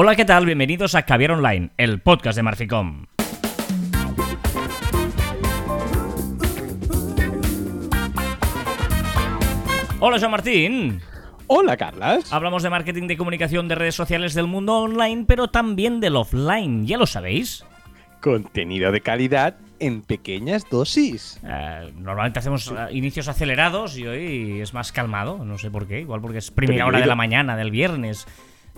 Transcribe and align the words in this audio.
Hola, 0.00 0.14
¿qué 0.14 0.24
tal? 0.24 0.46
Bienvenidos 0.46 0.94
a 0.94 1.02
Caviar 1.02 1.32
Online, 1.32 1.70
el 1.76 2.00
podcast 2.00 2.36
de 2.36 2.44
Marficom. 2.44 3.06
Hola, 9.98 10.20
Joan 10.20 10.30
Martín. 10.30 11.00
Hola, 11.48 11.76
Carlas. 11.76 12.32
Hablamos 12.32 12.62
de 12.62 12.70
marketing 12.70 13.08
de 13.08 13.16
comunicación 13.16 13.66
de 13.66 13.74
redes 13.74 13.96
sociales 13.96 14.34
del 14.34 14.46
mundo 14.46 14.76
online, 14.76 15.24
pero 15.26 15.48
también 15.48 15.98
del 15.98 16.14
offline, 16.14 16.86
ya 16.86 16.96
lo 16.96 17.06
sabéis. 17.06 17.64
Contenido 18.20 18.92
de 18.92 19.00
calidad 19.00 19.56
en 19.80 20.02
pequeñas 20.02 20.70
dosis. 20.70 21.40
Eh, 21.44 21.92
normalmente 21.96 22.38
hacemos 22.38 22.70
eh, 22.70 22.92
inicios 22.92 23.26
acelerados 23.26 23.98
y 23.98 24.06
hoy 24.06 24.60
es 24.60 24.72
más 24.74 24.92
calmado, 24.92 25.44
no 25.44 25.58
sé 25.58 25.72
por 25.72 25.88
qué, 25.88 25.98
igual 25.98 26.20
porque 26.20 26.38
es 26.38 26.52
primera 26.52 26.86
hora 26.86 27.00
de 27.00 27.06
la 27.06 27.16
mañana 27.16 27.56
del 27.56 27.72
viernes. 27.72 28.28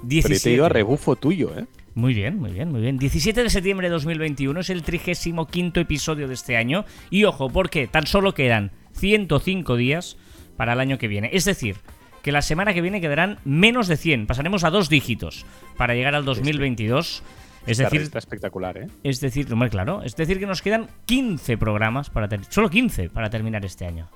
17. 0.02 0.28
Pero 0.28 0.40
te 0.40 0.50
he 0.50 0.52
ido 0.54 0.66
a 0.66 0.68
rebufo 0.68 1.16
tuyo, 1.16 1.56
¿eh? 1.58 1.66
Muy 1.94 2.14
bien, 2.14 2.38
muy 2.38 2.52
bien, 2.52 2.70
muy 2.70 2.80
bien. 2.80 2.98
17 2.98 3.42
de 3.42 3.50
septiembre 3.50 3.88
de 3.88 3.92
2021 3.92 4.60
es 4.60 4.70
el 4.70 4.82
35 4.82 5.48
episodio 5.74 6.28
de 6.28 6.34
este 6.34 6.56
año. 6.56 6.84
Y 7.10 7.24
ojo, 7.24 7.50
porque 7.50 7.86
tan 7.88 8.06
solo 8.06 8.32
quedan 8.32 8.70
105 8.92 9.76
días 9.76 10.16
para 10.56 10.74
el 10.74 10.80
año 10.80 10.98
que 10.98 11.08
viene. 11.08 11.30
Es 11.32 11.44
decir, 11.44 11.76
que 12.22 12.32
la 12.32 12.42
semana 12.42 12.74
que 12.74 12.80
viene 12.80 13.00
quedarán 13.00 13.38
menos 13.44 13.88
de 13.88 13.96
100. 13.96 14.26
Pasaremos 14.26 14.64
a 14.64 14.70
dos 14.70 14.88
dígitos 14.88 15.46
para 15.76 15.94
llegar 15.94 16.14
al 16.14 16.24
2022. 16.24 17.22
Es 17.66 17.78
Esta 17.78 17.84
decir, 17.84 18.00
está 18.02 18.18
espectacular, 18.18 18.78
¿eh? 18.78 18.86
es 19.02 19.20
decir, 19.20 19.52
hombre, 19.52 19.68
claro, 19.68 20.02
es 20.02 20.16
decir 20.16 20.38
que 20.38 20.46
nos 20.46 20.62
quedan 20.62 20.88
15 21.04 21.58
programas 21.58 22.08
para 22.08 22.26
terminar, 22.26 22.50
solo 22.50 22.70
15 22.70 23.10
para 23.10 23.28
terminar 23.28 23.64
este 23.66 23.84
año. 23.84 24.08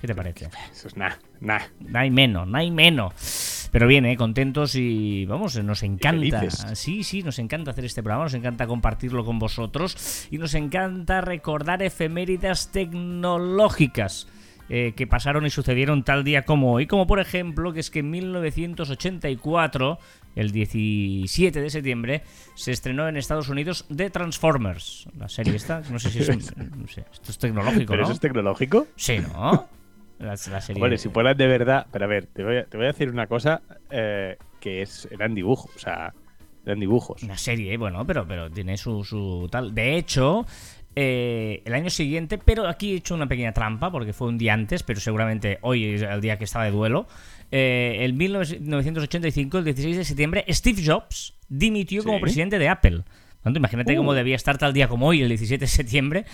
¿Qué 0.00 0.06
te 0.06 0.14
parece? 0.14 0.48
Eso 0.70 0.86
es 0.86 0.96
nada, 0.96 1.18
nada. 1.40 1.68
No 1.80 1.98
hay 1.98 2.10
menos, 2.10 2.46
no 2.46 2.56
hay 2.56 2.70
menos. 2.70 3.63
Pero 3.74 3.88
bien, 3.88 4.06
¿eh? 4.06 4.16
contentos 4.16 4.76
y 4.76 5.26
vamos, 5.26 5.60
nos 5.64 5.82
encanta. 5.82 6.48
Sí, 6.76 7.02
sí, 7.02 7.24
nos 7.24 7.40
encanta 7.40 7.72
hacer 7.72 7.84
este 7.84 8.04
programa, 8.04 8.22
nos 8.22 8.34
encanta 8.34 8.68
compartirlo 8.68 9.24
con 9.24 9.40
vosotros 9.40 10.28
y 10.30 10.38
nos 10.38 10.54
encanta 10.54 11.20
recordar 11.20 11.82
efemérides 11.82 12.68
tecnológicas. 12.70 14.28
eh, 14.68 14.92
que 14.96 15.08
pasaron 15.08 15.44
y 15.44 15.50
sucedieron 15.50 16.04
tal 16.04 16.22
día 16.22 16.44
como 16.44 16.72
hoy, 16.72 16.86
como 16.86 17.08
por 17.08 17.18
ejemplo 17.18 17.72
que 17.72 17.80
es 17.80 17.90
que 17.90 17.98
en 17.98 18.10
1984, 18.10 19.98
el 20.36 20.52
17 20.52 21.60
de 21.60 21.68
septiembre, 21.68 22.22
se 22.54 22.70
estrenó 22.70 23.08
en 23.08 23.16
Estados 23.16 23.48
Unidos 23.48 23.86
The 23.94 24.08
Transformers, 24.08 25.08
la 25.18 25.28
serie 25.28 25.56
esta, 25.56 25.82
no 25.90 25.98
sé 25.98 26.10
si 26.10 26.20
es, 26.20 26.28
no 26.56 26.86
sé, 26.86 27.04
esto 27.12 27.32
es 27.32 27.38
tecnológico, 27.38 27.90
¿Pero 27.90 28.02
¿no? 28.02 28.04
eso 28.04 28.12
es 28.12 28.20
tecnológico? 28.20 28.86
Sí, 28.94 29.18
¿no? 29.18 29.68
La, 30.18 30.30
la 30.30 30.60
serie. 30.60 30.80
Bueno, 30.80 30.96
si 30.96 31.08
fueran 31.08 31.36
de 31.36 31.46
verdad. 31.46 31.86
Pero 31.92 32.04
a 32.04 32.08
ver, 32.08 32.26
te 32.26 32.44
voy 32.44 32.56
a, 32.58 32.64
te 32.64 32.76
voy 32.76 32.84
a 32.86 32.88
decir 32.92 33.10
una 33.10 33.26
cosa 33.26 33.62
eh, 33.90 34.36
que 34.60 34.82
es 34.82 35.08
eran 35.10 35.34
dibujos. 35.34 35.70
O 35.74 35.78
sea, 35.78 36.14
eran 36.64 36.80
dibujos. 36.80 37.22
Una 37.22 37.36
serie, 37.36 37.76
bueno, 37.76 38.06
pero, 38.06 38.26
pero 38.26 38.50
tiene 38.50 38.76
su, 38.76 39.04
su 39.04 39.48
tal. 39.50 39.74
De 39.74 39.96
hecho, 39.96 40.46
eh, 40.96 41.62
el 41.64 41.74
año 41.74 41.90
siguiente, 41.90 42.38
pero 42.38 42.66
aquí 42.68 42.92
he 42.92 42.96
hecho 42.96 43.14
una 43.14 43.26
pequeña 43.26 43.52
trampa 43.52 43.90
porque 43.90 44.12
fue 44.12 44.28
un 44.28 44.38
día 44.38 44.54
antes, 44.54 44.82
pero 44.82 45.00
seguramente 45.00 45.58
hoy 45.62 45.84
es 45.94 46.02
el 46.02 46.20
día 46.20 46.38
que 46.38 46.44
estaba 46.44 46.64
de 46.64 46.70
duelo. 46.70 47.06
Eh, 47.50 47.98
en 48.00 48.16
1985, 48.16 49.58
el 49.58 49.64
16 49.64 49.96
de 49.96 50.04
septiembre, 50.04 50.44
Steve 50.48 50.82
Jobs 50.84 51.34
dimitió 51.48 52.00
Sí. 52.02 52.06
como 52.06 52.20
presidente 52.20 52.58
de 52.58 52.68
Apple. 52.68 53.02
Imagínate 53.44 53.92
Uh. 53.94 53.96
cómo 53.96 54.14
debía 54.14 54.36
estar 54.36 54.56
tal 54.58 54.72
día 54.72 54.88
como 54.88 55.06
hoy, 55.06 55.20
el 55.22 55.28
17 55.28 55.60
de 55.64 55.66
septiembre 55.68 56.24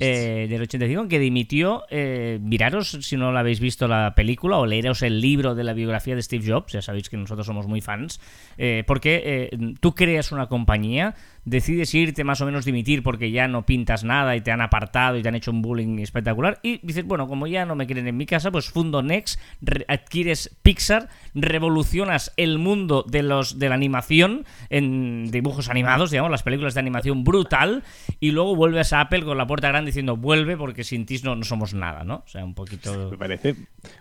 eh, 0.00 0.46
del 0.48 0.62
85, 0.62 1.08
que 1.08 1.18
dimitió. 1.18 1.84
Eh, 1.90 2.38
miraros 2.42 2.98
si 3.02 3.16
no 3.16 3.32
lo 3.32 3.38
habéis 3.38 3.60
visto 3.60 3.88
la 3.88 4.14
película 4.14 4.58
o 4.58 4.66
leeros 4.66 5.02
el 5.02 5.20
libro 5.20 5.54
de 5.54 5.64
la 5.64 5.72
biografía 5.72 6.14
de 6.14 6.22
Steve 6.22 6.44
Jobs, 6.46 6.72
ya 6.72 6.82
sabéis 6.82 7.08
que 7.08 7.16
nosotros 7.16 7.46
somos 7.46 7.66
muy 7.66 7.80
fans, 7.80 8.20
eh, 8.58 8.84
porque 8.86 9.22
eh, 9.24 9.58
tú 9.80 9.94
creas 9.94 10.30
una 10.32 10.46
compañía, 10.46 11.14
decides 11.44 11.94
irte 11.94 12.24
más 12.24 12.40
o 12.42 12.46
menos 12.46 12.64
dimitir 12.66 13.02
porque 13.02 13.30
ya 13.30 13.48
no 13.48 13.64
pintas 13.64 14.04
nada 14.04 14.36
y 14.36 14.40
te 14.42 14.50
han 14.50 14.60
apartado 14.60 15.16
y 15.16 15.22
te 15.22 15.28
han 15.28 15.34
hecho 15.34 15.50
un 15.50 15.62
bullying 15.62 15.98
espectacular 16.00 16.58
y 16.62 16.78
dices, 16.86 17.04
bueno, 17.04 17.26
como 17.26 17.46
ya 17.46 17.64
no 17.64 17.74
me 17.74 17.86
quieren 17.86 18.06
en 18.06 18.16
mi 18.16 18.26
casa, 18.26 18.50
pues 18.50 18.68
fundo 18.68 19.02
Next, 19.02 19.40
re- 19.62 19.86
adquieres 19.88 20.54
Pixar, 20.62 21.08
revolucionas 21.34 22.32
el 22.36 22.58
mundo 22.58 23.04
de 23.08 23.22
los 23.22 23.58
de 23.58 23.68
la 23.68 23.74
animación 23.74 24.44
en 24.70 25.30
dibujos 25.30 25.68
animados, 25.70 26.10
digamos, 26.10 26.30
las 26.30 26.42
películas 26.42 26.57
de 26.60 26.80
animación 26.80 27.24
brutal 27.24 27.82
y 28.20 28.30
luego 28.30 28.54
vuelves 28.54 28.92
a 28.92 29.00
Apple 29.00 29.24
con 29.24 29.38
la 29.38 29.46
puerta 29.46 29.68
grande 29.68 29.90
diciendo, 29.90 30.16
vuelve 30.16 30.56
porque 30.56 30.84
sin 30.84 31.06
ti 31.06 31.18
no, 31.22 31.36
no 31.36 31.44
somos 31.44 31.74
nada, 31.74 32.04
¿no? 32.04 32.16
O 32.16 32.28
sea, 32.28 32.44
un 32.44 32.54
poquito... 32.54 33.10
Me 33.10 33.18
parece. 33.18 33.54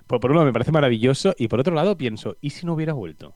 Por, 0.05 0.19
por 0.19 0.31
un 0.31 0.37
lado, 0.37 0.45
me 0.45 0.53
parece 0.53 0.71
maravilloso. 0.71 1.33
Y 1.37 1.47
por 1.47 1.59
otro 1.59 1.73
lado, 1.73 1.97
pienso, 1.97 2.37
¿y 2.41 2.51
si 2.51 2.65
no 2.65 2.73
hubiera 2.73 2.93
vuelto? 2.93 3.35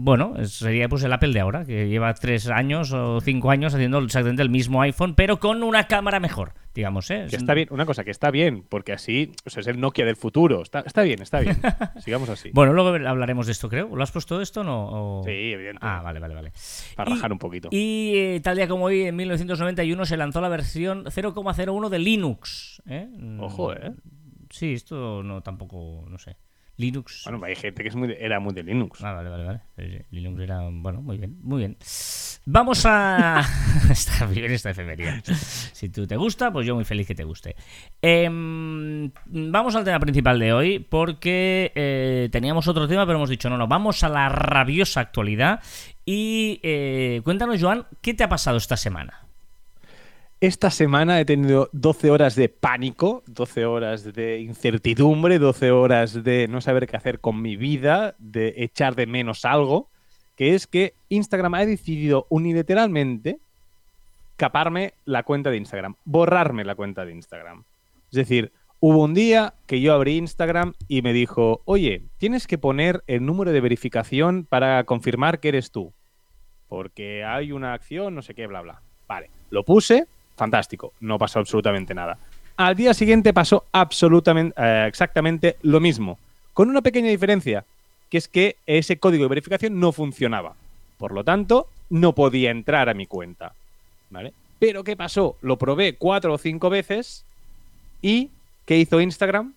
Bueno, 0.00 0.34
sería 0.46 0.88
pues 0.88 1.02
el 1.02 1.12
Apple 1.12 1.32
de 1.32 1.40
ahora, 1.40 1.64
que 1.64 1.88
lleva 1.88 2.14
tres 2.14 2.48
años 2.48 2.92
o 2.92 3.20
cinco 3.20 3.50
años 3.50 3.74
haciendo 3.74 3.98
exactamente 3.98 4.42
el 4.42 4.50
mismo 4.50 4.80
iPhone, 4.82 5.14
pero 5.14 5.38
con 5.40 5.62
una 5.62 5.86
cámara 5.88 6.20
mejor, 6.20 6.52
digamos, 6.74 7.10
¿eh? 7.10 7.26
Que 7.28 7.36
está 7.36 7.52
bien, 7.54 7.68
una 7.70 7.84
cosa 7.84 8.04
que 8.04 8.10
está 8.10 8.30
bien, 8.30 8.64
porque 8.68 8.92
así 8.92 9.32
o 9.44 9.50
sea, 9.50 9.60
es 9.60 9.66
el 9.66 9.80
Nokia 9.80 10.04
del 10.04 10.16
futuro. 10.16 10.62
Está, 10.62 10.80
está 10.80 11.02
bien, 11.02 11.20
está 11.20 11.40
bien. 11.40 11.56
Sigamos 12.04 12.28
así. 12.28 12.50
Bueno, 12.52 12.72
luego 12.72 12.90
hablaremos 13.08 13.46
de 13.46 13.52
esto, 13.52 13.68
creo. 13.68 13.94
¿Lo 13.94 14.02
has 14.02 14.12
puesto 14.12 14.40
esto 14.40 14.60
o 14.60 14.64
no? 14.64 15.20
O- 15.20 15.24
Sí, 15.24 15.30
evidente. 15.30 15.80
Ah, 15.82 16.00
vale, 16.02 16.20
vale, 16.20 16.34
vale. 16.34 16.52
Para 16.94 17.10
Y- 17.10 17.14
rajar 17.14 17.32
un 17.32 17.38
poquito. 17.38 17.68
Y 17.72 18.12
eh, 18.16 18.40
tal 18.42 18.56
día 18.56 18.68
como 18.68 18.84
hoy, 18.86 19.02
en 19.02 19.16
1991, 19.16 20.04
se 20.06 20.16
lanzó 20.16 20.40
la 20.40 20.48
versión 20.48 21.04
0,01 21.06 21.88
de 21.88 21.98
Linux. 21.98 22.82
¿eh? 22.86 23.08
Ojo, 23.40 23.72
¿eh? 23.72 23.92
Sí, 24.50 24.72
esto 24.72 25.22
no 25.22 25.42
tampoco, 25.42 26.06
no 26.08 26.18
sé. 26.18 26.36
Linux. 26.78 27.22
Bueno, 27.26 27.44
hay 27.44 27.54
gente 27.56 27.82
que 27.82 27.88
es 27.90 27.94
muy 27.96 28.08
de- 28.08 28.16
era 28.24 28.40
muy 28.40 28.54
de 28.54 28.62
Linux. 28.62 29.02
Ah, 29.04 29.12
vale, 29.12 29.28
vale, 29.28 29.44
vale. 29.44 30.06
Linux 30.10 30.40
era, 30.40 30.60
bueno, 30.70 31.02
muy 31.02 31.18
bien, 31.18 31.36
muy 31.42 31.58
bien. 31.58 31.76
Vamos 32.46 32.86
a... 32.86 33.42
Está 33.90 34.24
bien 34.26 34.50
esta 34.52 34.70
efemería. 34.70 35.20
Si 35.24 35.88
tú 35.90 36.06
te 36.06 36.16
gusta, 36.16 36.50
pues 36.52 36.66
yo 36.66 36.74
muy 36.74 36.84
feliz 36.84 37.06
que 37.06 37.14
te 37.14 37.24
guste. 37.24 37.56
Em, 38.00 39.10
vamos 39.26 39.74
al 39.74 39.84
tema 39.84 39.98
principal 40.00 40.38
de 40.38 40.52
hoy, 40.52 40.78
porque 40.78 41.72
eh, 41.74 42.28
teníamos 42.32 42.68
otro 42.68 42.86
tema, 42.88 43.04
pero 43.04 43.18
hemos 43.18 43.28
dicho, 43.30 43.50
no, 43.50 43.58
no, 43.58 43.66
vamos 43.66 44.02
a 44.04 44.08
la 44.08 44.28
rabiosa 44.28 45.00
actualidad. 45.00 45.60
Y 46.06 46.60
eh, 46.62 47.20
cuéntanos, 47.24 47.60
Joan, 47.60 47.86
¿qué 48.00 48.14
te 48.14 48.24
ha 48.24 48.28
pasado 48.28 48.56
esta 48.56 48.76
semana? 48.76 49.26
Esta 50.40 50.70
semana 50.70 51.18
he 51.18 51.24
tenido 51.24 51.68
12 51.72 52.12
horas 52.12 52.36
de 52.36 52.48
pánico, 52.48 53.24
12 53.26 53.66
horas 53.66 54.04
de 54.04 54.38
incertidumbre, 54.38 55.40
12 55.40 55.72
horas 55.72 56.22
de 56.22 56.46
no 56.46 56.60
saber 56.60 56.86
qué 56.86 56.96
hacer 56.96 57.18
con 57.18 57.42
mi 57.42 57.56
vida, 57.56 58.14
de 58.18 58.54
echar 58.58 58.94
de 58.94 59.08
menos 59.08 59.44
algo, 59.44 59.88
que 60.36 60.54
es 60.54 60.68
que 60.68 60.94
Instagram 61.08 61.54
ha 61.54 61.66
decidido 61.66 62.28
unilateralmente 62.28 63.40
caparme 64.36 64.94
la 65.04 65.24
cuenta 65.24 65.50
de 65.50 65.56
Instagram, 65.56 65.96
borrarme 66.04 66.64
la 66.64 66.76
cuenta 66.76 67.04
de 67.04 67.14
Instagram. 67.14 67.64
Es 68.12 68.18
decir, 68.18 68.52
hubo 68.78 69.02
un 69.02 69.14
día 69.14 69.54
que 69.66 69.80
yo 69.80 69.92
abrí 69.92 70.18
Instagram 70.18 70.74
y 70.86 71.02
me 71.02 71.12
dijo, 71.12 71.62
oye, 71.64 72.04
tienes 72.18 72.46
que 72.46 72.58
poner 72.58 73.02
el 73.08 73.26
número 73.26 73.50
de 73.50 73.60
verificación 73.60 74.46
para 74.48 74.84
confirmar 74.84 75.40
que 75.40 75.48
eres 75.48 75.72
tú, 75.72 75.92
porque 76.68 77.24
hay 77.24 77.50
una 77.50 77.72
acción, 77.72 78.14
no 78.14 78.22
sé 78.22 78.34
qué, 78.34 78.46
bla, 78.46 78.60
bla. 78.60 78.82
Vale, 79.08 79.30
lo 79.50 79.64
puse, 79.64 80.06
fantástico, 80.38 80.94
no 81.00 81.18
pasó 81.18 81.40
absolutamente 81.40 81.94
nada. 81.94 82.16
Al 82.56 82.74
día 82.74 82.94
siguiente 82.94 83.32
pasó 83.32 83.66
absolutamente, 83.72 84.54
eh, 84.60 84.86
exactamente 84.88 85.56
lo 85.62 85.80
mismo, 85.80 86.18
con 86.54 86.70
una 86.70 86.82
pequeña 86.82 87.10
diferencia, 87.10 87.64
que 88.08 88.18
es 88.18 88.26
que 88.26 88.56
ese 88.66 88.98
código 88.98 89.24
de 89.24 89.28
verificación 89.28 89.78
no 89.78 89.92
funcionaba. 89.92 90.54
Por 90.96 91.12
lo 91.12 91.22
tanto, 91.22 91.68
no 91.90 92.14
podía 92.14 92.50
entrar 92.50 92.88
a 92.88 92.94
mi 92.94 93.06
cuenta. 93.06 93.52
¿Vale? 94.10 94.32
Pero 94.58 94.82
¿qué 94.82 94.96
pasó? 94.96 95.36
Lo 95.40 95.56
probé 95.56 95.94
cuatro 95.96 96.32
o 96.32 96.38
cinco 96.38 96.70
veces 96.70 97.24
y 98.02 98.30
¿qué 98.64 98.78
hizo 98.78 99.00
Instagram? 99.00 99.54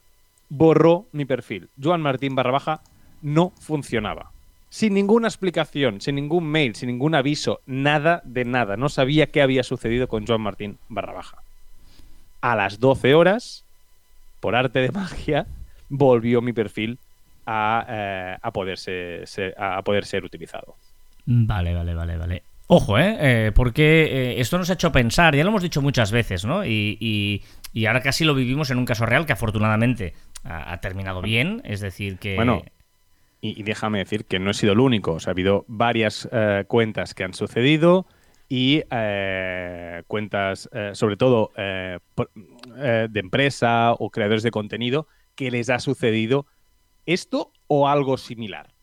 Borró 0.49 1.05
mi 1.11 1.25
perfil. 1.25 1.69
Joan 1.81 2.01
Martín 2.01 2.35
barra 2.35 2.51
baja 2.51 2.81
no 3.21 3.51
funcionaba. 3.59 4.31
Sin 4.73 4.93
ninguna 4.93 5.27
explicación, 5.27 5.99
sin 5.99 6.15
ningún 6.15 6.45
mail, 6.47 6.75
sin 6.75 6.87
ningún 6.87 7.13
aviso, 7.13 7.59
nada 7.65 8.21
de 8.23 8.45
nada. 8.45 8.77
No 8.77 8.87
sabía 8.87 9.27
qué 9.27 9.41
había 9.41 9.63
sucedido 9.63 10.07
con 10.07 10.25
Joan 10.25 10.39
Martín 10.39 10.77
barra 10.87 11.11
baja. 11.11 11.39
A 12.39 12.55
las 12.55 12.79
12 12.79 13.13
horas, 13.13 13.65
por 14.39 14.55
arte 14.55 14.79
de 14.79 14.89
magia, 14.93 15.45
volvió 15.89 16.41
mi 16.41 16.53
perfil 16.53 16.99
a, 17.45 17.85
eh, 17.89 18.37
a 18.41 18.51
poder, 18.51 18.77
ser, 18.77 19.27
ser- 19.27 19.53
a 19.61 19.81
poder 19.81 20.05
ser 20.05 20.23
utilizado. 20.23 20.75
Vale, 21.25 21.73
vale, 21.73 21.93
vale, 21.93 22.15
vale. 22.15 22.43
Ojo, 22.67 22.97
¿eh? 22.97 23.17
Eh, 23.19 23.51
porque 23.53 24.03
eh, 24.05 24.39
esto 24.39 24.57
nos 24.57 24.69
ha 24.69 24.73
hecho 24.73 24.93
pensar, 24.93 25.35
ya 25.35 25.43
lo 25.43 25.49
hemos 25.49 25.63
dicho 25.63 25.81
muchas 25.81 26.13
veces, 26.13 26.45
¿no? 26.45 26.63
Y, 26.63 26.97
y- 27.01 27.41
y 27.73 27.87
ahora 27.87 27.99
casi 28.01 28.23
lo 28.23 28.33
vivimos 28.33 28.69
en 28.71 28.77
un 28.77 28.85
caso 28.85 29.05
real 29.05 29.25
que 29.25 29.33
afortunadamente 29.33 30.13
ha, 30.45 30.71
ha 30.71 30.79
terminado 30.79 31.21
bien, 31.21 31.61
es 31.65 31.81
decir, 31.81 32.17
que... 32.19 32.35
Bueno, 32.37 32.63
Y, 33.41 33.63
déjame 33.63 33.97
decir 33.99 34.25
que 34.25 34.39
no 34.39 34.51
he 34.51 34.53
sido 34.53 34.73
el 34.73 34.79
único. 34.79 35.17
Ha 35.25 35.29
habido 35.31 35.65
varias 35.67 36.29
eh, 36.31 36.63
cuentas 36.67 37.13
que 37.15 37.23
han 37.23 37.33
sucedido 37.33 38.05
y 38.47 38.83
eh, 38.91 40.03
cuentas, 40.07 40.69
eh, 40.73 40.91
sobre 40.93 41.17
todo 41.17 41.51
eh, 41.57 41.99
por- 42.15 42.31
de 42.35 43.19
empresa 43.19 43.93
o 43.93 44.09
creadores 44.11 44.43
de 44.43 44.51
contenido, 44.51 45.07
que 45.35 45.49
les 45.51 45.69
ha 45.69 45.79
sucedido 45.79 46.45
esto 47.05 47.51
o 47.67 47.87
algo 47.87 48.17
similar. 48.17 48.73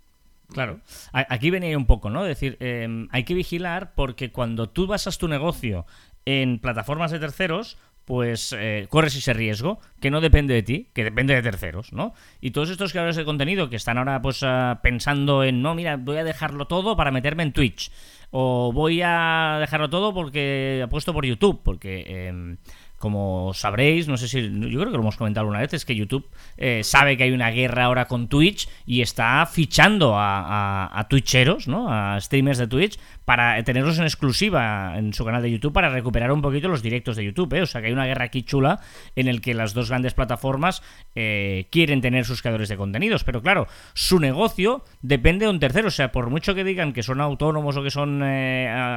Claro. 0.48 0.80
Aquí 1.12 1.50
venía 1.50 1.76
un 1.76 1.86
poco, 1.86 2.08
¿no? 2.10 2.22
Es 2.24 2.28
decir, 2.28 2.56
em, 2.60 3.06
hay 3.12 3.24
que 3.24 3.34
vigilar 3.34 3.92
porque 3.94 4.32
cuando 4.32 4.68
tú 4.70 4.86
basas 4.86 5.18
tu 5.18 5.28
negocio 5.28 5.84
en 6.24 6.58
plataformas 6.58 7.10
de 7.10 7.18
terceros, 7.18 7.78
pues 8.08 8.56
eh, 8.58 8.86
corres 8.88 9.14
ese 9.14 9.34
riesgo 9.34 9.80
que 10.00 10.10
no 10.10 10.22
depende 10.22 10.54
de 10.54 10.62
ti, 10.62 10.86
que 10.94 11.04
depende 11.04 11.34
de 11.34 11.42
terceros, 11.42 11.92
¿no? 11.92 12.14
Y 12.40 12.52
todos 12.52 12.70
estos 12.70 12.92
creadores 12.92 13.16
de 13.16 13.26
contenido 13.26 13.68
que 13.68 13.76
están 13.76 13.98
ahora 13.98 14.22
pues 14.22 14.42
ah, 14.42 14.80
pensando 14.82 15.44
en, 15.44 15.60
no, 15.60 15.74
mira, 15.74 15.98
voy 15.98 16.16
a 16.16 16.24
dejarlo 16.24 16.66
todo 16.66 16.96
para 16.96 17.10
meterme 17.10 17.42
en 17.42 17.52
Twitch, 17.52 17.92
o 18.30 18.72
voy 18.72 19.02
a 19.04 19.58
dejarlo 19.60 19.90
todo 19.90 20.14
porque 20.14 20.80
apuesto 20.82 21.12
por 21.12 21.26
YouTube, 21.26 21.60
porque... 21.62 22.28
Em, 22.28 22.56
como 22.98 23.52
sabréis, 23.54 24.08
no 24.08 24.16
sé 24.16 24.26
si, 24.26 24.42
yo 24.42 24.80
creo 24.80 24.86
que 24.86 24.96
lo 24.96 25.02
hemos 25.02 25.16
comentado 25.16 25.46
una 25.46 25.60
vez, 25.60 25.72
es 25.72 25.84
que 25.84 25.94
YouTube 25.94 26.28
eh, 26.56 26.82
sabe 26.82 27.16
que 27.16 27.22
hay 27.22 27.30
una 27.30 27.50
guerra 27.50 27.84
ahora 27.84 28.06
con 28.06 28.26
Twitch 28.26 28.68
y 28.86 29.02
está 29.02 29.46
fichando 29.46 30.14
a, 30.16 31.06
Twitcheros, 31.08 31.68
¿no? 31.68 31.86
A 31.88 32.20
streamers 32.20 32.58
de 32.58 32.66
Twitch 32.66 32.98
para 33.28 33.62
tenerlos 33.62 33.98
en 33.98 34.04
exclusiva 34.04 34.94
en 34.96 35.12
su 35.12 35.22
canal 35.22 35.42
de 35.42 35.50
YouTube 35.50 35.74
para 35.74 35.90
recuperar 35.90 36.32
un 36.32 36.40
poquito 36.40 36.66
los 36.66 36.80
directos 36.80 37.14
de 37.14 37.26
YouTube, 37.26 37.52
¿eh? 37.52 37.60
O 37.60 37.66
sea 37.66 37.82
que 37.82 37.88
hay 37.88 37.92
una 37.92 38.06
guerra 38.06 38.24
aquí 38.24 38.42
chula 38.42 38.80
en 39.16 39.28
el 39.28 39.42
que 39.42 39.52
las 39.52 39.74
dos 39.74 39.90
grandes 39.90 40.14
plataformas 40.14 40.82
eh, 41.14 41.66
quieren 41.70 42.00
tener 42.00 42.24
sus 42.24 42.40
creadores 42.40 42.70
de 42.70 42.78
contenidos, 42.78 43.24
pero 43.24 43.42
claro, 43.42 43.66
su 43.92 44.18
negocio 44.18 44.82
depende 45.02 45.44
de 45.44 45.50
un 45.50 45.58
tercero, 45.58 45.88
o 45.88 45.90
sea, 45.90 46.10
por 46.10 46.30
mucho 46.30 46.54
que 46.54 46.64
digan 46.64 46.94
que 46.94 47.02
son 47.02 47.20
autónomos 47.20 47.76
o 47.76 47.82
que 47.82 47.90
son 47.90 48.22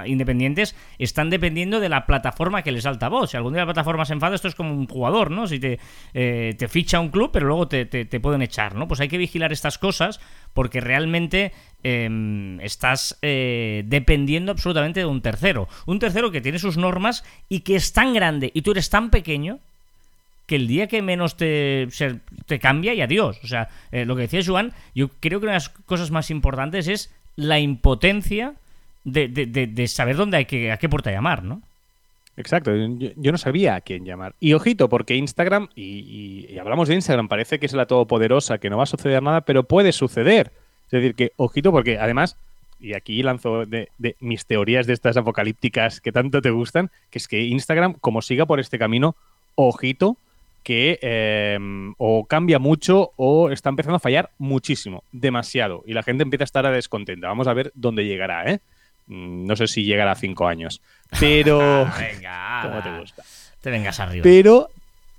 independientes, 0.05 0.77
están 0.97 1.29
dependiendo 1.29 1.81
de 1.81 1.89
la 1.89 2.05
plataforma 2.05 2.61
que 2.61 2.71
les 2.71 2.85
alta 2.85 3.09
voz. 3.09 3.31
Si 3.31 3.37
algún 3.37 3.51
día 3.51 3.63
la 3.63 3.73
plataforma 3.73 3.99
más 4.03 4.11
enfado, 4.11 4.35
esto 4.35 4.47
es 4.47 4.55
como 4.55 4.73
un 4.73 4.87
jugador, 4.87 5.29
¿no? 5.29 5.45
Si 5.45 5.59
te, 5.59 5.77
eh, 6.13 6.55
te 6.57 6.69
ficha 6.69 7.01
un 7.01 7.09
club, 7.09 7.31
pero 7.33 7.47
luego 7.47 7.67
te, 7.67 8.05
pueden 8.21 8.41
echar, 8.41 8.75
¿no? 8.75 8.87
Pues 8.87 9.01
hay 9.01 9.09
que 9.09 9.17
vigilar 9.17 9.51
estas 9.51 9.77
cosas 9.77 10.21
porque 10.53 10.81
realmente 10.81 11.51
em, 11.83 12.59
estás 12.61 13.17
eh, 13.21 13.83
dependiendo 13.85 14.51
absolutamente 14.51 15.01
de 15.01 15.05
un 15.05 15.21
tercero. 15.21 15.67
Un 15.85 15.99
tercero 15.99 16.31
que 16.31 16.41
tiene 16.41 16.59
sus 16.59 16.77
normas 16.77 17.23
y 17.49 17.61
que 17.61 17.75
es 17.75 17.93
tan 17.93 18.13
grande 18.13 18.51
y 18.53 18.61
tú 18.61 18.71
eres 18.71 18.89
tan 18.89 19.09
pequeño 19.09 19.59
que 20.45 20.55
el 20.55 20.67
día 20.67 20.87
que 20.87 21.01
menos 21.01 21.37
te, 21.37 21.87
te 22.45 22.59
cambia 22.59 22.93
y 22.93 23.01
adiós. 23.01 23.39
O 23.43 23.47
sea, 23.47 23.69
eh, 23.91 24.05
lo 24.05 24.15
que 24.15 24.23
decía 24.23 24.41
Joan, 24.45 24.73
yo 24.93 25.09
creo 25.19 25.39
que 25.39 25.45
una 25.45 25.53
de 25.53 25.57
las 25.59 25.69
cosas 25.69 26.11
más 26.11 26.29
importantes 26.29 26.87
es 26.87 27.13
la 27.35 27.59
impotencia 27.59 28.53
de, 29.03 29.27
de 29.27 29.87
saber 29.87 30.15
dónde 30.15 30.37
hay 30.37 30.45
que, 30.45 30.71
a 30.71 30.77
qué 30.77 30.89
puerta 30.89 31.11
llamar, 31.11 31.43
¿no? 31.43 31.61
Exacto, 32.41 32.71
yo, 32.75 33.31
no 33.31 33.37
sabía 33.37 33.75
a 33.75 33.81
quién 33.81 34.03
llamar. 34.03 34.33
Y 34.39 34.53
ojito, 34.53 34.89
porque 34.89 35.15
Instagram, 35.15 35.69
y, 35.75 36.57
hablamos 36.57 36.87
de 36.87 36.95
Instagram, 36.95 37.27
parece 37.27 37.59
que 37.59 37.67
es 37.67 37.73
la 37.73 37.85
todopoderosa, 37.85 38.57
que 38.57 38.71
no 38.71 38.77
va 38.77 38.83
a 38.83 38.87
suceder 38.87 39.21
nada, 39.21 39.41
pero 39.41 39.63
puede 39.63 39.91
suceder. 39.91 40.51
Es 40.85 40.91
decir, 40.91 41.13
que 41.13 41.33
ojito, 41.37 41.71
porque 41.71 41.99
además, 41.99 42.37
y 42.79 42.95
aquí 42.95 43.21
lanzo 43.21 43.67
de, 43.67 43.89
mis 44.19 44.47
teorías 44.47 44.87
de 44.87 44.93
estas 44.93 45.17
apocalípticas 45.17 46.01
que 46.01 46.11
tanto 46.11 46.41
te 46.41 46.49
gustan, 46.49 46.89
que 47.11 47.19
es 47.19 47.27
que 47.27 47.43
Instagram, 47.43 47.93
como 47.93 48.23
siga 48.23 48.47
por 48.47 48.59
este 48.59 48.79
camino, 48.79 49.15
ojito, 49.53 50.17
que 50.63 50.97
em, 51.03 51.93
o 51.99 52.25
cambia 52.25 52.57
mucho 52.57 53.11
o 53.17 53.51
está 53.51 53.69
empezando 53.69 53.97
a 53.97 53.99
fallar 53.99 54.31
muchísimo, 54.39 55.03
demasiado, 55.11 55.83
y 55.85 55.93
la 55.93 56.01
gente 56.01 56.23
empieza 56.23 56.43
a 56.43 56.45
estar 56.45 56.71
descontenta. 56.73 57.27
Vamos 57.27 57.47
a 57.47 57.53
ver 57.53 57.71
dónde 57.75 58.05
llegará, 58.05 58.51
¿eh? 58.51 58.61
Mm, 59.11 59.45
no 59.45 59.55
sé 59.55 59.67
si 59.67 59.83
llegará 59.83 60.11
a 60.11 60.15
cinco 60.15 60.47
años. 60.47 60.81
Pero. 61.19 61.85
Venga. 61.99 62.61
¿Cómo 62.63 62.81
te 62.81 62.99
gusta? 62.99 63.23
Te 63.61 63.69
vengas 63.69 63.99
arriba. 63.99 64.23
Pero. 64.23 64.69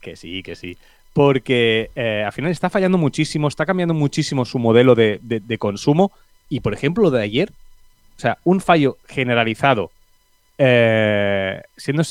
Que 0.01 0.17
sí, 0.17 0.43
que 0.43 0.57
sí. 0.57 0.77
Porque 1.13 1.91
eh, 1.95 2.23
al 2.25 2.33
final 2.33 2.51
está 2.51 2.71
fallando 2.71 2.99
muchísimo, 2.99 3.49
está 3.49 3.67
cambiando 3.67 3.95
muchísimo 3.95 4.45
su 4.45 4.59
modelo 4.59 4.95
de, 4.95 5.57
consumo. 5.59 6.11
Y 6.49 6.61
por 6.61 6.73
ejemplo, 6.73 7.11
de 7.11 7.23
ayer, 7.23 7.51
o 8.17 8.21
sea, 8.21 8.39
un 8.45 8.61
fallo 8.61 8.97
generalizado, 9.09 9.91
eh, 10.59 11.63
siendo, 11.77 12.03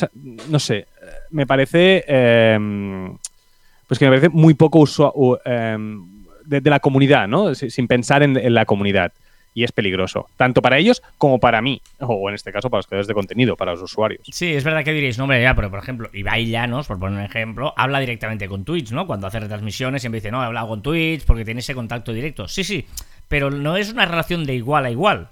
no 0.49 0.59
sé, 0.59 0.87
me 1.31 1.47
parece, 1.47 2.05
em, 2.07 3.17
pues 3.87 3.97
que 3.99 4.05
me 4.05 4.11
parece 4.11 4.29
muy 4.29 4.53
poco 4.53 4.79
usual 4.79 5.11
em, 5.45 6.23
de, 6.45 6.69
la 6.69 6.79
comunidad, 6.79 7.27
¿no? 7.27 7.55
Sin 7.55 7.87
pensar 7.87 8.21
en 8.23 8.53
la 8.53 8.65
comunidad 8.65 9.11
y 9.53 9.63
es 9.63 9.71
peligroso, 9.71 10.29
tanto 10.37 10.61
para 10.61 10.77
ellos 10.77 11.01
como 11.17 11.39
para 11.39 11.61
mí, 11.61 11.81
o 11.99 12.29
en 12.29 12.35
este 12.35 12.51
caso 12.51 12.69
para 12.69 12.79
los 12.79 12.87
creadores 12.87 13.07
de 13.07 13.13
contenido, 13.13 13.55
para 13.57 13.71
los 13.71 13.81
usuarios. 13.81 14.21
Sí, 14.31 14.53
es 14.53 14.63
verdad 14.63 14.83
que 14.83 14.93
diréis, 14.93 15.17
no, 15.17 15.25
hombre, 15.25 15.41
ya, 15.41 15.55
pero 15.55 15.69
por 15.69 15.79
ejemplo, 15.79 16.09
Ibai 16.13 16.47
Llanos, 16.47 16.87
por 16.87 16.99
poner 16.99 17.19
un 17.19 17.25
ejemplo, 17.25 17.73
habla 17.75 17.99
directamente 17.99 18.47
con 18.47 18.63
Twitch, 18.63 18.91
¿no? 18.91 19.07
Cuando 19.07 19.27
hace 19.27 19.39
retransmisiones 19.39 20.01
siempre 20.01 20.19
dice, 20.19 20.31
no, 20.31 20.41
he 20.41 20.45
hablado 20.45 20.69
con 20.69 20.81
Twitch 20.81 21.25
porque 21.25 21.45
tiene 21.45 21.59
ese 21.59 21.75
contacto 21.75 22.13
directo. 22.13 22.47
Sí, 22.47 22.63
sí, 22.63 22.85
pero 23.27 23.51
no 23.51 23.77
es 23.77 23.91
una 23.91 24.05
relación 24.05 24.45
de 24.45 24.55
igual 24.55 24.85
a 24.85 24.91
igual. 24.91 25.29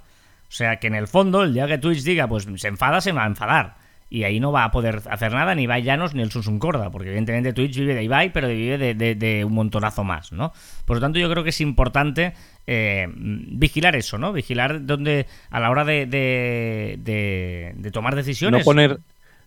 O 0.48 0.52
sea 0.52 0.80
que 0.80 0.88
en 0.88 0.96
el 0.96 1.08
fondo, 1.08 1.44
el 1.44 1.54
día 1.54 1.68
que 1.68 1.78
Twitch 1.78 2.04
diga, 2.04 2.28
pues 2.28 2.48
se 2.56 2.68
enfada, 2.68 3.02
se 3.02 3.12
va 3.12 3.24
a 3.24 3.28
enfadar 3.28 3.78
y 4.10 4.24
ahí 4.24 4.40
no 4.40 4.52
va 4.52 4.64
a 4.64 4.72
poder 4.72 5.04
hacer 5.10 5.32
nada 5.32 5.54
ni 5.54 5.64
Ibai 5.64 5.84
Llanos 5.84 6.16
ni 6.16 6.24
el 6.24 6.32
Susun 6.32 6.58
Corda, 6.58 6.90
porque 6.90 7.10
evidentemente 7.10 7.54
Twitch 7.54 7.78
vive 7.78 7.94
de 7.94 8.04
Ibai, 8.04 8.34
pero 8.34 8.48
vive 8.48 8.96
de, 8.96 9.46
un 9.46 9.54
montonazo 9.54 10.04
más, 10.04 10.32
¿no? 10.32 10.52
Por 10.86 10.98
lo 10.98 11.02
tanto, 11.02 11.20
yo 11.20 11.30
creo 11.30 11.44
que 11.44 11.52
es 11.52 11.62
importante 11.62 12.34
eh, 12.72 13.08
vigilar 13.16 13.96
eso, 13.96 14.20
¿no? 14.20 14.32
Vigilar 14.32 14.86
donde 14.86 15.26
a 15.50 15.60
la 15.60 15.72
hora 15.72 15.84
de, 15.86 16.06
de, 16.06 17.92
tomar 17.92 18.16
decisiones. 18.16 18.60
No 18.60 18.64
poner, 18.64 19.00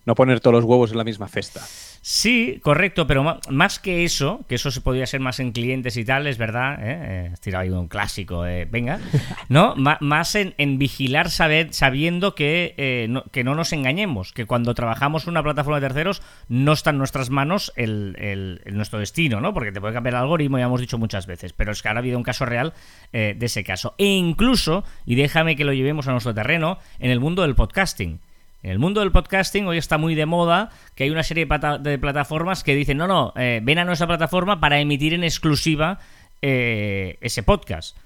no 0.05 0.13
poner 0.13 0.41
todos 0.41 0.55
los 0.55 0.65
huevos 0.65 0.91
en 0.91 0.97
la 0.97 1.05
misma 1.05 1.29
cesta. 1.29 1.61
Sí, 2.05 2.59
correcto, 2.61 3.07
pero 3.07 3.39
más 3.49 3.79
que 3.79 4.03
eso, 4.03 4.43
que 4.49 4.55
eso 4.55 4.71
se 4.71 4.81
podría 4.81 5.07
ser 5.07 5.21
más 5.21 5.39
en 5.39 5.53
clientes 5.53 5.95
y 5.95 6.03
tal, 6.03 6.27
es 6.27 6.37
verdad, 6.37 6.77
¿eh? 6.81 7.29
eh 7.31 7.33
tirado 7.39 7.61
ahí 7.61 7.69
un 7.69 7.87
clásico, 7.87 8.45
eh, 8.45 8.67
venga, 8.69 8.99
¿no? 9.47 9.73
más 9.77 10.35
en, 10.35 10.77
vigilar 10.77 11.29
saber, 11.29 11.73
sabiendo 11.73 12.35
que, 12.35 12.75
eh, 12.75 13.07
no, 13.09 13.23
que 13.31 13.45
no 13.45 13.55
nos 13.55 13.71
engañemos, 13.71 14.33
que 14.33 14.45
cuando 14.45 14.73
trabajamos 14.73 15.27
una 15.27 15.41
plataforma 15.43 15.79
de 15.79 15.87
terceros 15.87 16.21
no 16.49 16.73
está 16.73 16.89
en 16.89 16.97
nuestras 16.97 17.29
manos 17.29 17.71
el, 17.77 18.59
nuestro 18.65 18.99
destino, 18.99 19.39
¿no? 19.39 19.53
Porque 19.53 19.71
te 19.71 19.79
puede 19.79 19.93
cambiar 19.93 20.15
el 20.15 20.21
algoritmo, 20.23 20.57
ya 20.57 20.65
hemos 20.65 20.81
dicho 20.81 20.97
muchas 20.97 21.25
veces, 21.25 21.53
pero 21.53 21.71
es 21.71 21.81
que 21.81 21.87
ahora 21.87 21.99
ha 21.99 22.01
habido 22.01 22.17
un 22.17 22.23
caso 22.25 22.45
real 22.45 22.73
de 23.13 23.37
ese 23.39 23.63
caso. 23.63 23.95
E 23.97 24.07
incluso, 24.07 24.83
y 25.05 25.15
déjame 25.15 25.55
que 25.55 25.63
lo 25.63 25.71
llevemos 25.71 26.09
a 26.09 26.11
nuestro 26.11 26.33
terreno, 26.33 26.79
en 26.99 27.11
el 27.11 27.21
mundo 27.21 27.43
del 27.43 27.55
podcasting. 27.55 28.19
En 28.63 28.71
el 28.71 28.79
mundo 28.79 29.01
del 29.01 29.11
podcasting 29.11 29.67
hoy 29.67 29.77
está 29.77 29.97
muy 29.97 30.15
de 30.15 30.25
moda 30.25 30.69
que 30.95 31.03
hay 31.03 31.09
una 31.09 31.23
serie 31.23 31.45
de, 31.45 31.97
plataformas 31.99 32.63
que 32.63 32.75
dicen, 32.75 32.95
no, 32.95 33.07
no, 33.07 33.33
eh, 33.35 33.59
ven 33.61 33.77
a 33.77 33.83
nuestra 33.83 34.07
plataforma 34.07 34.61
para 34.61 34.79
emitir 34.79 35.13
en 35.13 35.25
exclusiva 35.25 35.99
eh, 36.41 37.17
ese 37.19 37.43
podcast. 37.43 37.97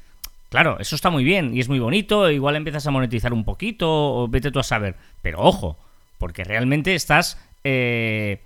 Claro, 0.50 0.80
eso 0.80 0.96
está 0.96 1.12
muy 1.12 1.24
bien 1.24 1.56
y 1.56 1.60
es 1.60 1.70
muy 1.70 1.78
bonito, 1.78 2.32
igual 2.32 2.56
empiezas 2.56 2.88
a 2.88 2.92
monetizar 2.92 3.34
un 3.34 3.44
poquito 3.46 4.28
vete 4.30 4.50
tú 4.50 4.60
a 4.60 4.64
saber. 4.64 4.96
Pero 5.22 5.42
ojo, 5.42 5.78
porque 6.18 6.44
realmente 6.44 6.96
estás... 6.96 7.40
Eh, 7.64 8.40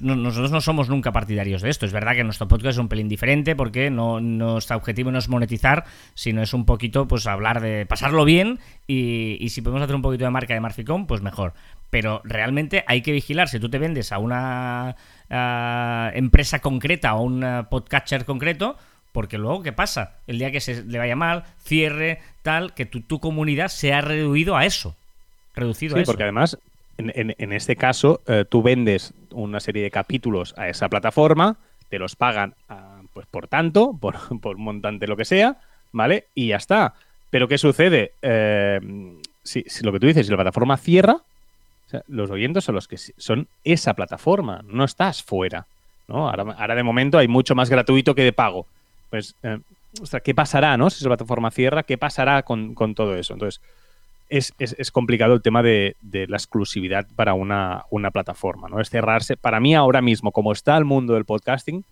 nosotros 0.00 0.50
no 0.50 0.60
somos 0.60 0.88
nunca 0.88 1.12
partidarios 1.12 1.62
de 1.62 1.70
esto. 1.70 1.86
Es 1.86 1.92
verdad 1.92 2.14
que 2.14 2.24
nuestro 2.24 2.48
podcast 2.48 2.72
es 2.72 2.78
un 2.78 2.88
pelín 2.88 3.08
diferente 3.08 3.54
porque 3.54 3.90
no, 3.90 4.20
nuestro 4.20 4.76
objetivo 4.76 5.12
no 5.12 5.18
es 5.18 5.28
monetizar, 5.28 5.84
sino 6.14 6.42
es 6.42 6.52
un 6.52 6.64
poquito 6.64 7.06
pues 7.06 7.26
hablar 7.28 7.60
de 7.60 7.86
pasarlo 7.86 8.24
bien 8.24 8.58
y, 8.88 9.46
si 9.50 9.62
podemos 9.62 9.82
hacer 9.82 9.94
un 9.94 10.02
poquito 10.02 10.24
de 10.24 10.30
marca 10.30 10.54
de 10.54 10.60
Marficom, 10.60 11.06
pues 11.06 11.22
mejor. 11.22 11.54
Pero 11.90 12.20
realmente 12.24 12.84
hay 12.88 13.02
que 13.02 13.12
vigilar 13.12 13.48
si 13.48 13.60
tú 13.60 13.68
te 13.68 13.78
vendes 13.78 14.10
a 14.10 14.18
una 14.18 14.96
empresa 16.12 16.58
concreta 16.58 17.14
o 17.14 17.22
un 17.22 17.66
podcatcher 17.70 18.24
concreto, 18.24 18.76
porque 19.12 19.38
luego, 19.38 19.62
¿qué 19.62 19.72
pasa? 19.72 20.16
El 20.26 20.40
día 20.40 20.50
que 20.50 20.60
se 20.60 20.82
le 20.82 20.98
vaya 20.98 21.14
mal, 21.14 21.44
cierre, 21.62 22.20
tal, 22.42 22.74
que 22.74 22.84
tu, 22.84 23.00
tu 23.00 23.20
comunidad 23.20 23.68
se 23.68 23.94
ha 23.94 24.00
reducido 24.00 24.56
a 24.56 24.66
eso. 24.66 24.96
Reducido 25.54 25.94
sí, 25.94 26.00
a 26.00 26.02
eso. 26.02 26.10
porque 26.10 26.24
además 26.24 26.58
en, 26.98 27.52
este 27.52 27.76
caso, 27.76 28.22
eh, 28.26 28.44
tú 28.48 28.62
vendes 28.62 29.12
una 29.42 29.60
serie 29.60 29.82
de 29.82 29.90
capítulos 29.90 30.54
a 30.56 30.68
esa 30.68 30.88
plataforma, 30.88 31.56
te 31.88 31.98
los 31.98 32.16
pagan 32.16 32.54
ah, 32.68 33.00
pues 33.12 33.26
por 33.26 33.48
tanto, 33.48 33.96
por, 34.00 34.56
montante 34.58 35.06
lo 35.06 35.16
que 35.16 35.24
sea, 35.24 35.58
¿vale? 35.92 36.26
Y 36.34 36.48
ya 36.48 36.56
está. 36.56 36.94
Pero 37.30 37.48
¿qué 37.48 37.58
sucede? 37.58 38.12
Eh, 38.22 38.80
si, 39.42 39.64
lo 39.82 39.92
que 39.92 40.00
tú 40.00 40.06
dices, 40.06 40.26
si 40.26 40.30
la 40.30 40.38
plataforma 40.38 40.76
cierra, 40.76 41.18
los 42.08 42.30
oyentes 42.30 42.64
son 42.64 42.74
los 42.74 42.88
que 42.88 42.96
son 42.98 43.48
esa 43.64 43.94
plataforma, 43.94 44.62
no 44.66 44.84
estás 44.84 45.22
fuera. 45.22 45.66
¿no? 46.08 46.28
Ahora, 46.28 46.74
de 46.74 46.82
momento 46.82 47.18
hay 47.18 47.28
mucho 47.28 47.54
más 47.54 47.70
gratuito 47.70 48.14
que 48.14 48.22
de 48.22 48.32
pago. 48.32 48.66
Pues, 49.10 49.34
eh, 49.42 49.58
¿qué 50.22 50.34
pasará, 50.34 50.76
no? 50.76 50.90
Si 50.90 50.98
esa 50.98 51.08
plataforma 51.08 51.50
cierra, 51.50 51.82
¿qué 51.82 51.96
pasará 51.98 52.42
con, 52.42 52.74
con 52.74 52.94
todo 52.94 53.16
eso? 53.16 53.34
Entonces, 53.34 53.60
es, 54.28 54.52
es, 54.58 54.90
complicado 54.90 55.34
el 55.34 55.42
tema 55.42 55.62
de, 55.62 55.96
la 56.02 56.36
exclusividad 56.36 57.06
para 57.14 57.34
una, 57.34 57.84
plataforma, 58.12 58.68
¿no? 58.68 58.80
Es 58.80 58.90
cerrarse. 58.90 59.36
Para 59.36 59.60
mí, 59.60 59.74
ahora 59.74 60.02
mismo, 60.02 60.32
como 60.32 60.52
está 60.52 60.76
el 60.76 60.84
mundo 60.84 61.14
del 61.14 61.24
podcasting, 61.24 61.84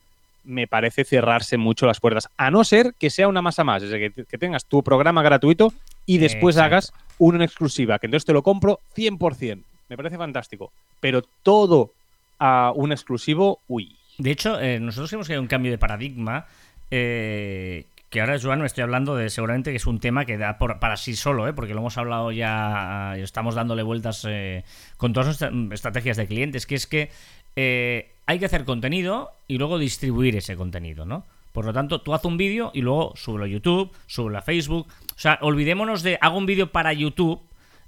me 0.45 0.67
parece 0.67 1.05
cerrarse 1.05 1.57
mucho 1.57 1.87
las 1.87 2.00
puertas. 2.00 2.29
A 2.37 2.50
no 2.50 2.64
ser 2.64 2.95
que 2.99 3.11
sea 3.11 3.29
una 3.29 3.43
masa 3.43 3.64
más, 3.64 3.83
es 3.83 3.91
decir, 3.91 4.26
que, 4.26 4.38
tengas 4.38 4.67
tu 4.67 4.83
programa 4.83 5.23
gratuito 5.23 5.73
y 6.07 6.19
después 6.19 6.59
hagas 6.59 6.93
uno 7.19 7.37
en 7.37 7.43
exclusiva, 7.43 7.99
que 7.99 8.07
entonces 8.07 8.26
te 8.26 8.33
lo 8.33 8.43
compro 8.43 8.81
100%. 8.97 9.62
Me 9.88 9.97
parece 9.97 10.19
fantástico. 10.19 10.73
Pero 11.00 11.23
todo 11.43 11.93
a 12.38 12.73
un 12.75 12.93
exclusivo, 12.93 13.61
uy. 13.69 13.97
De 14.19 14.31
hecho, 14.31 14.61
eh, 14.61 14.81
nosotros 14.81 15.12
hemos 15.12 15.29
hecho 15.29 15.41
un 15.41 15.47
cambio 15.47 15.71
de 15.71 15.79
paradigma. 15.79 16.47
Eh, 16.91 17.85
que 18.14 18.21
ahora, 18.21 18.38
Joan, 18.40 18.61
me 18.61 18.66
estoy 18.66 18.83
hablando 18.83 19.16
de 19.16 19.28
seguramente 19.28 19.73
que 19.73 19.76
es 19.76 19.88
un 19.88 19.99
tema 19.99 20.25
que 20.25 20.38
da 20.38 20.56
para 20.56 20.97
sí 20.97 21.16
solo, 21.16 21.49
¿eh? 21.49 21.52
porque 21.52 21.75
lo 21.75 21.80
hemos 21.80 21.99
hablado 21.99 22.30
ya, 22.30 23.16
estamos 23.16 23.56
dándole 23.56 23.83
vueltas 23.83 24.25
eh, 24.28 24.62
con 24.97 25.12
todas 25.12 25.26
nuestras 25.26 25.52
estrategias 25.73 26.16
de 26.16 26.28
clientes, 26.28 26.64
que 26.64 26.76
es 26.76 26.87
que 26.87 27.11
eh, 27.56 28.12
hay 28.26 28.38
que 28.38 28.44
hacer 28.47 28.64
contenido 28.64 29.33
y 29.49 29.59
luego 29.59 29.80
distribuir 29.80 30.37
ese 30.37 30.54
contenido, 30.54 31.04
¿no? 31.04 31.26
Por 31.50 31.64
lo 31.64 31.73
tanto, 31.73 32.02
tú 32.02 32.14
haz 32.14 32.25
un 32.25 32.37
vídeo 32.37 32.71
y 32.73 32.83
luego 32.83 33.14
súbelo 33.16 33.47
a 33.47 33.49
YouTube, 33.49 33.90
súbelo 34.06 34.38
a 34.38 34.42
Facebook. 34.42 34.87
O 34.88 35.18
sea, 35.18 35.40
olvidémonos 35.42 36.04
de 36.04 36.16
hago 36.21 36.38
un 36.38 36.47
vídeo 36.47 36.71
para 36.71 36.92
YouTube 36.92 37.40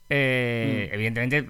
eh, 0.08 0.88
mm. 0.88 0.94
Evidentemente, 0.94 1.46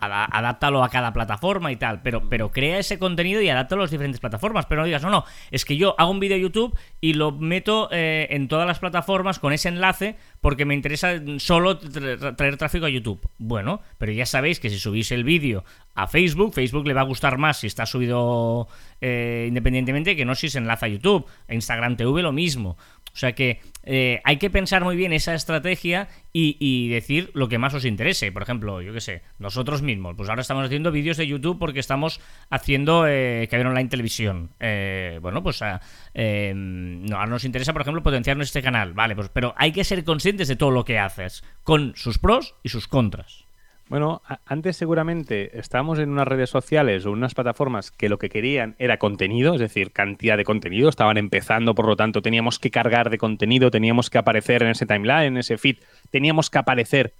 adáptalo 0.00 0.84
a 0.84 0.88
cada 0.90 1.12
plataforma 1.12 1.72
y 1.72 1.76
tal, 1.76 2.02
pero, 2.02 2.28
pero 2.28 2.50
crea 2.50 2.78
ese 2.78 2.98
contenido 2.98 3.40
y 3.40 3.48
adáptalo 3.48 3.82
a 3.82 3.84
las 3.84 3.90
diferentes 3.90 4.20
plataformas. 4.20 4.66
Pero 4.66 4.82
no 4.82 4.86
digas, 4.86 5.02
no, 5.02 5.10
no, 5.10 5.24
es 5.50 5.64
que 5.64 5.76
yo 5.76 5.94
hago 5.98 6.10
un 6.10 6.20
vídeo 6.20 6.36
YouTube 6.36 6.76
y 7.00 7.14
lo 7.14 7.32
meto 7.32 7.88
eh, 7.90 8.28
en 8.30 8.48
todas 8.48 8.66
las 8.66 8.78
plataformas 8.78 9.38
con 9.38 9.52
ese 9.52 9.68
enlace 9.68 10.16
porque 10.40 10.64
me 10.64 10.74
interesa 10.74 11.20
solo 11.38 11.78
traer 11.78 12.56
tráfico 12.56 12.86
a 12.86 12.90
YouTube. 12.90 13.20
Bueno, 13.38 13.80
pero 13.98 14.12
ya 14.12 14.26
sabéis 14.26 14.60
que 14.60 14.70
si 14.70 14.78
subís 14.78 15.10
el 15.12 15.24
vídeo 15.24 15.64
a 15.94 16.06
Facebook, 16.06 16.54
Facebook 16.54 16.86
le 16.86 16.94
va 16.94 17.00
a 17.02 17.04
gustar 17.04 17.38
más 17.38 17.58
si 17.60 17.66
está 17.66 17.86
subido 17.86 18.68
eh, 19.00 19.46
independientemente 19.48 20.14
que 20.14 20.24
no 20.24 20.34
si 20.34 20.48
se 20.48 20.58
enlaza 20.58 20.86
a 20.86 20.88
YouTube. 20.88 21.26
A 21.48 21.54
Instagram 21.54 21.96
TV 21.96 22.22
lo 22.22 22.32
mismo. 22.32 22.76
O 23.12 23.16
sea 23.16 23.34
que 23.34 23.60
eh, 23.82 24.20
hay 24.24 24.36
que 24.36 24.50
pensar 24.50 24.84
muy 24.84 24.96
bien 24.96 25.12
esa 25.12 25.34
estrategia 25.34 26.08
y, 26.32 26.88
decir 26.88 27.30
lo 27.34 27.48
que 27.48 27.58
más 27.58 27.74
os 27.74 27.84
interese. 27.84 28.30
Por 28.30 28.42
ejemplo, 28.42 28.80
yo 28.82 28.92
qué 28.92 29.00
sé, 29.00 29.22
nosotros 29.38 29.82
mismos. 29.82 30.14
Pues 30.16 30.28
ahora 30.28 30.42
estamos 30.42 30.64
haciendo 30.64 30.92
vídeos 30.92 31.16
de 31.16 31.26
YouTube 31.26 31.58
porque 31.58 31.80
estamos 31.80 32.20
haciendo 32.50 33.06
eh, 33.08 33.48
que 33.50 33.56
online 33.56 33.88
televisión. 33.88 34.50
Eh, 34.60 35.18
bueno, 35.20 35.42
pues 35.42 35.60
ah, 35.62 35.80
no, 36.14 37.16
ahora 37.16 37.30
nos 37.30 37.44
interesa, 37.44 37.72
por 37.72 37.82
ejemplo, 37.82 38.02
potenciar 38.02 38.40
este 38.40 38.62
canal. 38.62 38.92
Vale, 38.92 39.14
pues 39.14 39.28
pero 39.32 39.54
hay 39.56 39.72
que 39.72 39.84
ser 39.84 40.04
conscientes 40.04 40.48
de 40.48 40.56
todo 40.56 40.70
lo 40.70 40.84
que 40.84 40.98
haces, 40.98 41.42
con 41.64 41.94
sus 41.96 42.18
pros 42.18 42.54
y 42.62 42.68
sus 42.68 42.86
contras. 42.86 43.49
Bueno, 43.90 44.22
antes 44.46 44.76
seguramente 44.76 45.58
estábamos 45.58 45.98
en 45.98 46.10
unas 46.10 46.28
redes 46.28 46.48
sociales 46.48 47.04
o 47.04 47.10
unas 47.10 47.34
plataformas 47.34 47.90
que 47.90 48.08
lo 48.08 48.18
que 48.18 48.28
querían 48.28 48.76
era 48.78 48.98
contenido, 48.98 49.54
es 49.54 49.60
decir, 49.60 49.90
cantidad 49.90 50.36
de 50.36 50.44
contenido. 50.44 50.88
Estaban 50.88 51.18
empezando, 51.18 51.74
por 51.74 51.88
lo 51.88 51.96
tanto, 51.96 52.22
teníamos 52.22 52.60
que 52.60 52.70
cargar 52.70 53.10
de 53.10 53.18
contenido, 53.18 53.72
teníamos 53.72 54.08
que 54.08 54.18
aparecer 54.18 54.62
en 54.62 54.68
ese 54.68 54.86
timeline, 54.86 55.32
en 55.32 55.38
ese 55.38 55.58
feed, 55.58 55.78
teníamos 56.12 56.50
que 56.50 56.58
aparecer 56.58 57.12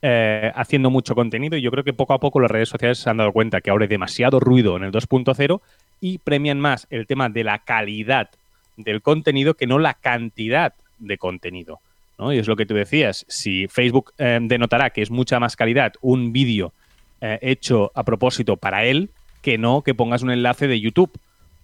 eh, 0.00 0.50
haciendo 0.54 0.88
mucho 0.88 1.14
contenido. 1.14 1.58
Y 1.58 1.60
yo 1.60 1.70
creo 1.70 1.84
que 1.84 1.92
poco 1.92 2.14
a 2.14 2.20
poco 2.20 2.40
las 2.40 2.50
redes 2.50 2.70
sociales 2.70 2.96
se 2.96 3.10
han 3.10 3.18
dado 3.18 3.32
cuenta 3.32 3.60
que 3.60 3.68
ahora 3.68 3.84
hay 3.84 3.90
demasiado 3.90 4.40
ruido 4.40 4.78
en 4.78 4.84
el 4.84 4.92
2.0 4.92 5.60
y 6.00 6.16
premian 6.16 6.58
más 6.58 6.86
el 6.88 7.06
tema 7.06 7.28
de 7.28 7.44
la 7.44 7.58
calidad 7.58 8.30
del 8.78 9.02
contenido 9.02 9.52
que 9.52 9.66
no 9.66 9.78
la 9.78 9.92
cantidad 9.92 10.72
de 10.98 11.18
contenido. 11.18 11.80
Y 12.18 12.38
es 12.38 12.46
lo 12.46 12.56
que 12.56 12.66
tú 12.66 12.74
decías, 12.74 13.24
si 13.28 13.66
Facebook 13.68 14.12
eh, 14.18 14.38
denotará 14.42 14.90
que 14.90 15.02
es 15.02 15.10
mucha 15.10 15.40
más 15.40 15.56
calidad 15.56 15.94
un 16.00 16.32
vídeo 16.32 16.72
eh, 17.20 17.38
hecho 17.42 17.90
a 17.94 18.04
propósito 18.04 18.56
para 18.56 18.84
él 18.84 19.10
que 19.42 19.58
no 19.58 19.82
que 19.82 19.94
pongas 19.94 20.22
un 20.22 20.30
enlace 20.30 20.68
de 20.68 20.80
YouTube, 20.80 21.10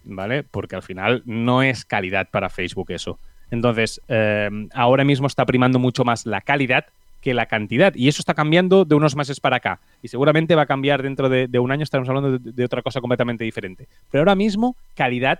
¿vale? 0.03 0.43
Porque 0.43 0.75
al 0.75 0.83
final 0.83 1.23
no 1.25 1.63
es 1.63 1.85
calidad 1.85 2.27
para 2.29 2.49
Facebook 2.49 2.91
eso. 2.91 3.17
Entonces, 3.49 4.01
eh, 4.07 4.49
ahora 4.73 5.03
mismo 5.03 5.27
está 5.27 5.45
primando 5.45 5.79
mucho 5.79 6.03
más 6.03 6.25
la 6.25 6.41
calidad 6.41 6.85
que 7.21 7.33
la 7.33 7.45
cantidad. 7.45 7.93
Y 7.95 8.07
eso 8.07 8.21
está 8.21 8.33
cambiando 8.33 8.83
de 8.83 8.95
unos 8.95 9.15
meses 9.15 9.39
para 9.39 9.57
acá. 9.57 9.79
Y 10.01 10.07
seguramente 10.07 10.55
va 10.55 10.63
a 10.63 10.65
cambiar 10.65 11.03
dentro 11.03 11.29
de, 11.29 11.47
un 11.59 11.71
año, 11.71 11.83
estaremos 11.83 12.09
hablando 12.09 12.37
de, 12.39 12.65
otra 12.65 12.81
cosa 12.81 12.99
completamente 12.99 13.43
diferente. 13.43 13.87
Pero 14.09 14.21
ahora 14.21 14.35
mismo, 14.35 14.75
calidad 14.95 15.39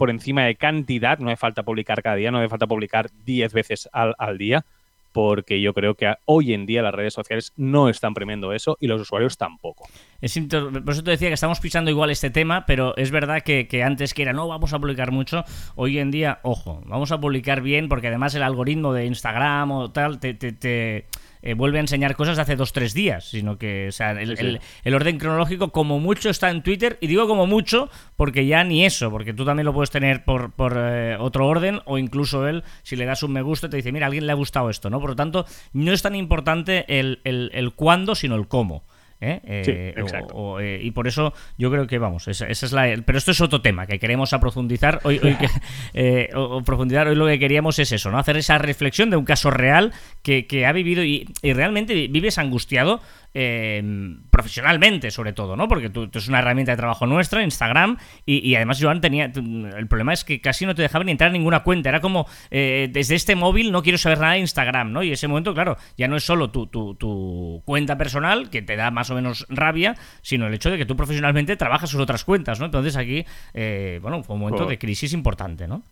por 0.00 0.08
encima 0.08 0.46
de 0.46 0.54
cantidad, 0.54 1.18
no 1.18 1.28
hace 1.28 1.36
falta 1.36 1.62
publicar 1.62 2.02
cada 2.02 2.16
día, 2.16 2.30
no 2.30 2.38
hace 2.38 2.48
falta 2.48 2.66
publicar 2.66 3.10
10 3.26 3.52
veces 3.52 3.86
al, 3.92 4.38
día, 4.38 4.64
porque 5.12 5.60
yo 5.60 5.74
creo 5.74 5.94
que 5.94 6.14
hoy 6.24 6.54
en 6.54 6.64
día 6.64 6.80
las 6.80 6.94
redes 6.94 7.12
sociales 7.12 7.52
no 7.58 7.90
están 7.90 8.14
premiando 8.14 8.54
eso 8.54 8.78
y 8.80 8.86
los 8.86 9.02
usuarios 9.02 9.36
tampoco. 9.36 9.86
Es 10.22 10.40
por 10.40 10.90
eso 10.90 11.04
te 11.04 11.10
decía 11.10 11.28
que 11.28 11.34
estamos 11.34 11.60
pisando 11.60 11.90
igual 11.90 12.08
este 12.08 12.30
tema, 12.30 12.64
pero 12.64 12.96
es 12.96 13.10
verdad 13.10 13.42
que, 13.42 13.82
antes 13.84 14.14
que 14.14 14.22
era 14.22 14.32
no 14.32 14.48
vamos 14.48 14.72
a 14.72 14.78
publicar 14.78 15.10
mucho, 15.10 15.44
hoy 15.74 15.98
en 15.98 16.10
día, 16.10 16.38
ojo, 16.44 16.82
vamos 16.86 17.12
a 17.12 17.20
publicar 17.20 17.60
bien 17.60 17.90
porque 17.90 18.08
además 18.08 18.34
el 18.34 18.42
algoritmo 18.42 18.94
de 18.94 19.04
Instagram 19.04 19.70
o 19.70 19.90
tal 19.90 20.18
te 20.18 21.04
eh, 21.42 21.54
vuelve 21.54 21.78
a 21.78 21.80
enseñar 21.80 22.16
cosas 22.16 22.36
de 22.36 22.42
hace 22.42 22.56
dos, 22.56 22.72
tres 22.72 22.94
días, 22.94 23.28
sino 23.30 23.58
que 23.58 23.88
o 23.88 23.92
sea, 23.92 24.12
el, 24.12 24.60
orden 24.94 25.18
cronológico 25.18 25.70
como 25.70 25.98
mucho 25.98 26.30
está 26.30 26.50
en 26.50 26.62
Twitter, 26.62 26.98
y 27.00 27.06
digo 27.06 27.26
como 27.26 27.46
mucho 27.46 27.88
porque 28.16 28.46
ya 28.46 28.64
ni 28.64 28.84
eso, 28.84 29.10
porque 29.10 29.32
tú 29.32 29.44
también 29.44 29.66
lo 29.66 29.72
puedes 29.72 29.90
tener 29.90 30.24
por, 30.24 30.52
por 30.52 30.74
eh, 30.76 31.16
otro 31.18 31.46
orden, 31.46 31.80
o 31.86 31.98
incluso 31.98 32.46
él, 32.48 32.64
si 32.82 32.96
le 32.96 33.04
das 33.04 33.22
un 33.22 33.32
me 33.32 33.42
gusta, 33.42 33.68
te 33.68 33.76
dice, 33.76 33.92
mira, 33.92 34.06
a 34.06 34.08
alguien 34.08 34.26
le 34.26 34.32
ha 34.32 34.36
gustado 34.36 34.70
esto, 34.70 34.90
¿no? 34.90 35.00
Por 35.00 35.10
lo 35.10 35.16
tanto, 35.16 35.46
no 35.72 35.92
es 35.92 36.02
tan 36.02 36.14
importante 36.14 36.84
el, 36.98 37.20
el, 37.24 37.50
el 37.54 37.72
cuándo, 37.74 38.14
sino 38.14 38.34
el 38.36 38.48
cómo. 38.48 38.84
¿Eh? 39.20 39.40
eh 39.44 39.94
exacto. 39.96 40.60
Eh, 40.60 40.80
y 40.82 40.90
por 40.90 41.06
eso 41.06 41.32
yo 41.58 41.70
creo 41.70 41.86
que 41.86 41.98
vamos, 41.98 42.28
esa, 42.28 42.46
es 42.46 42.72
la. 42.72 42.94
Pero 43.04 43.18
esto 43.18 43.30
es 43.30 43.40
otro 43.40 43.60
tema 43.60 43.86
que 43.86 43.98
queremos 43.98 44.32
a 44.32 44.40
profundizar 44.40 45.00
hoy, 45.04 45.20
hoy 45.22 45.36
eh, 45.94 46.30
o, 46.34 46.62
profundizar 46.62 47.08
hoy 47.08 47.16
lo 47.16 47.26
que 47.26 47.38
queríamos 47.38 47.78
es 47.78 47.92
eso, 47.92 48.10
¿no? 48.10 48.18
Hacer 48.18 48.36
esa 48.36 48.58
reflexión 48.58 49.10
de 49.10 49.16
un 49.16 49.24
caso 49.24 49.50
real 49.50 49.92
que, 50.22 50.46
que 50.46 50.66
ha 50.66 50.72
vivido 50.72 51.04
y, 51.04 51.28
y 51.42 51.52
realmente 51.52 51.94
vives 52.08 52.38
angustiado 52.38 53.00
eh, 53.34 53.82
profesionalmente, 54.30 55.10
sobre 55.10 55.32
todo, 55.32 55.56
¿no? 55.56 55.68
Porque 55.68 55.90
tú, 55.90 56.10
es 56.12 56.28
una 56.28 56.40
herramienta 56.40 56.72
de 56.72 56.76
trabajo 56.76 57.06
nuestra, 57.06 57.42
Instagram, 57.42 57.96
y, 58.26 58.54
además 58.54 58.78
Joan 58.80 59.00
tenía. 59.00 59.26
El 59.26 59.86
problema 59.88 60.12
es 60.12 60.24
que 60.24 60.40
casi 60.40 60.66
no 60.66 60.74
te 60.74 60.82
dejaban 60.82 61.06
ni 61.06 61.12
entrar 61.12 61.28
en 61.28 61.34
ninguna 61.34 61.60
cuenta. 61.60 61.88
Era 61.88 62.00
como, 62.00 62.26
eh, 62.50 62.88
desde 62.92 63.14
este 63.14 63.36
móvil 63.36 63.72
no 63.72 63.82
quiero 63.82 63.98
saber 63.98 64.18
nada 64.18 64.32
de 64.34 64.40
Instagram, 64.40 64.92
¿no? 64.92 65.02
Y 65.02 65.12
ese 65.12 65.28
momento, 65.28 65.54
claro, 65.54 65.76
ya 65.96 66.08
no 66.08 66.16
es 66.16 66.24
solo 66.24 66.50
tu, 66.50 66.66
tu, 66.66 67.62
cuenta 67.64 67.96
personal, 67.96 68.50
que 68.50 68.62
te 68.62 68.76
da 68.76 68.90
más 68.90 69.10
o 69.10 69.14
menos 69.14 69.46
rabia, 69.48 69.96
sino 70.22 70.46
el 70.46 70.54
hecho 70.54 70.70
de 70.70 70.78
que 70.78 70.86
tú 70.86 70.96
profesionalmente 70.96 71.56
trabajas 71.56 71.90
sus 71.90 72.00
otras 72.00 72.24
cuentas, 72.24 72.58
¿no? 72.58 72.66
Entonces 72.66 72.96
aquí, 72.96 73.24
eh, 73.54 73.98
bueno, 74.02 74.22
fue 74.22 74.34
un 74.34 74.40
momento 74.40 74.66
de 74.66 74.78
crisis 74.78 75.12
importante, 75.12 75.68
¿no? 75.68 75.82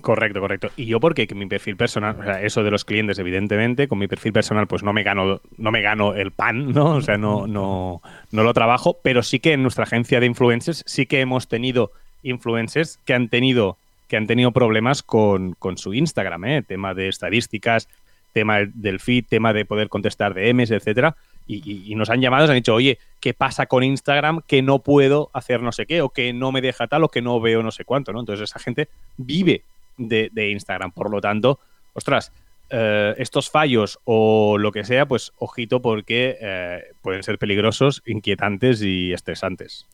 Correcto, 0.00 0.40
correcto. 0.40 0.70
Y 0.76 0.86
yo 0.86 1.00
porque 1.00 1.26
mi 1.34 1.46
perfil 1.46 1.76
personal, 1.76 2.16
o 2.18 2.22
sea, 2.22 2.42
eso 2.42 2.62
de 2.62 2.70
los 2.70 2.84
clientes, 2.84 3.18
evidentemente, 3.18 3.88
con 3.88 3.98
mi 3.98 4.06
perfil 4.06 4.32
personal, 4.32 4.66
pues 4.66 4.82
no 4.82 4.92
me 4.92 5.02
gano, 5.02 5.40
no 5.56 5.70
me 5.70 5.80
gano 5.80 6.14
el 6.14 6.30
pan, 6.30 6.72
¿no? 6.72 6.96
O 6.96 7.00
sea, 7.00 7.16
no, 7.16 7.46
no, 7.46 8.02
no 8.30 8.42
lo 8.42 8.52
trabajo, 8.52 8.98
pero 9.02 9.22
sí 9.22 9.38
que 9.38 9.52
en 9.52 9.62
nuestra 9.62 9.84
agencia 9.84 10.20
de 10.20 10.26
influencers 10.26 10.82
sí 10.86 11.06
que 11.06 11.20
hemos 11.20 11.48
tenido 11.48 11.92
influencers 12.22 12.98
que 13.04 13.14
han 13.14 13.28
tenido, 13.28 13.78
que 14.08 14.16
han 14.16 14.26
tenido 14.26 14.50
problemas 14.50 15.02
con, 15.02 15.56
su 15.76 15.94
Instagram, 15.94 16.44
¿eh? 16.44 16.62
Tema 16.62 16.92
de 16.92 17.08
estadísticas, 17.08 17.88
tema 18.32 18.58
del 18.74 19.00
feed, 19.00 19.26
tema 19.28 19.52
de 19.52 19.64
poder 19.64 19.88
contestar 19.88 20.34
DMs, 20.34 20.70
etcétera. 20.70 21.16
Y, 21.46 21.90
y, 21.90 21.94
nos 21.94 22.08
han 22.08 22.20
llamado, 22.20 22.44
nos 22.44 22.50
han 22.50 22.56
dicho, 22.56 22.74
oye, 22.74 22.98
¿qué 23.20 23.34
pasa 23.34 23.66
con 23.66 23.84
Instagram 23.84 24.40
que 24.46 24.62
no 24.62 24.78
puedo 24.80 25.30
hacer 25.34 25.62
no 25.62 25.72
sé 25.72 25.86
qué, 25.86 26.00
o 26.00 26.08
que 26.08 26.32
no 26.32 26.52
me 26.52 26.62
deja 26.62 26.86
tal, 26.86 27.04
o 27.04 27.10
que 27.10 27.20
no 27.22 27.38
veo 27.40 27.62
no 27.62 27.70
sé 27.70 27.84
cuánto, 27.84 28.12
¿no? 28.12 28.20
Entonces 28.20 28.50
esa 28.50 28.58
gente 28.58 28.88
vive 29.18 29.62
de, 29.96 30.50
Instagram. 30.50 30.92
Por 30.92 31.10
lo 31.10 31.20
tanto, 31.20 31.58
ostras, 31.92 32.32
eh, 32.70 33.14
estos 33.18 33.50
fallos 33.50 33.98
o 34.04 34.58
lo 34.58 34.72
que 34.72 34.84
sea, 34.84 35.06
pues 35.06 35.32
ojito 35.38 35.80
porque 35.80 36.36
eh, 36.40 36.82
pueden 37.02 37.22
ser 37.22 37.38
peligrosos, 37.38 38.02
inquietantes 38.06 38.82
y 38.82 39.12
estresantes. 39.12 39.86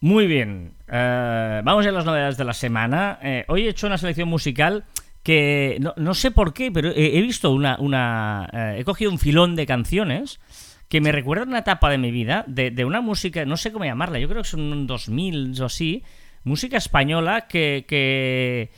Muy 0.00 0.26
bien, 0.26 0.72
eh, 0.88 1.60
vamos 1.64 1.86
a 1.86 1.92
las 1.92 2.04
novedades 2.04 2.36
de 2.36 2.44
la 2.44 2.54
semana. 2.54 3.18
hoy 3.48 3.66
he 3.66 3.70
hecho 3.70 3.86
una 3.86 3.98
selección 3.98 4.28
musical 4.28 4.84
que 5.22 5.80
no, 5.96 6.14
sé 6.14 6.30
por 6.30 6.54
qué, 6.54 6.70
pero 6.70 6.90
he, 6.94 7.20
visto 7.20 7.50
una... 7.50 7.76
una 7.80 8.74
he 8.78 8.84
cogido 8.84 9.10
un 9.10 9.18
filón 9.18 9.56
de 9.56 9.66
canciones 9.66 10.40
que 10.88 11.00
me 11.00 11.12
recuerdan 11.12 11.48
una 11.48 11.58
etapa 11.58 11.90
de 11.90 11.98
mi 11.98 12.10
vida, 12.10 12.44
de, 12.46 12.70
de, 12.70 12.84
una 12.84 13.00
música, 13.00 13.44
no 13.44 13.56
sé 13.56 13.72
cómo 13.72 13.84
llamarla, 13.84 14.18
yo 14.18 14.28
creo 14.28 14.42
que 14.42 14.48
son 14.48 14.86
2000 14.86 15.60
o 15.60 15.66
así, 15.66 16.02
música 16.44 16.76
española 16.76 17.46
que... 17.46 17.84
que 17.86 18.70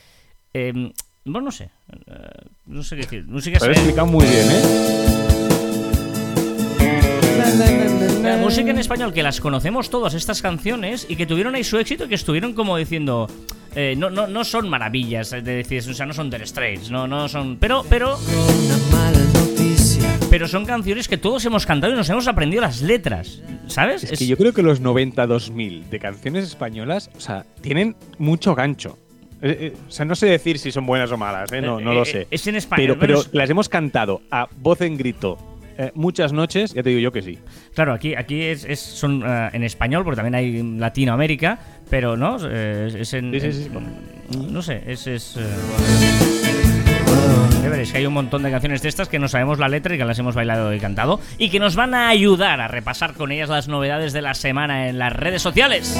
eh, 0.54 0.92
bueno, 1.25 1.47
no 1.47 1.50
sé. 1.52 1.71
Eh, 2.07 2.28
no 2.66 2.83
sé 2.83 2.97
qué 2.97 3.02
decir. 3.02 3.25
Música 3.26 3.59
Lo 3.61 3.73
explicado 3.73 4.07
muy 4.07 4.25
bien, 4.25 4.47
¿eh? 4.50 5.11
La 8.23 8.37
música 8.37 8.71
en 8.71 8.78
español, 8.78 9.12
que 9.12 9.23
las 9.23 9.40
conocemos 9.40 9.90
todas 9.90 10.14
estas 10.14 10.42
canciones 10.42 11.07
y 11.09 11.16
que 11.16 11.26
tuvieron 11.26 11.54
ahí 11.54 11.64
su 11.64 11.78
éxito 11.78 12.04
y 12.04 12.09
que 12.09 12.14
estuvieron 12.14 12.54
como 12.54 12.76
diciendo. 12.76 13.26
Eh, 13.75 13.95
no, 13.97 14.11
no, 14.11 14.26
no 14.26 14.45
son 14.45 14.69
maravillas 14.69 15.30
de 15.30 15.42
decir, 15.42 15.83
o 15.88 15.95
sea, 15.95 16.07
no 16.07 16.12
son 16.12 16.28
The 16.30 16.45
Straits, 16.47 16.90
no, 16.90 17.07
no 17.07 17.28
son. 17.28 17.57
Pero, 17.59 17.85
pero. 17.88 18.19
Pero 20.30 20.47
son 20.47 20.64
canciones 20.64 21.09
que 21.09 21.19
todos 21.19 21.45
hemos 21.45 21.66
cantado 21.66 21.92
y 21.92 21.97
nos 21.97 22.09
hemos 22.09 22.28
aprendido 22.28 22.62
las 22.62 22.83
letras, 22.83 23.42
¿sabes? 23.66 24.04
Es, 24.04 24.12
es... 24.12 24.19
que 24.19 24.26
yo 24.26 24.37
creo 24.37 24.52
que 24.52 24.62
los 24.62 24.80
90-2000 24.80 25.88
de 25.88 25.99
canciones 25.99 26.45
españolas, 26.45 27.11
o 27.16 27.21
sea, 27.21 27.45
tienen 27.61 27.97
mucho 28.19 28.54
gancho. 28.54 28.97
Eh, 29.42 29.56
eh, 29.61 29.76
o 29.88 29.90
sea, 29.90 30.04
no 30.04 30.14
sé 30.14 30.26
decir 30.26 30.59
si 30.59 30.70
son 30.70 30.87
buenas 30.87 31.11
o 31.12 31.16
malas, 31.16 31.50
¿eh? 31.52 31.61
no, 31.61 31.80
no 31.80 31.94
lo 31.94 32.04
sé. 32.04 32.26
Es 32.30 32.47
en 32.47 32.56
español. 32.56 32.97
Pero, 33.00 33.23
las 33.32 33.49
hemos 33.49 33.68
cantado 33.68 34.23
a 34.30 34.49
voz 34.59 34.80
en 34.82 34.97
grito 34.97 35.38
muchas 35.94 36.35
noches, 36.35 36.75
ya 36.75 36.82
te 36.82 36.90
digo 36.90 37.00
yo 37.00 37.11
que 37.11 37.23
sí. 37.23 37.38
Claro, 37.75 37.94
aquí, 37.94 38.14
aquí 38.14 38.42
es, 38.42 38.78
son 38.78 39.25
en 39.25 39.64
español, 39.64 40.04
porque 40.04 40.16
también 40.16 40.35
hay 40.35 40.62
Latinoamérica, 40.78 41.59
pero 41.88 42.18
no, 42.18 42.37
es, 42.37 43.14
en, 43.14 43.32
sí, 43.32 43.40
sí, 43.40 43.52
sí, 43.52 43.70
No 44.50 44.61
sé, 44.61 44.82
es... 44.87 45.06
es 45.06 45.38
Ya 47.62 47.70
veréis 47.70 47.92
que 47.92 47.97
hay 47.97 48.04
un 48.04 48.12
montón 48.12 48.42
de 48.42 48.50
canciones 48.50 48.82
de 48.82 48.90
estas 48.90 49.09
que 49.09 49.18
no 49.18 49.26
sabemos 49.26 49.59
la 49.59 49.68
letra 49.68 49.94
y 49.94 49.99
que 49.99 50.04
las 50.04 50.18
hemos 50.18 50.35
bailado 50.35 50.75
y 50.75 50.80
cantado 50.80 51.18
y 51.38 51.49
que 51.49 51.59
nos 51.59 51.76
van 51.76 51.94
a 51.94 52.11
ayudar 52.11 52.61
a 52.61 52.68
repasar 52.68 53.14
con 53.14 53.32
ellas 53.32 53.49
las 53.49 53.66
novedades 53.66 54.12
de 54.12 54.20
la 54.20 54.35
semana 54.35 54.90
en 54.90 54.99
las 54.99 55.14
redes 55.14 55.40
sociales. 55.40 55.99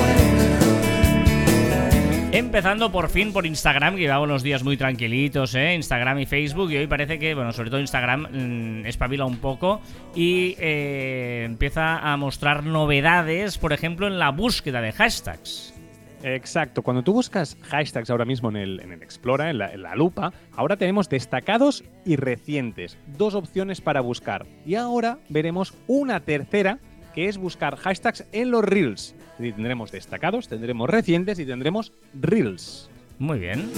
Empezando 2.33 2.93
por 2.93 3.09
fin 3.09 3.33
por 3.33 3.45
Instagram, 3.45 3.97
que 3.97 4.03
llevaba 4.03 4.23
unos 4.23 4.45
días 4.45 4.63
muy 4.63 4.77
tranquilitos, 4.77 5.57
¿eh? 5.57 5.75
Instagram 5.75 6.21
y 6.21 6.27
Facebook, 6.27 6.71
y 6.71 6.77
hoy 6.77 6.87
parece 6.87 7.19
que, 7.19 7.35
bueno, 7.35 7.53
sobre 7.53 7.71
todo 7.71 7.81
Instagram 7.81 8.29
mm, 8.31 8.87
espabila 8.87 9.25
un 9.25 9.39
poco 9.39 9.81
y 10.15 10.55
eh, 10.61 11.43
empieza 11.45 11.99
a 11.99 12.17
mostrar 12.17 12.63
novedades, 12.63 13.59
por 13.59 13.73
ejemplo, 13.73 14.07
en 14.07 14.21
la 14.21 14.31
búsqueda 14.31 14.81
de 14.81 14.93
hashtags. 14.93 15.75
Exacto, 16.23 16.83
cuando 16.83 17.03
tú 17.03 17.15
buscas 17.15 17.59
hashtags 17.63 18.11
ahora 18.11 18.25
mismo 18.25 18.49
en 18.51 18.57
el, 18.57 18.81
en 18.81 18.93
el 18.93 19.03
Explorer, 19.03 19.49
en 19.49 19.59
la, 19.59 19.73
en 19.73 19.83
la 19.83 19.97
lupa, 19.97 20.33
ahora 20.55 20.77
tenemos 20.77 21.09
destacados 21.09 21.83
y 22.05 22.15
recientes, 22.15 22.97
dos 23.09 23.35
opciones 23.35 23.81
para 23.81 24.03
buscar. 24.03 24.47
Y 24.65 24.77
ahora 24.77 25.19
veremos 25.31 25.75
una 25.89 26.21
tercera, 26.21 26.79
que 27.13 27.27
es 27.27 27.39
buscar 27.39 27.75
hashtags 27.75 28.25
en 28.31 28.53
los 28.53 28.65
Reels. 28.65 29.17
Es 29.41 29.45
decir, 29.45 29.55
tendremos 29.55 29.91
destacados, 29.91 30.49
tendremos 30.49 30.91
recientes 30.91 31.39
y 31.39 31.47
tendremos 31.47 31.95
Reels. 32.13 32.91
Muy 33.19 33.39
bien. 33.39 33.71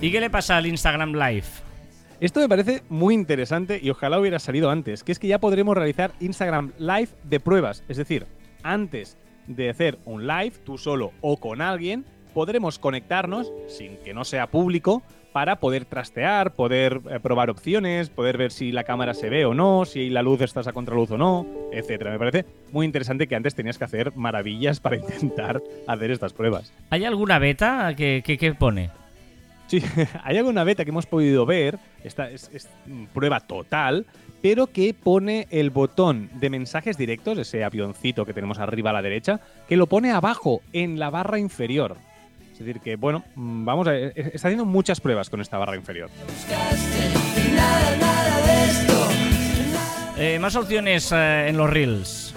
¿Y 0.00 0.10
qué 0.10 0.20
le 0.20 0.28
pasa 0.28 0.56
al 0.56 0.66
Instagram 0.66 1.12
Live? 1.12 1.46
Esto 2.18 2.40
me 2.40 2.48
parece 2.48 2.82
muy 2.88 3.14
interesante 3.14 3.78
y 3.80 3.90
ojalá 3.90 4.18
hubiera 4.18 4.40
salido 4.40 4.68
antes, 4.68 5.04
que 5.04 5.12
es 5.12 5.20
que 5.20 5.28
ya 5.28 5.38
podremos 5.38 5.76
realizar 5.76 6.10
Instagram 6.18 6.72
Live 6.80 7.10
de 7.22 7.38
pruebas. 7.38 7.84
Es 7.88 7.96
decir, 7.96 8.26
antes 8.64 9.16
de 9.46 9.70
hacer 9.70 10.00
un 10.04 10.26
live, 10.26 10.54
tú 10.64 10.78
solo 10.78 11.12
o 11.20 11.36
con 11.36 11.62
alguien, 11.62 12.04
podremos 12.34 12.80
conectarnos, 12.80 13.52
sin 13.68 13.98
que 13.98 14.14
no 14.14 14.24
sea 14.24 14.48
público, 14.48 15.04
para 15.32 15.56
poder 15.60 15.84
trastear, 15.84 16.54
poder 16.54 17.00
eh, 17.10 17.20
probar 17.20 17.50
opciones, 17.50 18.10
poder 18.10 18.36
ver 18.36 18.50
si 18.52 18.72
la 18.72 18.84
cámara 18.84 19.14
se 19.14 19.30
ve 19.30 19.44
o 19.44 19.54
no, 19.54 19.84
si 19.84 20.10
la 20.10 20.22
luz 20.22 20.40
estás 20.40 20.66
a 20.66 20.72
contraluz 20.72 21.10
o 21.12 21.18
no, 21.18 21.46
etcétera. 21.72 22.10
Me 22.10 22.18
parece 22.18 22.44
muy 22.72 22.84
interesante 22.86 23.26
que 23.28 23.36
antes 23.36 23.54
tenías 23.54 23.78
que 23.78 23.84
hacer 23.84 24.12
maravillas 24.16 24.80
para 24.80 24.96
intentar 24.96 25.62
hacer 25.86 26.10
estas 26.10 26.32
pruebas. 26.32 26.72
¿Hay 26.90 27.04
alguna 27.04 27.38
beta 27.38 27.94
que, 27.96 28.22
que- 28.24 28.38
que 28.38 28.54
pone? 28.54 28.90
Sí, 29.68 29.80
hay 30.24 30.36
alguna 30.36 30.64
beta 30.64 30.84
que 30.84 30.90
hemos 30.90 31.06
podido 31.06 31.46
ver, 31.46 31.78
esta 32.02 32.28
es, 32.28 32.50
es, 32.52 32.68
prueba 33.14 33.38
total, 33.38 34.04
pero 34.42 34.66
que 34.66 34.94
pone 34.94 35.46
el 35.50 35.70
botón 35.70 36.28
de 36.40 36.50
mensajes 36.50 36.96
directos, 36.98 37.38
ese 37.38 37.62
avioncito 37.62 38.26
que 38.26 38.32
tenemos 38.34 38.58
arriba 38.58 38.90
a 38.90 38.94
la 38.94 39.02
derecha, 39.02 39.38
que 39.68 39.76
lo 39.76 39.86
pone 39.86 40.10
abajo, 40.10 40.60
en 40.72 40.98
la 40.98 41.10
barra 41.10 41.38
inferior. 41.38 41.96
Es 42.60 42.66
decir, 42.66 42.82
que 42.82 42.96
bueno, 42.96 43.24
mm, 43.36 43.64
vamos 43.64 43.88
a. 43.88 43.96
eh, 43.96 44.12
Está 44.14 44.48
haciendo 44.48 44.66
muchas 44.66 45.00
pruebas 45.00 45.30
con 45.30 45.40
esta 45.40 45.56
barra 45.56 45.76
inferior. 45.76 46.10
Eh, 50.18 50.38
más 50.38 50.54
opciones 50.56 51.10
eh, 51.12 51.46
en 51.48 51.56
los 51.56 51.70
Reels. 51.70 52.34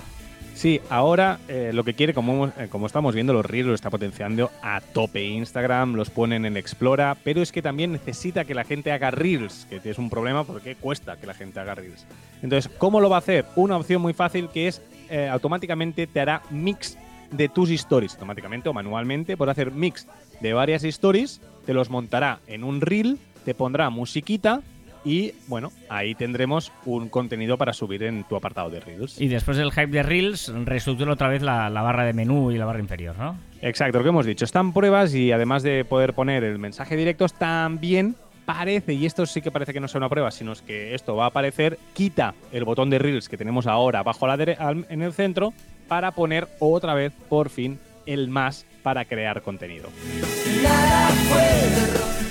Sí, 0.55 0.79
ahora 0.89 1.39
eh, 1.49 1.71
lo 1.73 1.83
que 1.83 1.93
quiere, 1.93 2.13
como, 2.13 2.53
como 2.69 2.85
estamos 2.85 3.13
viendo, 3.13 3.33
los 3.33 3.45
Reels 3.45 3.67
lo 3.67 3.73
está 3.73 3.89
potenciando 3.89 4.49
a 4.61 4.79
tope. 4.79 5.25
Instagram 5.25 5.95
los 5.95 6.09
ponen 6.09 6.45
en 6.45 6.55
Explora, 6.55 7.17
pero 7.21 7.41
es 7.41 7.51
que 7.51 7.61
también 7.61 7.91
necesita 7.91 8.45
que 8.45 8.53
la 8.53 8.63
gente 8.63 8.93
haga 8.93 9.11
Reels, 9.11 9.67
que 9.69 9.81
es 9.83 9.97
un 9.97 10.09
problema 10.09 10.45
porque 10.45 10.75
cuesta 10.75 11.17
que 11.17 11.27
la 11.27 11.33
gente 11.33 11.59
haga 11.59 11.75
Reels. 11.75 12.05
Entonces, 12.41 12.71
¿cómo 12.77 13.01
lo 13.01 13.09
va 13.09 13.17
a 13.17 13.19
hacer? 13.19 13.43
Una 13.57 13.75
opción 13.75 14.01
muy 14.01 14.13
fácil 14.13 14.47
que 14.47 14.69
es 14.69 14.81
automáticamente 15.29 16.07
te 16.07 16.21
hará 16.21 16.41
mix 16.49 16.97
de 17.33 17.49
tus 17.49 17.69
stories, 17.71 18.13
automáticamente 18.13 18.69
o 18.69 18.73
manualmente, 18.73 19.37
por 19.37 19.49
hacer 19.49 19.71
mix 19.71 20.07
de 20.39 20.53
varias 20.53 20.83
stories, 20.83 21.41
te 21.65 21.73
los 21.73 21.89
montará 21.89 22.39
en 22.47 22.63
un 22.63 22.81
Reel, 22.81 23.17
te 23.45 23.53
pondrá 23.53 23.89
musiquita. 23.89 24.61
Y 25.05 25.33
bueno, 25.47 25.69
ahí 25.89 26.15
tendremos 26.15 26.71
un 26.85 27.09
contenido 27.09 27.57
para 27.57 27.73
subir 27.73 28.03
en 28.03 28.23
tu 28.23 28.37
apartado 28.37 28.69
de 28.69 28.79
Reels. 28.79 29.19
Y 29.19 29.27
después 29.27 29.57
del 29.57 29.71
hype 29.71 29.87
de 29.87 30.01
Reels, 30.01 30.47
reestructura 30.63 31.11
otra 31.11 31.27
vez 31.27 31.41
la, 31.41 31.69
la 31.69 31.81
barra 31.81 32.05
de 32.05 32.13
menú 32.13 32.51
y 32.51 32.57
la 32.57 32.63
barra 32.63 32.79
inferior, 32.79 33.17
¿no? 33.17 33.37
Exacto, 33.61 33.97
lo 33.97 34.03
que 34.03 34.09
hemos 34.09 34.25
dicho. 34.25 34.45
Están 34.45 34.71
pruebas 34.71 35.13
y 35.13 35.33
además 35.33 35.61
de 35.61 35.83
poder 35.83 36.13
poner 36.13 36.45
el 36.45 36.57
mensaje 36.57 36.95
directo, 36.95 37.27
también 37.27 38.15
parece, 38.45 38.93
y 38.93 39.05
esto 39.05 39.25
sí 39.25 39.41
que 39.41 39.51
parece 39.51 39.73
que 39.73 39.79
no 39.79 39.87
sea 39.87 39.99
una 39.99 40.09
prueba, 40.09 40.31
sino 40.31 40.51
es 40.51 40.61
que 40.61 40.93
esto 40.93 41.15
va 41.15 41.25
a 41.25 41.27
aparecer, 41.27 41.79
quita 41.93 42.33
el 42.51 42.65
botón 42.65 42.89
de 42.89 42.99
Reels 42.99 43.29
que 43.29 43.37
tenemos 43.37 43.67
ahora 43.67 43.99
abajo 43.99 44.25
a 44.25 44.37
la 44.37 44.43
en 44.89 45.01
el 45.01 45.13
centro 45.13 45.53
para 45.87 46.11
poner 46.11 46.47
otra 46.59 46.93
vez, 46.93 47.13
por 47.29 47.49
fin, 47.49 47.79
el 48.05 48.29
más 48.29 48.65
para 48.83 49.05
crear 49.05 49.41
contenido. 49.41 49.89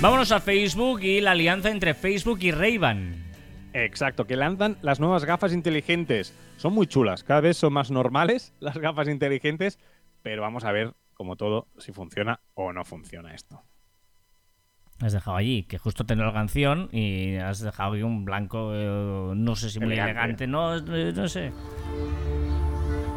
Vámonos 0.01 0.31
a 0.31 0.39
Facebook 0.39 1.01
y 1.01 1.21
la 1.21 1.31
alianza 1.31 1.69
entre 1.71 1.93
Facebook 1.93 2.39
y 2.41 2.51
Ray-Ban. 2.51 3.23
Exacto, 3.73 4.25
que 4.25 4.35
lanzan 4.35 4.77
las 4.81 4.99
nuevas 4.99 5.25
gafas 5.25 5.53
inteligentes. 5.53 6.33
Son 6.57 6.73
muy 6.73 6.85
chulas, 6.87 7.23
cada 7.23 7.41
vez 7.41 7.57
son 7.57 7.73
más 7.73 7.89
normales 7.89 8.53
las 8.59 8.77
gafas 8.77 9.07
inteligentes, 9.07 9.79
pero 10.21 10.41
vamos 10.41 10.63
a 10.63 10.71
ver, 10.71 10.93
como 11.13 11.35
todo, 11.37 11.67
si 11.79 11.91
funciona 11.91 12.39
o 12.53 12.71
no 12.73 12.83
funciona 12.85 13.33
esto. 13.33 13.63
Has 15.01 15.11
dejado 15.13 15.37
allí, 15.37 15.63
que 15.63 15.79
justo 15.79 16.05
tenía 16.05 16.25
la 16.25 16.33
canción 16.33 16.87
y 16.91 17.35
has 17.37 17.59
dejado 17.59 17.93
aquí 17.93 18.03
un 18.03 18.25
blanco, 18.25 18.71
eh, 18.73 19.33
no 19.35 19.55
sé 19.55 19.69
si 19.69 19.79
muy 19.79 19.87
Elegante. 19.93 20.11
elegante, 20.43 20.47
no, 20.47 20.77
eh, 20.77 21.11
no 21.13 21.27
sé. 21.27 21.51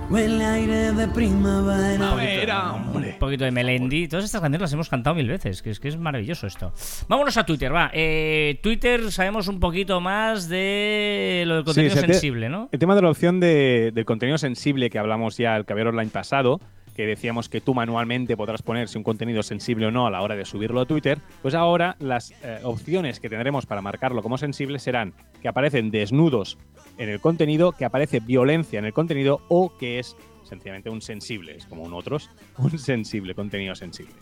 Huele 0.08 0.44
a 0.44 0.52
aire 0.52 0.92
de 0.92 1.08
primavera. 1.08 2.72
hombre. 2.74 3.12
Un 3.14 3.18
poquito 3.18 3.44
de 3.44 3.50
Melendi. 3.50 4.06
Todas 4.06 4.24
estas 4.24 4.40
canciones 4.40 4.60
las 4.60 4.72
hemos 4.72 4.88
cantado 4.88 5.16
mil 5.16 5.26
veces, 5.26 5.62
que 5.62 5.70
es 5.70 5.80
que 5.80 5.88
es 5.88 5.96
maravilloso 5.98 6.46
esto. 6.46 6.72
Vámonos 7.08 7.36
a 7.36 7.44
Twitter, 7.44 7.74
va. 7.74 7.90
Eh, 7.92 8.60
Twitter 8.62 9.10
sabemos 9.10 9.48
un 9.48 9.58
poquito 9.58 10.00
más 10.00 10.48
de 10.48 11.42
lo 11.46 11.56
del 11.56 11.64
contenido 11.64 11.94
Sí, 11.94 12.00
sensible, 12.00 12.48
¿no? 12.48 12.68
El 12.70 12.78
tema 12.78 12.94
de 12.94 13.02
la 13.02 13.10
opción 13.10 13.40
de, 13.40 13.90
del 13.92 14.04
contenido 14.04 14.38
sensible 14.38 14.90
que 14.90 14.98
hablamos 15.00 15.36
ya 15.38 15.56
el 15.56 15.64
Caber 15.64 15.88
Online 15.88 16.10
pasado, 16.10 16.60
que 16.96 17.06
decíamos 17.06 17.50
que 17.50 17.60
tú 17.60 17.74
manualmente 17.74 18.38
podrás 18.38 18.62
poner 18.62 18.88
si 18.88 18.96
un 18.96 19.04
contenido 19.04 19.40
es 19.40 19.46
sensible 19.46 19.84
o 19.86 19.90
no 19.90 20.06
a 20.06 20.10
la 20.10 20.22
hora 20.22 20.34
de 20.34 20.46
subirlo 20.46 20.80
a 20.80 20.86
Twitter, 20.86 21.18
pues 21.42 21.54
ahora 21.54 21.94
las 22.00 22.30
eh, 22.42 22.60
opciones 22.62 23.20
que 23.20 23.28
tendremos 23.28 23.66
para 23.66 23.82
marcarlo 23.82 24.22
como 24.22 24.38
sensible 24.38 24.78
serán 24.78 25.12
que 25.42 25.48
aparecen 25.48 25.90
desnudos 25.90 26.56
en 26.96 27.10
el 27.10 27.20
contenido, 27.20 27.72
que 27.72 27.84
aparece 27.84 28.20
violencia 28.20 28.78
en 28.78 28.86
el 28.86 28.94
contenido 28.94 29.42
o 29.48 29.76
que 29.76 29.98
es 29.98 30.16
sencillamente 30.42 30.88
un 30.88 31.02
sensible, 31.02 31.54
es 31.54 31.66
como 31.66 31.82
un 31.82 31.92
otros, 31.92 32.30
un 32.56 32.78
sensible, 32.78 33.34
contenido 33.34 33.74
sensible. 33.74 34.14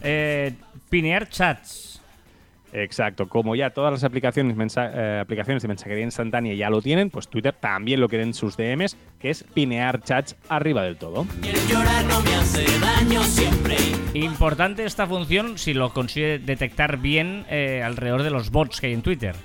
Eh, 0.00 0.54
pinear 0.88 1.28
chats. 1.28 1.93
Exacto, 2.76 3.28
como 3.28 3.54
ya 3.54 3.70
todas 3.70 3.92
las 3.92 4.02
aplicaciones, 4.02 4.56
mensa- 4.56 4.90
eh, 4.92 5.20
aplicaciones 5.20 5.62
de 5.62 5.68
mensajería 5.68 6.02
instantánea 6.02 6.54
ya 6.54 6.70
lo 6.70 6.82
tienen, 6.82 7.08
pues 7.08 7.28
Twitter 7.28 7.54
también 7.54 8.00
lo 8.00 8.08
quiere 8.08 8.24
en 8.24 8.34
sus 8.34 8.56
DMs, 8.56 8.96
que 9.20 9.30
es 9.30 9.44
pinear 9.54 10.02
chats 10.02 10.34
arriba 10.48 10.82
del 10.82 10.96
todo. 10.96 11.24
Importante 14.14 14.84
esta 14.84 15.06
función 15.06 15.56
si 15.56 15.72
lo 15.72 15.92
consigue 15.92 16.40
detectar 16.40 16.98
bien 16.98 17.46
eh, 17.48 17.80
alrededor 17.84 18.24
de 18.24 18.30
los 18.30 18.50
bots 18.50 18.80
que 18.80 18.88
hay 18.88 18.92
en 18.94 19.02
Twitter. 19.02 19.36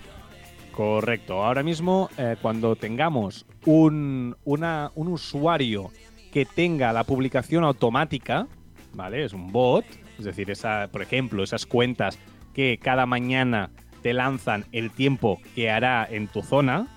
Correcto, 0.72 1.44
ahora 1.44 1.62
mismo 1.62 2.10
eh, 2.18 2.36
cuando 2.42 2.76
tengamos 2.76 3.46
un, 3.66 4.36
una- 4.44 4.92
un 4.96 5.08
usuario 5.10 5.92
que 6.32 6.46
tenga 6.46 6.92
la 6.94 7.04
publicación 7.04 7.64
automática, 7.64 8.48
¿vale? 8.94 9.24
Es 9.24 9.34
un 9.34 9.52
bot, 9.52 9.86
es 10.18 10.26
decir, 10.26 10.50
esa, 10.50 10.88
por 10.92 11.02
ejemplo, 11.04 11.44
esas 11.44 11.66
cuentas 11.68 12.18
que 12.60 12.78
cada 12.78 13.06
mañana 13.06 13.70
te 14.02 14.12
lanzan 14.12 14.66
el 14.74 14.92
tiempo 14.92 15.40
que 15.56 15.72
hará 15.72 16.06
en 16.12 16.28
tu 16.28 16.42
zona, 16.42 16.88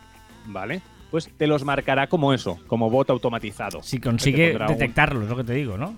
¿vale? 0.46 0.83
Pues 1.12 1.31
te 1.37 1.46
los 1.46 1.64
marcará 1.64 2.09
como 2.09 2.35
eso, 2.35 2.59
como 2.66 2.90
bot 2.90 3.09
automatizado. 3.11 3.81
Si 3.81 4.01
consigue 4.01 4.48
pondrá 4.48 4.66
un- 4.66 4.72
detectarlo, 4.72 5.22
es 5.22 5.29
lo 5.29 5.37
que 5.37 5.44
te 5.44 5.53
digo, 5.55 5.79
¿no? 5.79 5.96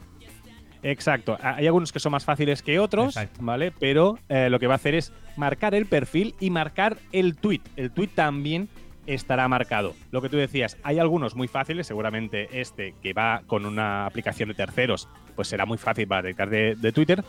Exacto. 0.82 1.38
Ha- 1.40 1.54
Hay 1.54 1.66
algunos 1.66 1.92
que 1.92 1.98
son 1.98 2.12
más 2.12 2.26
fáciles 2.26 2.60
que 2.62 2.78
otros, 2.78 3.16
Exacto. 3.16 3.40
¿vale? 3.42 3.72
Pero 3.80 4.18
eh, 4.28 4.50
lo 4.50 4.58
que 4.60 4.66
va 4.66 4.74
a 4.74 4.76
hacer 4.76 4.94
es 4.94 5.14
marcar 5.38 5.74
el 5.74 5.86
perfil 5.86 6.34
y 6.40 6.50
marcar 6.50 6.98
el 7.12 7.34
tweet. 7.34 7.62
El 7.76 7.90
tweet 7.90 8.08
también 8.14 8.68
estará 9.06 9.48
marcado. 9.48 9.94
Lo 10.10 10.20
que 10.20 10.28
tú 10.28 10.36
decías, 10.36 10.76
hay 10.82 10.98
algunos 10.98 11.36
muy 11.36 11.48
fáciles, 11.48 11.86
seguramente 11.86 12.60
este 12.60 12.94
que 13.02 13.14
va 13.14 13.40
con 13.46 13.64
una 13.64 14.04
aplicación 14.04 14.50
de 14.50 14.54
terceros, 14.56 15.08
pues 15.36 15.48
será 15.48 15.64
muy 15.64 15.78
fácil 15.78 16.06
para 16.06 16.20
detectar 16.20 16.50
de, 16.50 16.74
de 16.74 16.92
Twitter, 16.92 17.24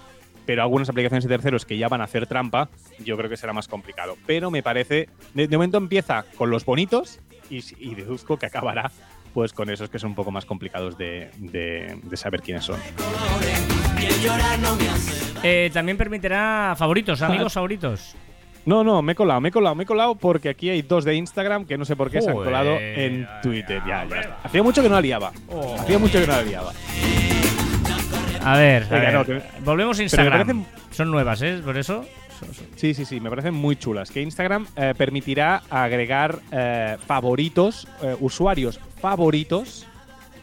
pero 0.45 0.61
algunas 0.63 0.89
aplicaciones 0.89 1.23
de 1.23 1.29
terceros 1.29 1.65
que 1.65 1.77
ya 1.77 1.87
van 1.87 2.01
a 2.01 2.05
hacer 2.05 2.27
trampa, 2.27 2.69
yo 3.03 3.17
creo 3.17 3.29
que 3.29 3.37
será 3.37 3.53
más 3.53 3.67
complicado. 3.67 4.15
Pero 4.25 4.51
me 4.51 4.61
parece, 4.63 5.09
de, 5.33 5.47
de 5.47 5.57
momento 5.57 5.77
empieza 5.77 6.25
con 6.37 6.49
los 6.49 6.65
bonitos 6.65 7.19
y, 7.49 7.63
y 7.79 7.95
deduzco 7.95 8.37
que 8.37 8.45
acabará 8.45 8.91
pues 9.33 9.51
con 9.51 9.69
esos 9.69 9.89
que 9.89 9.99
son 9.99 10.11
un 10.11 10.15
poco 10.15 10.31
más 10.31 10.45
complicados 10.45 10.97
de, 10.97 11.29
de- 11.37 11.99
de 12.01 12.17
saber 12.17 12.41
quiénes 12.41 12.63
son. 12.63 12.79
Eh, 15.43 15.69
también 15.73 15.97
permitirá 15.97 16.73
favoritos, 16.77 17.21
amigos 17.21 17.53
favoritos. 17.53 18.15
No, 18.65 18.83
no, 18.83 19.01
me 19.03 19.11
he 19.11 19.15
colado, 19.15 19.39
me 19.41 19.49
he 19.49 19.51
colado, 19.51 19.75
me 19.75 19.83
he 19.83 19.85
colado 19.85 20.15
porque 20.15 20.49
aquí 20.49 20.69
hay 20.69 20.81
dos 20.81 21.03
de 21.05 21.13
Instagram 21.15 21.65
que 21.65 21.77
no 21.77 21.85
sé 21.85 21.95
por 21.95 22.09
qué 22.09 22.21
se 22.21 22.29
han 22.31 22.35
colado 22.35 22.71
en 22.79 23.27
Twitter. 23.43 23.81
Ya, 23.85 24.05
ya. 24.09 24.37
Hacía 24.43 24.63
mucho 24.63 24.81
que 24.81 24.89
no 24.89 24.95
la 24.95 25.01
liaba. 25.01 25.31
Oh. 25.49 25.75
Hacía 25.79 25.99
mucho 25.99 26.19
que 26.19 26.25
no 26.25 26.33
la 26.33 26.41
liaba. 26.41 26.71
A 28.45 28.57
ver, 28.57 28.83
a 28.83 28.87
Venga, 28.89 29.05
ver. 29.05 29.13
no, 29.13 29.25
que- 29.25 29.41
volvemos 29.63 29.99
a 29.99 30.03
Instagram. 30.03 30.47
parecen- 30.47 30.65
Son 30.91 31.11
nuevas, 31.11 31.41
¿eh? 31.41 31.61
Por 31.63 31.77
eso. 31.77 32.05
son- 32.39 32.53
son- 32.53 32.67
Sí, 32.75 32.93
sí, 32.93 33.05
sí, 33.05 33.19
me 33.19 33.29
parecen 33.29 33.53
muy 33.53 33.75
chulas. 33.77 34.11
Que 34.11 34.21
Instagram 34.21 34.67
eh, 34.75 34.93
permitirá 34.97 35.63
agregar 35.69 36.39
eh, 36.51 36.97
favoritos, 37.05 37.87
eh, 38.01 38.15
usuarios 38.19 38.79
favoritos, 39.01 39.87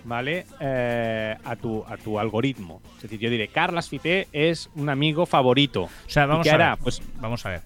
¿vale? 0.05 0.47
Eh, 0.61 1.37
a, 1.45 1.57
tu, 1.57 1.85
a 1.87 1.97
tu 1.99 2.19
algoritmo. 2.19 2.81
Es 2.97 3.03
decir, 3.03 3.19
yo 3.21 3.31
diré, 3.31 3.49
Carlas 3.49 3.89
Fité 3.89 4.27
es 4.33 4.71
un 4.75 4.89
amigo 4.89 5.27
favorito. 5.27 5.83
O 5.85 5.91
sea, 6.07 6.27
vamos 6.27 6.47
¿Y 6.47 6.51
qué 6.51 6.55
a 6.55 6.71
ver. 6.71 6.79
Pues 6.83 7.03
Vamos 7.21 7.45
a 7.47 7.51
ver. 7.51 7.61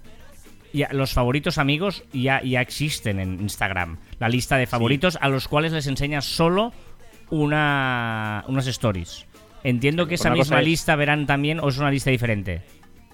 Ya, 0.73 0.89
los 0.93 1.13
favoritos 1.15 1.57
amigos 1.57 2.05
ya, 2.13 2.43
ya 2.43 2.61
existen 2.61 3.21
en 3.21 3.41
Instagram. 3.41 3.97
La 4.19 4.29
lista 4.29 4.57
de 4.59 4.67
favoritos 4.67 5.17
a 5.21 5.29
los 5.29 5.49
cuales 5.49 5.73
les 5.73 5.87
enseñas 5.87 6.25
solo 6.27 6.73
una, 7.31 8.45
unas 8.49 8.67
stories. 8.67 9.26
Entiendo 9.69 10.07
que 10.07 10.15
esa 10.15 10.31
misma 10.31 10.61
es- 10.61 10.67
lista 10.67 10.95
verán 10.97 11.27
también 11.27 11.59
o 11.61 11.69
es 11.69 11.79
una 11.79 11.91
lista 11.91 12.11
diferente. 12.11 12.63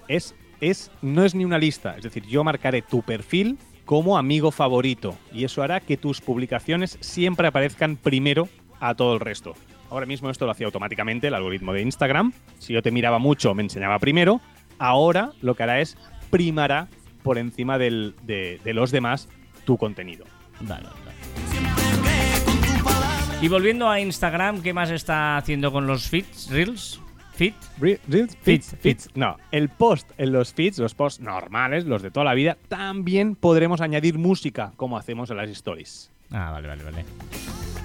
es, 0.07 0.35
es, 0.61 0.91
no 1.01 1.23
es 1.25 1.33
ni 1.35 1.45
una 1.45 1.57
lista. 1.57 1.95
Es 1.97 2.03
decir, 2.03 2.23
yo 2.27 2.43
marcaré 2.43 2.81
tu 2.81 3.01
perfil 3.01 3.57
como 3.85 4.17
amigo 4.17 4.51
favorito. 4.51 5.17
Y 5.33 5.43
eso 5.45 5.63
hará 5.63 5.79
que 5.79 5.97
tus 5.97 6.21
publicaciones 6.21 6.97
siempre 7.01 7.47
aparezcan 7.47 7.95
primero 7.97 8.47
a 8.79 8.93
todo 8.95 9.13
el 9.15 9.19
resto. 9.19 9.55
Ahora 9.89 10.05
mismo 10.05 10.29
esto 10.29 10.45
lo 10.45 10.51
hacía 10.51 10.65
automáticamente 10.67 11.27
el 11.27 11.33
algoritmo 11.33 11.73
de 11.73 11.81
Instagram. 11.81 12.33
Si 12.59 12.73
yo 12.73 12.81
te 12.81 12.91
miraba 12.91 13.19
mucho, 13.19 13.53
me 13.53 13.63
enseñaba 13.63 13.99
primero. 13.99 14.39
Ahora 14.79 15.31
lo 15.41 15.55
que 15.55 15.63
hará 15.63 15.79
es 15.81 15.97
primará 16.29 16.87
por 17.23 17.37
encima 17.37 17.77
del- 17.77 18.15
de, 18.23 18.59
de 18.63 18.73
los 18.73 18.91
demás 18.91 19.27
tu 19.65 19.77
contenido. 19.77 20.25
Vale, 20.61 20.83
vale. 20.87 21.72
Y 23.43 23.49
volviendo 23.49 23.89
a 23.89 23.99
Instagram, 23.99 24.61
¿qué 24.61 24.71
más 24.71 24.89
está 24.89 25.35
haciendo 25.35 25.73
con 25.73 25.85
los 25.85 26.07
feeds? 26.07 26.49
¿Reels? 26.49 27.01
Re- 27.37 27.53
Reels, 27.77 27.99
Feeds, 28.07 28.37
feeds, 28.41 28.77
feeds. 28.79 29.09
No, 29.15 29.35
el 29.51 29.67
post 29.67 30.09
en 30.17 30.31
los 30.31 30.53
feeds, 30.53 30.77
los 30.79 30.95
posts 30.95 31.19
normales, 31.19 31.83
los 31.83 32.01
de 32.01 32.09
toda 32.09 32.23
la 32.23 32.35
vida, 32.35 32.55
también 32.69 33.35
podremos 33.35 33.81
añadir 33.81 34.17
música 34.17 34.71
como 34.77 34.97
hacemos 34.97 35.29
en 35.29 35.35
las 35.35 35.49
stories. 35.49 36.09
Ah, 36.31 36.51
vale, 36.51 36.69
vale, 36.69 36.85
vale. 36.85 37.03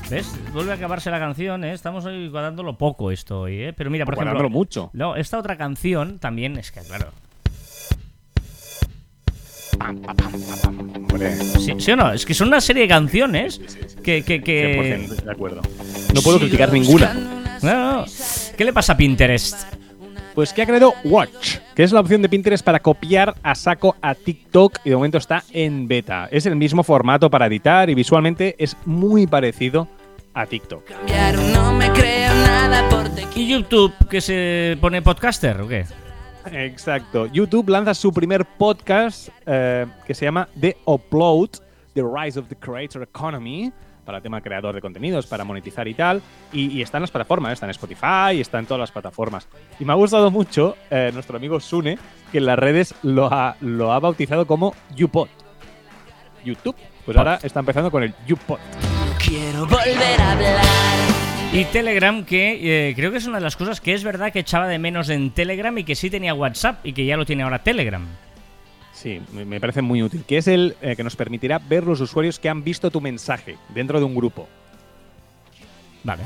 ¿Ves? 0.09 0.33
Vuelve 0.53 0.71
a 0.71 0.75
acabarse 0.77 1.11
la 1.11 1.18
canción, 1.18 1.64
¿eh? 1.64 1.73
Estamos 1.73 2.05
hoy 2.05 2.29
guardándolo 2.29 2.79
poco 2.79 3.11
esto 3.11 3.40
hoy, 3.40 3.61
¿eh? 3.61 3.73
Pero 3.73 3.90
mira, 3.90 4.05
por 4.05 4.14
ejemplo... 4.14 4.49
Mucho. 4.49 4.90
No, 4.92 5.16
esta 5.16 5.40
otra 5.40 5.57
canción 5.57 6.21
también 6.21 6.57
es 6.57 6.71
que, 6.71 6.83
claro... 6.83 7.09
¿Sí, 11.59 11.75
sí 11.79 11.93
o 11.93 11.97
no? 11.97 12.12
Es 12.12 12.25
que 12.25 12.35
son 12.35 12.49
una 12.49 12.61
serie 12.61 12.83
de 12.83 12.88
canciones 12.88 13.61
que... 14.03 14.23
que, 14.23 14.43
que... 14.43 15.09
100% 15.09 15.23
de 15.23 15.31
acuerdo. 15.31 15.62
No 16.14 16.23
puedo 16.23 16.38
criticar 16.38 16.73
ninguna. 16.73 17.14
No, 17.62 18.01
no. 18.01 18.05
¿Qué 18.57 18.64
le 18.64 18.73
pasa 18.73 18.93
a 18.93 18.97
Pinterest? 18.97 19.75
Pues 20.35 20.53
que 20.53 20.62
ha 20.62 20.67
creado 20.67 20.95
Watch, 21.03 21.57
que 21.75 21.83
es 21.83 21.91
la 21.91 21.99
opción 21.99 22.23
de 22.23 22.29
Pinterest 22.29 22.64
para 22.64 22.79
copiar 22.79 23.35
a 23.43 23.57
saco 23.57 23.97
a 24.01 24.14
TikTok 24.14 24.79
y 24.85 24.91
de 24.91 24.97
momento 24.97 25.19
está 25.19 25.43
en 25.53 25.88
beta. 25.88 26.29
Es 26.31 26.47
el 26.47 26.55
mismo 26.55 26.85
formato 26.85 27.29
para 27.29 27.47
editar 27.47 27.91
y 27.91 27.95
visualmente 27.95 28.55
es 28.59 28.77
muy 28.85 29.27
parecido 29.27 29.88
a 30.35 30.47
TikTok. 30.47 30.85
cambiar, 30.85 31.37
no 31.37 31.73
me 31.73 31.91
creo 31.91 32.33
nada 32.35 32.88
por 32.88 33.09
te 33.09 33.27
¿Y 33.35 33.49
YouTube 33.49 33.93
que 34.09 34.21
se 34.21 34.77
pone 34.81 35.03
podcaster 35.03 35.61
o 35.61 35.69
qué? 35.69 35.85
Exacto. 36.53 37.27
YouTube 37.27 37.69
lanza 37.69 37.95
su 37.95 38.13
primer 38.13 38.45
podcast 38.45 39.29
eh, 39.47 39.87
que 40.07 40.15
se 40.15 40.25
llama 40.25 40.49
The 40.61 40.77
Upload, 40.85 41.51
The 41.95 42.03
Rise 42.03 42.39
of 42.39 42.49
the 42.49 42.57
Creator 42.57 43.03
Economy, 43.03 43.73
para 44.05 44.21
tema 44.21 44.41
creador 44.41 44.75
de 44.75 44.81
contenidos, 44.81 45.27
para 45.27 45.45
monetizar 45.45 45.87
y 45.87 45.95
tal. 45.95 46.23
Y, 46.53 46.71
y 46.71 46.83
está 46.83 46.97
en 46.97 47.03
las 47.03 47.11
plataformas, 47.11 47.53
está 47.53 47.67
en 47.67 47.71
Spotify, 47.71 48.41
está 48.41 48.59
en 48.59 48.65
todas 48.67 48.81
las 48.81 48.91
plataformas. 48.91 49.47
Y 49.79 49.85
me 49.85 49.93
ha 49.93 49.97
gustado 49.97 50.31
mucho 50.31 50.77
eh, 50.91 51.11
nuestro 51.13 51.37
amigo 51.37 51.61
Sune, 51.61 51.99
que 52.33 52.39
en 52.39 52.47
las 52.47 52.59
redes 52.59 52.95
lo 53.03 53.27
ha, 53.33 53.57
lo 53.61 53.93
ha 53.93 54.01
bautizado 54.01 54.47
como 54.47 54.75
YouPod. 54.97 55.29
YouTube. 56.45 56.77
Pues 57.05 57.17
Pod. 57.17 57.19
ahora 57.19 57.39
está 57.43 57.61
empezando 57.61 57.91
con 57.91 58.03
el 58.03 58.15
YouPod. 58.27 58.59
quiero 59.19 59.67
volver 59.67 60.21
a 60.21 60.33
hablar. 60.33 61.28
Y 61.53 61.65
Telegram, 61.65 62.25
que 62.25 62.89
eh, 62.91 62.95
creo 62.95 63.11
que 63.11 63.17
es 63.17 63.27
una 63.27 63.39
de 63.39 63.45
las 63.45 63.57
cosas 63.57 63.81
que 63.81 63.95
es 63.95 64.05
verdad 64.05 64.33
que 64.33 64.41
echaba 64.41 64.69
de 64.69 64.79
menos 64.79 65.09
en 65.09 65.31
Telegram 65.31 65.77
y 65.79 65.85
que 65.85 65.95
sí 65.95 66.11
tenía 66.11 66.35
WhatsApp 66.35 66.85
y 66.85 66.93
que 66.93 67.07
ya 67.07 67.17
lo 67.17 67.25
tiene 67.25 67.43
ahora 67.43 67.61
Telegram. 67.61 68.07
Sí, 68.93 69.21
me 69.33 69.59
parece 69.59 69.81
muy 69.81 70.03
útil. 70.03 70.25
Que 70.27 70.39
es 70.39 70.49
el 70.49 70.77
eh, 70.83 70.95
que 70.95 71.05
nos 71.05 71.17
permitirá 71.17 71.59
ver 71.59 71.85
los 71.85 72.01
usuarios 72.01 72.39
que 72.39 72.49
han 72.49 72.63
visto 72.63 72.91
tu 72.91 73.01
mensaje 73.01 73.57
dentro 73.71 73.99
de 73.99 74.05
un 74.05 74.15
grupo. 74.15 74.47
Vale. 76.05 76.25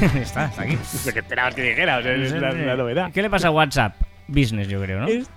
está, 0.20 0.46
está 0.46 0.62
aquí. 0.62 0.78
Lo 1.06 1.12
que 1.12 1.18
esperabas 1.18 1.54
que 1.54 1.62
dijera, 1.62 1.98
o 1.98 2.02
sea, 2.02 2.14
es 2.14 2.32
la, 2.32 2.52
la 2.52 2.76
novedad. 2.76 3.10
¿Qué 3.12 3.20
le 3.20 3.30
pasa 3.30 3.48
a 3.48 3.50
WhatsApp? 3.50 3.96
Business, 4.28 4.68
yo 4.68 4.80
creo, 4.80 5.00
¿no? 5.00 5.08
Es 5.08 5.28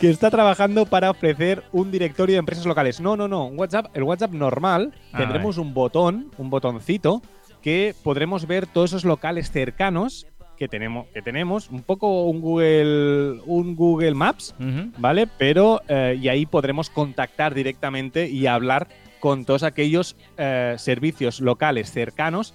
que 0.00 0.10
está 0.10 0.30
trabajando 0.30 0.86
para 0.86 1.10
ofrecer 1.10 1.62
un 1.70 1.92
directorio 1.92 2.34
de 2.34 2.38
empresas 2.40 2.66
locales. 2.66 3.00
No, 3.00 3.16
no, 3.16 3.28
no. 3.28 3.46
Un 3.46 3.58
WhatsApp, 3.58 3.86
el 3.94 4.02
WhatsApp 4.02 4.32
normal, 4.32 4.92
Ah, 5.12 5.18
tendremos 5.18 5.58
un 5.58 5.74
botón, 5.74 6.30
un 6.38 6.50
botoncito, 6.50 7.22
que 7.62 7.94
podremos 8.02 8.46
ver 8.46 8.66
todos 8.66 8.90
esos 8.90 9.04
locales 9.04 9.50
cercanos 9.50 10.26
que 10.58 10.68
tenemos, 10.68 11.06
que 11.08 11.22
tenemos 11.22 11.70
un 11.70 11.82
poco 11.82 12.24
un 12.24 12.40
Google, 12.40 13.40
un 13.46 13.74
Google 13.74 14.14
Maps. 14.14 14.54
¿vale? 14.98 15.26
Pero 15.38 15.80
eh, 15.88 16.18
y 16.20 16.28
ahí 16.28 16.46
podremos 16.46 16.90
contactar 16.90 17.54
directamente 17.54 18.28
y 18.28 18.46
hablar 18.46 18.88
con 19.20 19.44
todos 19.44 19.62
aquellos 19.62 20.16
eh, 20.36 20.74
servicios 20.78 21.40
locales 21.40 21.90
cercanos 21.90 22.54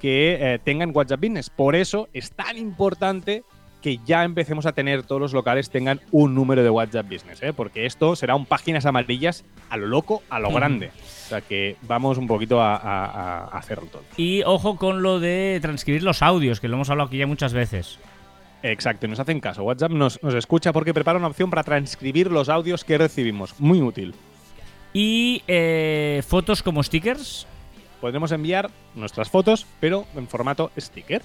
que 0.00 0.36
eh, 0.40 0.58
tengan 0.62 0.92
WhatsApp 0.94 1.20
Business. 1.20 1.50
Por 1.50 1.74
eso 1.76 2.08
es 2.12 2.32
tan 2.32 2.58
importante 2.58 3.44
que 3.82 3.98
ya 4.06 4.24
empecemos 4.24 4.64
a 4.64 4.72
tener 4.72 5.02
todos 5.02 5.20
los 5.20 5.32
locales 5.34 5.68
tengan 5.68 6.00
un 6.12 6.34
número 6.34 6.62
de 6.62 6.70
WhatsApp 6.70 7.06
Business, 7.10 7.42
¿eh? 7.42 7.52
porque 7.52 7.84
esto 7.84 8.14
será 8.16 8.34
un 8.36 8.46
páginas 8.46 8.86
amarillas 8.86 9.44
a 9.68 9.76
lo 9.76 9.86
loco, 9.88 10.22
a 10.30 10.38
lo 10.38 10.50
grande. 10.52 10.90
O 11.26 11.28
sea 11.28 11.40
que 11.40 11.76
vamos 11.82 12.16
un 12.18 12.26
poquito 12.26 12.60
a, 12.62 12.76
a- 12.76 13.44
a 13.44 13.58
hacerlo 13.58 13.86
todo. 13.90 14.02
Y 14.16 14.42
ojo 14.44 14.76
con 14.76 15.02
lo 15.02 15.18
de 15.20 15.58
transcribir 15.60 16.02
los 16.02 16.22
audios, 16.22 16.60
que 16.60 16.68
lo 16.68 16.76
hemos 16.76 16.88
hablado 16.90 17.08
aquí 17.08 17.18
ya 17.18 17.26
muchas 17.26 17.52
veces. 17.52 17.98
Exacto, 18.62 19.06
y 19.06 19.08
nos 19.10 19.18
hacen 19.18 19.40
caso. 19.40 19.64
WhatsApp 19.64 19.90
nos, 19.90 20.22
nos 20.22 20.34
escucha 20.34 20.72
porque 20.72 20.94
prepara 20.94 21.18
una 21.18 21.26
opción 21.26 21.50
para 21.50 21.64
transcribir 21.64 22.30
los 22.30 22.48
audios 22.48 22.84
que 22.84 22.96
recibimos. 22.96 23.58
Muy 23.58 23.82
útil. 23.82 24.14
Y 24.92 25.42
eh, 25.48 26.22
fotos 26.26 26.62
como 26.62 26.82
stickers. 26.82 27.46
Podremos 28.00 28.30
enviar 28.32 28.70
nuestras 28.94 29.30
fotos, 29.30 29.66
pero 29.80 30.06
en 30.16 30.28
formato 30.28 30.70
sticker. 30.78 31.22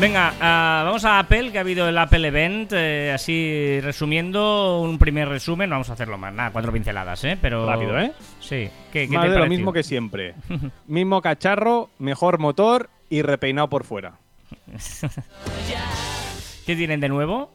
Venga, 0.00 0.32
ah, 0.40 0.82
vamos 0.84 1.04
a 1.04 1.18
Apple, 1.18 1.50
que 1.50 1.58
ha 1.58 1.62
habido 1.62 1.88
el 1.88 1.98
Apple 1.98 2.28
Event. 2.28 2.72
eh, 2.72 3.10
así 3.12 3.80
resumiendo, 3.80 4.80
un 4.80 4.96
primer 4.96 5.28
resumen. 5.28 5.68
No 5.68 5.74
vamos 5.74 5.90
a 5.90 5.94
hacerlo 5.94 6.16
más, 6.16 6.32
nada, 6.32 6.52
cuatro 6.52 6.72
pinceladas, 6.72 7.24
¿eh? 7.24 7.36
Pero. 7.40 7.66
Rápido, 7.66 7.98
¿eh? 7.98 8.12
Sí. 8.38 8.70
¿Qué, 8.92 9.08
qué 9.08 9.14
Más 9.16 9.24
te 9.24 9.32
de 9.32 9.38
lo 9.38 9.48
mismo 9.48 9.72
que 9.72 9.82
siempre. 9.82 10.34
mismo 10.86 11.20
cacharro, 11.20 11.90
mejor 11.98 12.38
motor 12.38 12.90
y 13.10 13.22
repeinado 13.22 13.68
por 13.68 13.82
fuera. 13.82 14.14
¿Qué 16.66 16.76
tienen 16.76 17.00
de 17.00 17.08
nuevo? 17.08 17.50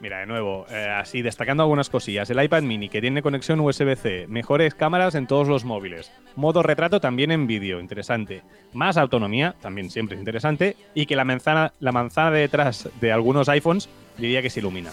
Mira, 0.00 0.18
de 0.18 0.26
nuevo, 0.26 0.66
eh, 0.70 0.88
así 0.88 1.22
destacando 1.22 1.62
algunas 1.62 1.88
cosillas. 1.88 2.28
El 2.28 2.42
iPad 2.42 2.62
mini 2.62 2.88
que 2.88 3.00
tiene 3.00 3.22
conexión 3.22 3.60
USB-C, 3.60 4.26
mejores 4.28 4.74
cámaras 4.74 5.14
en 5.14 5.26
todos 5.26 5.48
los 5.48 5.64
móviles, 5.64 6.12
modo 6.34 6.62
retrato 6.62 7.00
también 7.00 7.30
en 7.30 7.46
vídeo, 7.46 7.80
interesante. 7.80 8.42
Más 8.74 8.98
autonomía, 8.98 9.54
también 9.60 9.90
siempre 9.90 10.18
interesante. 10.18 10.76
Y 10.94 11.06
que 11.06 11.16
la 11.16 11.24
manzana, 11.24 11.72
la 11.80 11.92
manzana 11.92 12.30
de 12.30 12.40
detrás 12.40 12.90
de 13.00 13.10
algunos 13.10 13.48
iPhones 13.48 13.88
diría 14.18 14.42
que 14.42 14.50
se 14.50 14.60
ilumina. 14.60 14.90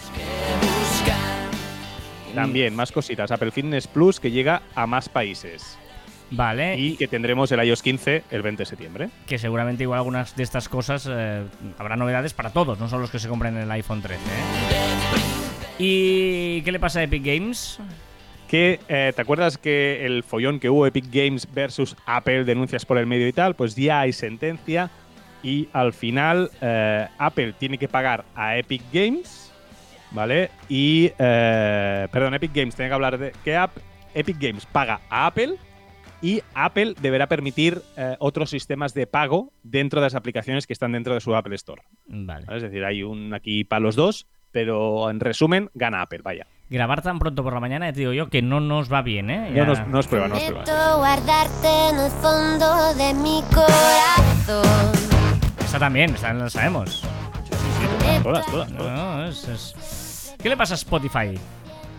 También 2.34 2.74
más 2.74 2.90
cositas. 2.90 3.30
Apple 3.30 3.50
Fitness 3.50 3.86
Plus 3.86 4.18
que 4.18 4.30
llega 4.30 4.62
a 4.74 4.86
más 4.86 5.08
países. 5.08 5.78
Vale. 6.30 6.76
Y 6.78 6.96
que 6.96 7.06
tendremos 7.06 7.50
el 7.52 7.62
iOS 7.64 7.82
15 7.82 8.24
el 8.30 8.42
20 8.42 8.62
de 8.62 8.66
septiembre. 8.66 9.08
que 9.26 9.38
seguramente 9.38 9.82
igual 9.84 9.98
algunas 9.98 10.34
de 10.36 10.42
estas 10.42 10.68
cosas 10.68 11.08
eh, 11.10 11.42
habrá 11.78 11.96
novedades 11.96 12.32
para 12.34 12.50
todos, 12.50 12.78
no 12.80 12.88
solo 12.88 13.02
los 13.02 13.10
que 13.10 13.18
se 13.18 13.28
compren 13.28 13.56
en 13.56 13.62
el 13.64 13.70
iPhone 13.70 14.02
13. 14.02 14.20
¿eh? 14.20 15.24
¿Y 15.78 16.62
qué 16.62 16.72
le 16.72 16.78
pasa 16.80 17.00
a 17.00 17.02
Epic 17.04 17.24
Games? 17.24 17.78
que 18.48 18.78
eh, 18.88 19.12
te 19.16 19.22
acuerdas 19.22 19.58
que 19.58 20.04
el 20.06 20.22
follón 20.22 20.60
que 20.60 20.68
hubo 20.70 20.86
Epic 20.86 21.06
Games 21.10 21.48
versus 21.52 21.96
Apple, 22.06 22.44
denuncias 22.44 22.84
por 22.84 22.98
el 22.98 23.06
medio 23.06 23.26
y 23.26 23.32
tal, 23.32 23.54
pues 23.56 23.74
ya 23.74 24.00
hay 24.00 24.12
sentencia 24.12 24.90
y 25.42 25.68
al 25.72 25.92
final 25.92 26.50
Apple 27.18 27.54
tiene 27.58 27.78
que 27.78 27.88
pagar 27.88 28.24
a 28.36 28.56
Epic 28.56 28.82
Games, 28.92 29.50
¿vale? 30.12 30.50
Y, 30.68 31.08
perdón, 31.18 32.34
Epic 32.34 32.52
Games 32.54 32.76
tiene 32.76 32.90
que 32.90 32.94
hablar 32.94 33.18
de 33.18 33.32
que 33.42 33.56
App- 33.56 33.78
Epic 34.14 34.36
Games 34.38 34.66
paga 34.66 35.00
a 35.10 35.26
Apple 35.26 35.56
y 36.24 36.40
Apple 36.54 36.94
deberá 37.02 37.26
permitir 37.28 37.82
eh, 37.98 38.16
otros 38.18 38.48
sistemas 38.48 38.94
de 38.94 39.06
pago 39.06 39.52
dentro 39.62 40.00
de 40.00 40.06
las 40.06 40.14
aplicaciones 40.14 40.66
que 40.66 40.72
están 40.72 40.92
dentro 40.92 41.12
de 41.12 41.20
su 41.20 41.36
Apple 41.36 41.54
Store. 41.56 41.82
Vale. 42.06 42.46
¿vale? 42.46 42.56
Es 42.56 42.62
decir, 42.62 42.82
hay 42.84 43.02
un 43.02 43.34
aquí 43.34 43.64
para 43.64 43.80
los 43.80 43.94
dos, 43.94 44.26
pero 44.50 45.10
en 45.10 45.20
resumen, 45.20 45.68
gana 45.74 46.00
Apple, 46.00 46.20
vaya. 46.22 46.46
grabar 46.70 47.02
tan 47.02 47.18
pronto 47.18 47.42
por 47.42 47.52
la 47.52 47.60
mañana, 47.60 47.92
te 47.92 47.98
digo 48.00 48.12
yo, 48.14 48.28
que 48.30 48.40
no 48.40 48.60
nos 48.60 48.90
va 48.90 49.02
bien, 49.02 49.28
¿eh? 49.28 49.50
No, 49.50 49.66
nos, 49.66 49.86
no 49.86 50.00
es 50.00 50.06
prueba, 50.06 50.28
no 50.28 50.36
es 50.36 50.44
prueba. 50.44 50.96
Guardarte 50.96 51.88
en 51.90 51.98
el 51.98 52.10
fondo 52.12 52.94
de 52.94 53.12
mi 53.14 53.42
corazón. 53.52 54.92
Esta 55.62 55.78
también, 55.78 56.14
esta 56.14 56.32
la 56.32 56.48
sabemos. 56.48 57.02
Todas, 58.22 58.46
todas, 58.46 58.72
todas. 58.72 58.92
No, 58.98 59.24
es- 59.26 59.48
es- 59.48 60.34
¿Qué 60.42 60.48
le 60.48 60.56
pasa 60.56 60.74
a 60.74 60.76
Spotify? 60.76 61.38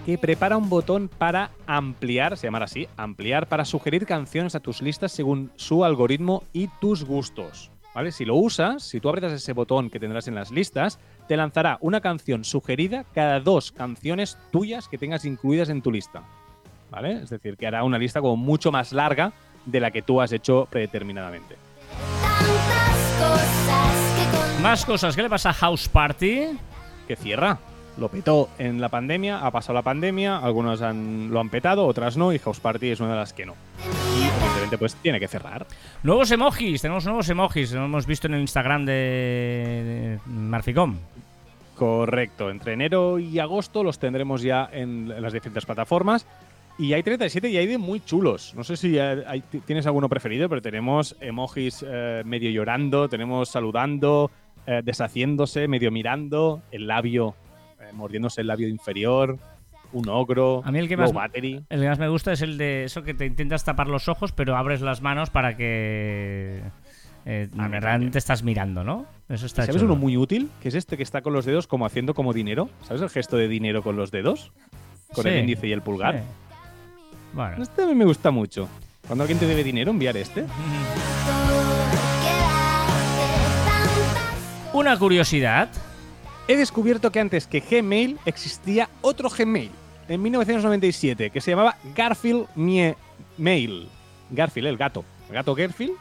Que 0.05 0.19
prepara 0.19 0.55
un 0.55 0.69
botón 0.69 1.09
para 1.09 1.49
ampliar, 1.65 2.37
se 2.37 2.45
llamará 2.45 2.65
así, 2.65 2.87
ampliar 2.95 3.47
para 3.47 3.65
sugerir 3.65 4.05
canciones 4.05 4.53
a 4.53 4.59
tus 4.59 4.81
listas 4.83 5.11
según 5.11 5.51
su 5.55 5.83
algoritmo 5.83 6.43
y 6.53 6.69
tus 6.79 7.03
gustos. 7.03 7.71
¿Vale? 7.95 8.11
Si 8.11 8.25
lo 8.25 8.35
usas, 8.35 8.83
si 8.83 8.99
tú 8.99 9.09
aprietas 9.09 9.31
ese 9.31 9.53
botón 9.53 9.89
que 9.89 9.99
tendrás 9.99 10.27
en 10.27 10.35
las 10.35 10.51
listas, 10.51 10.99
te 11.27 11.37
lanzará 11.37 11.77
una 11.81 12.01
canción 12.01 12.43
sugerida 12.43 13.05
cada 13.15 13.39
dos 13.39 13.71
canciones 13.71 14.37
tuyas 14.51 14.87
que 14.87 14.97
tengas 14.97 15.25
incluidas 15.25 15.69
en 15.69 15.81
tu 15.81 15.91
lista. 15.91 16.23
¿Vale? 16.91 17.23
Es 17.23 17.29
decir, 17.29 17.57
que 17.57 17.65
hará 17.65 17.83
una 17.83 17.97
lista 17.97 18.21
como 18.21 18.35
mucho 18.35 18.71
más 18.71 18.91
larga 18.91 19.33
de 19.65 19.79
la 19.79 19.91
que 19.91 20.01
tú 20.01 20.21
has 20.21 20.31
hecho 20.33 20.67
predeterminadamente. 20.69 21.55
Tantas 22.37 23.17
cosas 23.17 24.13
que 24.19 24.37
con 24.37 24.61
Más 24.61 24.85
cosas, 24.85 25.15
¿qué 25.15 25.23
le 25.23 25.29
pasa 25.29 25.49
a 25.49 25.53
House 25.53 25.87
Party? 25.87 26.47
Que 27.07 27.15
cierra. 27.15 27.57
Lo 27.97 28.09
petó 28.09 28.49
en 28.59 28.81
la 28.81 28.89
pandemia, 28.89 29.39
ha 29.45 29.51
pasado 29.51 29.73
la 29.73 29.81
pandemia, 29.81 30.37
algunos 30.37 30.81
han- 30.81 31.29
lo 31.31 31.39
han 31.39 31.49
petado, 31.49 31.85
otras 31.85 32.17
no, 32.17 32.33
y 32.33 32.39
House 32.39 32.59
Party 32.59 32.89
es 32.89 32.99
una 32.99 33.11
de 33.11 33.15
las 33.15 33.31
que 33.33 33.45
no. 33.45 33.53
Y 34.17 34.23
evidentemente 34.23 34.77
pues 34.77 34.95
tiene 34.95 35.19
que 35.19 35.27
cerrar. 35.29 35.65
Nuevos 36.03 36.29
emojis, 36.31 36.81
tenemos 36.81 37.05
nuevos 37.05 37.29
emojis, 37.29 37.71
lo 37.71 37.85
hemos 37.85 38.05
visto 38.05 38.27
en 38.27 38.33
el 38.33 38.41
Instagram 38.41 38.85
de 38.85 40.19
Marficom. 40.25 40.97
Correcto, 41.75 42.49
entre 42.49 42.73
enero 42.73 43.19
y 43.19 43.39
agosto 43.39 43.83
los 43.83 43.99
tendremos 43.99 44.41
ya 44.41 44.69
en 44.71 45.09
las 45.21 45.33
diferentes 45.33 45.65
plataformas. 45.65 46.25
Y 46.77 46.91
hay 46.93 47.03
37 47.03 47.49
y 47.49 47.55
hay 47.57 47.67
de 47.67 47.77
muy 47.77 48.01
chulos. 48.01 48.53
No 48.55 48.63
sé 48.65 48.75
si 48.75 48.99
hay- 48.99 49.41
tienes 49.65 49.85
alguno 49.85 50.09
preferido, 50.09 50.49
pero 50.49 50.61
tenemos 50.61 51.15
emojis 51.21 51.85
eh, 51.87 52.21
medio 52.25 52.49
llorando, 52.49 53.07
tenemos 53.07 53.47
saludando, 53.49 54.29
eh, 54.67 54.81
deshaciéndose, 54.83 55.67
medio 55.69 55.91
mirando, 55.91 56.61
el 56.71 56.87
labio, 56.87 57.35
mordiéndose 57.93 58.41
el 58.41 58.47
labio 58.47 58.67
inferior, 58.67 59.37
un 59.93 60.09
ogro, 60.09 60.61
A 60.65 60.71
mí 60.71 60.79
el 60.79 60.87
que 60.87 60.97
más- 60.97 61.13
battery. 61.13 61.63
El 61.69 61.81
que 61.81 61.87
más 61.89 61.99
me 61.99 62.09
gusta 62.09 62.33
es 62.33 62.41
el 62.41 62.57
de 62.57 62.83
eso 62.85 63.03
que 63.03 63.13
te 63.13 63.25
intentas 63.25 63.63
tapar 63.63 63.87
los 63.87 64.09
ojos, 64.09 64.31
pero 64.31 64.57
abres 64.57 64.81
las 64.81 65.01
manos 65.01 65.29
para 65.29 65.55
que 65.55 66.61
eh, 67.25 67.49
A 67.57 67.67
mí 67.69 67.79
realmente 67.79 68.17
estás 68.17 68.43
mirando, 68.43 68.83
¿no? 68.83 69.05
Eso 69.29 69.45
está 69.47 69.63
¿Sabes 69.65 69.81
chulo. 69.81 69.93
uno 69.93 70.01
muy 70.01 70.17
útil? 70.17 70.49
Que 70.61 70.67
es 70.67 70.75
este 70.75 70.97
que 70.97 71.03
está 71.03 71.21
con 71.21 71.33
los 71.33 71.45
dedos 71.45 71.65
como 71.67 71.85
haciendo 71.85 72.13
como 72.13 72.33
dinero. 72.33 72.69
¿Sabes 72.83 73.01
el 73.01 73.09
gesto 73.09 73.37
de 73.37 73.47
dinero 73.47 73.81
con 73.81 73.95
los 73.95 74.11
dedos? 74.11 74.51
Con 75.13 75.23
Sí. 75.23 75.29
el 75.29 75.39
índice 75.39 75.67
y 75.67 75.71
el 75.71 75.81
pulgar. 75.81 76.19
Sí. 76.19 76.23
Bueno. 77.33 77.63
Este 77.63 77.83
a 77.83 77.87
mí 77.87 77.95
me 77.95 78.05
gusta 78.05 78.29
mucho. 78.31 78.67
Cuando 79.07 79.23
alguien 79.23 79.39
te 79.39 79.47
debe 79.47 79.63
dinero, 79.63 79.91
enviar 79.91 80.17
este. 80.17 80.45
Una 84.73 84.97
curiosidad. 84.97 85.69
He 86.47 86.55
descubierto 86.55 87.11
que 87.11 87.19
antes 87.19 87.47
que 87.47 87.59
Gmail 87.59 88.19
existía 88.25 88.89
otro 89.01 89.29
Gmail 89.29 89.71
en 90.07 90.21
1997 90.21 91.31
que 91.31 91.41
se 91.41 91.51
llamaba 91.51 91.75
Garfield 91.95 92.45
Mie- 92.55 92.95
Mail. 93.37 93.87
Garfield, 94.29 94.67
el 94.67 94.77
gato. 94.77 95.03
El 95.29 95.35
gato 95.35 95.55
Garfield, 95.55 95.93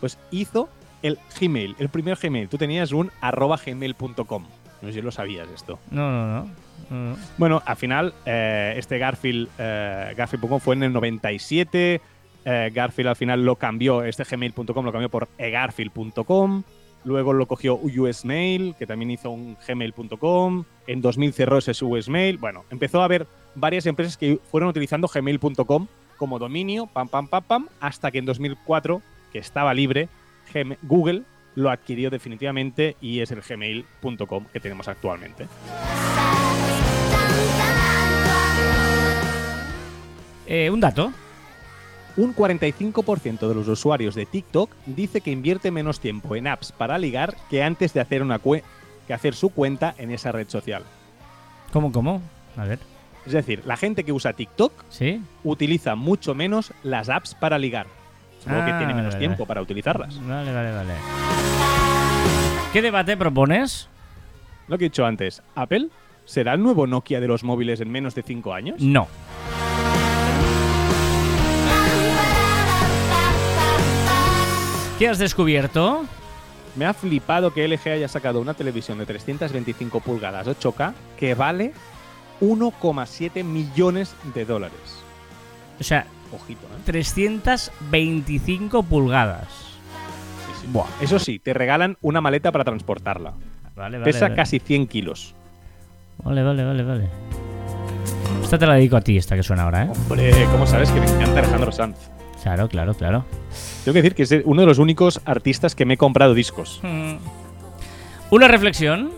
pues 0.00 0.18
hizo 0.30 0.68
el 1.02 1.18
Gmail, 1.40 1.74
el 1.78 1.88
primer 1.88 2.16
Gmail. 2.16 2.48
Tú 2.48 2.58
tenías 2.58 2.92
un 2.92 3.10
arroba 3.20 3.56
gmail.com. 3.64 4.44
No 4.82 4.88
sé 4.88 4.94
si 4.94 5.00
lo 5.02 5.10
sabías 5.10 5.48
esto. 5.52 5.80
No, 5.90 6.10
no, 6.10 6.26
no. 6.26 6.50
no, 6.90 7.10
no. 7.10 7.16
Bueno, 7.36 7.60
al 7.66 7.76
final, 7.76 8.14
eh, 8.24 8.74
este 8.76 8.98
Garfield, 8.98 9.48
eh, 9.58 10.14
Garfield.com 10.16 10.60
fue 10.60 10.76
en 10.76 10.84
el 10.84 10.92
97. 10.92 12.00
eh, 12.44 12.70
Garfield 12.72 13.08
al 13.08 13.16
final 13.16 13.44
lo 13.44 13.56
cambió, 13.56 14.04
este 14.04 14.22
gmail.com 14.22 14.84
lo 14.84 14.92
cambió 14.92 15.08
por 15.08 15.28
egarfield.com. 15.38 16.62
Luego 17.08 17.32
lo 17.32 17.46
cogió 17.46 17.76
US 17.76 18.26
Mail, 18.26 18.74
que 18.78 18.86
también 18.86 19.10
hizo 19.10 19.30
un 19.30 19.56
gmail.com. 19.66 20.64
En 20.86 21.00
2000 21.00 21.32
cerró 21.32 21.56
ese 21.56 21.72
US 21.82 22.10
Mail. 22.10 22.36
Bueno, 22.36 22.66
empezó 22.68 23.00
a 23.00 23.06
haber 23.06 23.26
varias 23.54 23.86
empresas 23.86 24.18
que 24.18 24.38
fueron 24.50 24.68
utilizando 24.68 25.08
gmail.com 25.08 25.86
como 26.18 26.38
dominio, 26.38 26.86
pam, 26.86 27.08
pam, 27.08 27.26
pam, 27.26 27.42
pam, 27.42 27.68
hasta 27.80 28.10
que 28.10 28.18
en 28.18 28.26
2004, 28.26 29.00
que 29.32 29.38
estaba 29.38 29.72
libre, 29.72 30.10
Google 30.82 31.22
lo 31.54 31.70
adquirió 31.70 32.10
definitivamente 32.10 32.94
y 33.00 33.20
es 33.20 33.30
el 33.30 33.40
gmail.com 33.40 34.44
que 34.52 34.60
tenemos 34.60 34.86
actualmente. 34.86 35.48
Eh, 40.46 40.68
un 40.68 40.80
dato. 40.80 41.10
Un 42.18 42.34
45% 42.34 43.46
de 43.48 43.54
los 43.54 43.68
usuarios 43.68 44.16
de 44.16 44.26
TikTok 44.26 44.74
dice 44.86 45.20
que 45.20 45.30
invierte 45.30 45.70
menos 45.70 46.00
tiempo 46.00 46.34
en 46.34 46.48
apps 46.48 46.72
para 46.72 46.98
ligar 46.98 47.36
que 47.48 47.62
antes 47.62 47.94
de 47.94 48.00
hacer, 48.00 48.22
una 48.22 48.40
que 48.40 49.14
hacer 49.14 49.36
su 49.36 49.50
cuenta 49.50 49.94
en 49.98 50.10
esa 50.10 50.32
red 50.32 50.48
social. 50.48 50.82
¿Cómo, 51.72 51.92
cómo? 51.92 52.20
A 52.56 52.64
ver. 52.64 52.80
Es 53.24 53.32
decir, 53.32 53.62
la 53.66 53.76
gente 53.76 54.02
que 54.02 54.10
usa 54.12 54.32
TikTok 54.32 54.72
¿Sí? 54.88 55.22
utiliza 55.44 55.94
mucho 55.94 56.34
menos 56.34 56.72
las 56.82 57.08
apps 57.08 57.36
para 57.36 57.56
ligar. 57.56 57.86
Supongo 58.42 58.64
que 58.64 58.72
Ah, 58.72 58.78
tiene 58.78 58.94
menos 58.94 59.14
vale, 59.14 59.18
tiempo 59.20 59.38
vale. 59.44 59.46
para 59.48 59.62
utilizarlas. 59.62 60.20
Vale, 60.26 60.52
vale, 60.52 60.72
vale. 60.72 60.94
¿Qué 62.72 62.82
debate 62.82 63.16
propones? 63.16 63.88
Lo 64.66 64.76
que 64.76 64.86
he 64.86 64.88
dicho 64.88 65.06
antes, 65.06 65.40
¿Apple 65.54 65.88
será 66.24 66.54
el 66.54 66.62
nuevo 66.64 66.88
Nokia 66.88 67.20
de 67.20 67.28
los 67.28 67.44
móviles 67.44 67.80
en 67.80 67.90
menos 67.92 68.16
de 68.16 68.22
5 68.24 68.52
años? 68.54 68.80
No. 68.80 69.06
¿Qué 74.98 75.08
has 75.08 75.18
descubierto? 75.18 76.04
Me 76.74 76.84
ha 76.84 76.92
flipado 76.92 77.52
que 77.52 77.66
LG 77.68 77.88
haya 77.88 78.08
sacado 78.08 78.40
una 78.40 78.54
televisión 78.54 78.98
de 78.98 79.06
325 79.06 80.00
pulgadas 80.00 80.48
8K 80.48 80.92
que 81.16 81.34
vale 81.34 81.72
1,7 82.40 83.44
millones 83.44 84.14
de 84.34 84.44
dólares. 84.44 85.04
O 85.80 85.84
sea, 85.84 86.06
Ojito, 86.32 86.66
¿eh? 86.66 86.80
325 86.84 88.82
pulgadas. 88.82 89.46
Buah. 90.72 90.86
Eso 91.00 91.18
sí, 91.18 91.38
te 91.38 91.54
regalan 91.54 91.96
una 92.02 92.20
maleta 92.20 92.52
para 92.52 92.64
transportarla. 92.64 93.32
Vale, 93.74 93.98
vale. 93.98 94.04
Pesa 94.04 94.26
vale. 94.26 94.34
casi 94.34 94.58
100 94.58 94.86
kilos. 94.88 95.34
Vale, 96.22 96.42
vale, 96.42 96.64
vale, 96.64 96.82
vale. 96.82 97.08
Esta 98.42 98.58
te 98.58 98.66
la 98.66 98.74
dedico 98.74 98.96
a 98.96 99.00
ti, 99.00 99.16
esta 99.16 99.36
que 99.36 99.42
suena 99.42 99.62
ahora, 99.62 99.84
¿eh? 99.84 99.90
Hombre, 99.90 100.32
¿cómo 100.50 100.66
sabes 100.66 100.90
que 100.90 101.00
me 101.00 101.06
encanta 101.06 101.38
Alejandro 101.38 101.72
Sanz? 101.72 102.10
Claro, 102.42 102.68
claro, 102.68 102.94
claro. 102.94 103.24
Tengo 103.84 103.94
que 103.94 104.02
decir 104.02 104.14
que 104.14 104.22
es 104.22 104.34
uno 104.44 104.62
de 104.62 104.66
los 104.66 104.78
únicos 104.78 105.20
artistas 105.24 105.74
que 105.74 105.84
me 105.84 105.94
he 105.94 105.96
comprado 105.96 106.34
discos. 106.34 106.80
Mm. 106.82 107.16
Una 108.30 108.48
reflexión. 108.48 109.10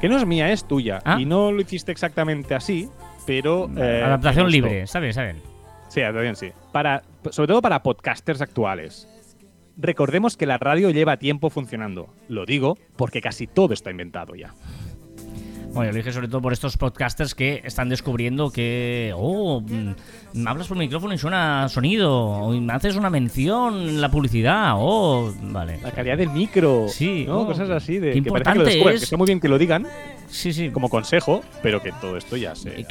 Que 0.00 0.08
no 0.08 0.16
es 0.16 0.26
mía, 0.26 0.50
es 0.50 0.64
tuya. 0.64 1.00
Ah. 1.04 1.18
Y 1.20 1.26
no 1.26 1.52
lo 1.52 1.60
hiciste 1.60 1.92
exactamente 1.92 2.54
así, 2.54 2.88
pero... 3.26 3.70
eh, 3.76 4.02
Adaptación 4.02 4.50
libre. 4.50 4.82
Está 4.82 4.98
bien, 4.98 5.10
está 5.10 5.24
bien. 5.24 5.36
Sí, 5.88 6.00
adaptación 6.00 6.36
sí. 6.36 6.52
Para, 6.72 7.02
sobre 7.30 7.48
todo 7.48 7.60
para 7.60 7.82
podcasters 7.82 8.40
actuales. 8.40 9.06
Recordemos 9.76 10.36
que 10.36 10.46
la 10.46 10.58
radio 10.58 10.90
lleva 10.90 11.16
tiempo 11.18 11.50
funcionando. 11.50 12.14
Lo 12.28 12.46
digo 12.46 12.78
porque 12.96 13.20
casi 13.20 13.46
todo 13.46 13.74
está 13.74 13.90
inventado 13.90 14.34
ya. 14.34 14.54
Bueno, 15.72 15.84
yo 15.84 15.92
lo 15.92 15.98
dije 15.98 16.12
sobre 16.12 16.26
todo 16.26 16.42
por 16.42 16.52
estos 16.52 16.76
podcasters 16.76 17.34
que 17.34 17.62
están 17.64 17.88
descubriendo 17.88 18.50
que, 18.50 19.12
oh, 19.16 19.60
mm, 19.60 20.46
hablas 20.46 20.66
por 20.66 20.76
micrófono 20.76 21.14
y 21.14 21.18
suena 21.18 21.68
sonido, 21.68 22.12
o 22.12 22.52
me 22.52 22.72
haces 22.72 22.96
una 22.96 23.08
mención 23.08 23.88
en 23.88 24.00
la 24.00 24.10
publicidad, 24.10 24.72
oh, 24.76 25.32
vale. 25.42 25.78
La 25.80 25.92
calidad 25.92 26.18
del 26.18 26.30
micro. 26.30 26.86
Sí, 26.88 27.24
¿no? 27.26 27.42
oh, 27.42 27.46
Cosas 27.46 27.70
así 27.70 27.98
de 27.98 28.12
qué 28.12 28.22
que 28.22 28.30
parece 28.30 28.50
que 28.50 28.58
lo 28.58 28.64
importante 28.64 28.94
es. 28.94 28.98
que 29.00 29.04
está 29.04 29.16
muy 29.16 29.26
bien 29.26 29.38
que 29.40 29.48
lo 29.48 29.58
digan 29.58 29.86
Sí, 30.28 30.52
sí. 30.52 30.70
como 30.70 30.88
consejo, 30.88 31.42
pero 31.62 31.82
que 31.82 31.92
todo 32.00 32.16
esto 32.16 32.36
ya 32.36 32.54
se 32.54 32.86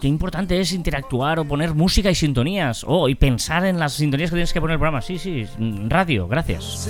Qué, 0.00 0.08
importante 0.08 0.60
es 0.60 0.72
interactuar 0.72 1.38
o 1.38 1.44
poner 1.44 1.74
música 1.74 2.10
y 2.10 2.14
sintonías. 2.14 2.84
Oh, 2.86 3.08
y 3.08 3.14
pensar 3.14 3.64
en 3.64 3.78
las 3.78 3.94
sintonías 3.94 4.30
que 4.30 4.36
tienes 4.36 4.52
que 4.52 4.60
poner 4.60 4.74
el 4.74 4.78
programa. 4.78 5.00
Sí, 5.00 5.18
sí, 5.18 5.44
mm, 5.58 5.88
radio, 5.88 6.28
gracias. 6.28 6.88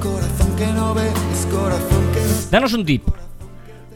Corazón 0.00 0.56
que 0.56 0.66
no 0.66 0.94
ve, 0.94 1.08
es 1.32 1.46
corazón 1.46 2.04
que 2.12 2.20
no 2.20 2.50
Danos 2.50 2.72
un 2.74 2.84
tip. 2.84 3.02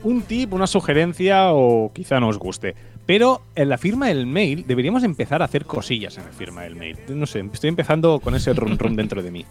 Un 0.02 0.22
tip, 0.22 0.52
una 0.52 0.66
sugerencia 0.66 1.52
o 1.52 1.92
quizá 1.92 2.20
no 2.20 2.28
os 2.28 2.38
guste. 2.38 2.74
Pero 3.06 3.42
en 3.56 3.68
la 3.68 3.78
firma 3.78 4.06
del 4.08 4.26
mail 4.26 4.64
deberíamos 4.66 5.02
empezar 5.02 5.42
a 5.42 5.46
hacer 5.46 5.64
cosillas 5.64 6.16
en 6.18 6.24
la 6.24 6.30
firma 6.32 6.62
del 6.62 6.76
mail. 6.76 6.96
No 7.08 7.26
sé, 7.26 7.44
estoy 7.52 7.68
empezando 7.68 8.20
con 8.20 8.34
ese 8.34 8.52
rum 8.52 8.76
rum 8.78 8.94
dentro 8.94 9.22
de 9.22 9.30
mí. 9.30 9.44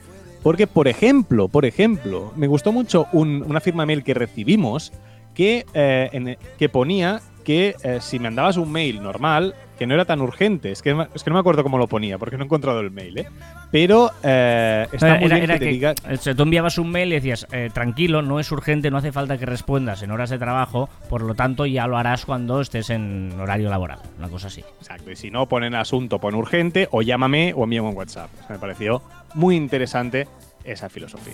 Porque, 0.44 0.68
por 0.68 0.88
ejemplo, 0.88 1.50
por 1.50 1.66
ejemplo, 1.66 2.32
me 2.38 2.48
gustó 2.48 2.72
mucho 2.72 3.08
un- 3.12 3.44
una 3.46 3.60
firma 3.60 3.86
mail 3.86 4.04
que 4.04 4.14
recibimos 4.14 4.94
que, 5.34 5.66
eh, 5.74 6.38
que 6.58 6.70
ponía 6.70 7.22
que 7.50 7.76
eh, 7.82 7.98
si 8.00 8.20
mandabas 8.20 8.58
un 8.58 8.72
mail 8.72 9.02
normal, 9.02 9.56
que 9.80 9.88
no 9.88 9.96
era 9.96 10.06
tan 10.06 10.22
urgente, 10.22 10.72
es 10.72 10.84
que, 10.84 10.92
es 11.16 11.24
que 11.24 11.32
no 11.32 11.34
me 11.34 11.40
acuerdo 11.40 11.64
cómo 11.64 11.80
lo 11.80 11.88
ponía, 11.88 12.20
porque 12.20 12.38
no 12.38 12.44
he 12.44 12.46
encontrado 12.46 12.80
el 12.80 12.92
mail, 12.92 13.18
¿eh? 13.18 13.28
Pero 13.72 14.12
eh, 14.22 14.86
está 14.92 15.16
muy 15.16 15.26
Era- 15.26 15.36
bien 15.38 15.44
era 15.46 15.54
que 15.56 15.60
te 15.62 15.66
que, 15.66 15.72
diga... 15.72 15.96
o 16.14 16.16
sea, 16.18 16.36
tú 16.36 16.44
enviabas 16.44 16.78
un 16.78 16.92
mail 16.92 17.12
y 17.12 17.16
decías, 17.16 17.48
eh, 17.52 17.72
tranquilo, 17.74 18.22
no 18.22 18.40
es 18.40 18.52
urgente, 18.52 18.92
no 18.92 18.98
hace 18.98 19.12
falta 19.12 19.40
que 19.40 19.48
respondas 19.48 20.04
en 20.04 20.12
horas 20.12 20.30
de 20.30 20.38
trabajo, 20.38 20.90
por 21.10 21.24
lo 21.24 21.34
tanto 21.34 21.66
ya 21.66 21.88
lo 21.88 21.98
harás 21.98 22.24
cuando 22.28 22.62
estés 22.62 22.92
en 22.92 23.34
horario 23.40 23.72
laboral, 23.72 23.98
una 24.20 24.30
cosa 24.30 24.46
así. 24.46 24.64
Exacto, 24.80 25.10
y 25.10 25.16
si 25.16 25.32
no, 25.32 25.48
ponen 25.48 25.74
asunto, 25.74 26.20
pon 26.20 26.36
urgente, 26.36 26.88
o 26.92 27.02
llámame 27.02 27.54
o 27.56 27.64
envíame 27.64 27.90
un 27.90 27.98
WhatsApp. 27.98 28.30
O 28.44 28.46
sea, 28.46 28.56
me 28.58 28.60
pareció 28.60 29.02
muy 29.34 29.56
interesante 29.56 30.28
esa 30.64 30.88
filosofía. 30.88 31.34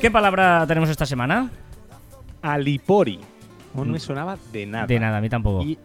¿Qué 0.00 0.10
palabra 0.10 0.64
tenemos 0.66 0.88
esta 0.88 1.04
semana? 1.04 1.50
Alipori. 2.40 3.20
No 3.74 3.84
me 3.84 3.98
sonaba 3.98 4.38
de 4.52 4.66
nada. 4.66 4.84
Mm. 4.84 4.88
De 4.88 5.00
nada, 5.00 5.18
a 5.18 5.20
mí 5.20 5.28
tampoco. 5.28 5.62
Y, 5.62 5.78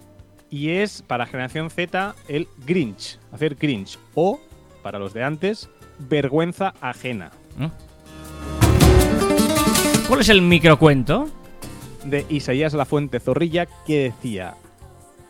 y 0.50 0.70
es 0.70 1.02
para 1.02 1.26
generación 1.26 1.70
Z 1.70 2.16
el 2.28 2.48
Grinch, 2.66 3.20
hacer 3.32 3.56
Grinch. 3.56 3.98
O, 4.14 4.40
para 4.84 5.00
los 5.00 5.14
de 5.14 5.24
antes, 5.24 5.70
vergüenza 6.00 6.74
ajena. 6.82 7.32
¿Mm? 7.58 7.68
¿Cuál 10.08 10.22
es 10.22 10.30
el 10.30 10.42
microcuento? 10.42 11.30
De 12.06 12.26
Isaías 12.30 12.74
La 12.74 12.86
Fuente 12.86 13.20
Zorrilla 13.20 13.66
que 13.86 14.04
decía: 14.04 14.54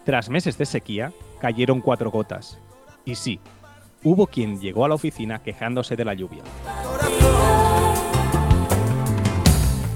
Tras 0.06 0.30
meses 0.30 0.58
de 0.58 0.66
sequía, 0.66 1.12
cayeron 1.40 1.82
cuatro 1.82 2.12
gotas. 2.12 2.60
Y 3.06 3.16
sí, 3.16 3.40
hubo 4.04 4.28
quien 4.28 4.60
llegó 4.60 4.86
a 4.86 4.90
la 4.90 4.96
oficina 4.96 5.40
quejándose 5.40 5.96
de 5.96 6.06
la 6.06 6.14
lluvia. 6.14 6.44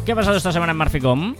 ¿Qué 0.06 0.14
ha 0.14 0.16
pasado 0.16 0.38
esta 0.38 0.52
semana 0.52 0.72
en 0.72 0.78
Marficom? 0.78 1.36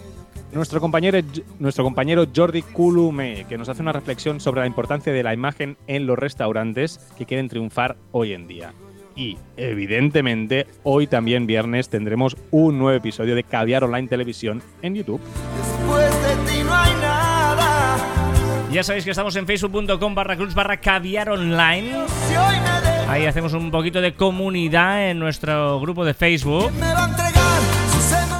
Nuestro 0.52 0.80
compañero, 0.80 1.18
nuestro 1.58 1.82
compañero 1.82 2.26
Jordi 2.34 2.60
Culume, 2.60 3.46
que 3.48 3.56
nos 3.56 3.70
hace 3.70 3.80
una 3.80 3.92
reflexión 3.92 4.38
sobre 4.38 4.60
la 4.60 4.66
importancia 4.66 5.10
de 5.10 5.22
la 5.22 5.32
imagen 5.32 5.78
en 5.86 6.06
los 6.06 6.18
restaurantes 6.18 7.00
que 7.16 7.24
quieren 7.24 7.48
triunfar 7.48 7.96
hoy 8.12 8.34
en 8.34 8.46
día. 8.46 8.74
Y, 9.16 9.38
evidentemente, 9.56 10.66
hoy 10.82 11.06
también 11.06 11.46
viernes 11.46 11.88
tendremos 11.88 12.36
un 12.50 12.78
nuevo 12.78 12.96
episodio 12.96 13.34
de 13.34 13.44
Caviar 13.44 13.84
Online 13.84 14.08
Televisión 14.08 14.62
en 14.82 14.94
YouTube. 14.94 15.20
Después 15.56 16.22
de 16.22 16.52
ti 16.52 16.62
no 16.64 16.74
hay 16.74 16.92
nada. 17.00 17.96
Ya 18.70 18.82
sabéis 18.82 19.04
que 19.04 19.10
estamos 19.10 19.34
en 19.36 19.46
facebook.com 19.46 20.14
barra 20.14 20.36
cruz 20.36 20.54
barra 20.54 20.78
caviar 20.78 21.30
online. 21.30 21.94
Ahí 23.08 23.26
hacemos 23.26 23.54
un 23.54 23.70
poquito 23.70 24.00
de 24.00 24.14
comunidad 24.14 25.10
en 25.10 25.18
nuestro 25.18 25.80
grupo 25.80 26.04
de 26.04 26.14
Facebook. 26.14 26.70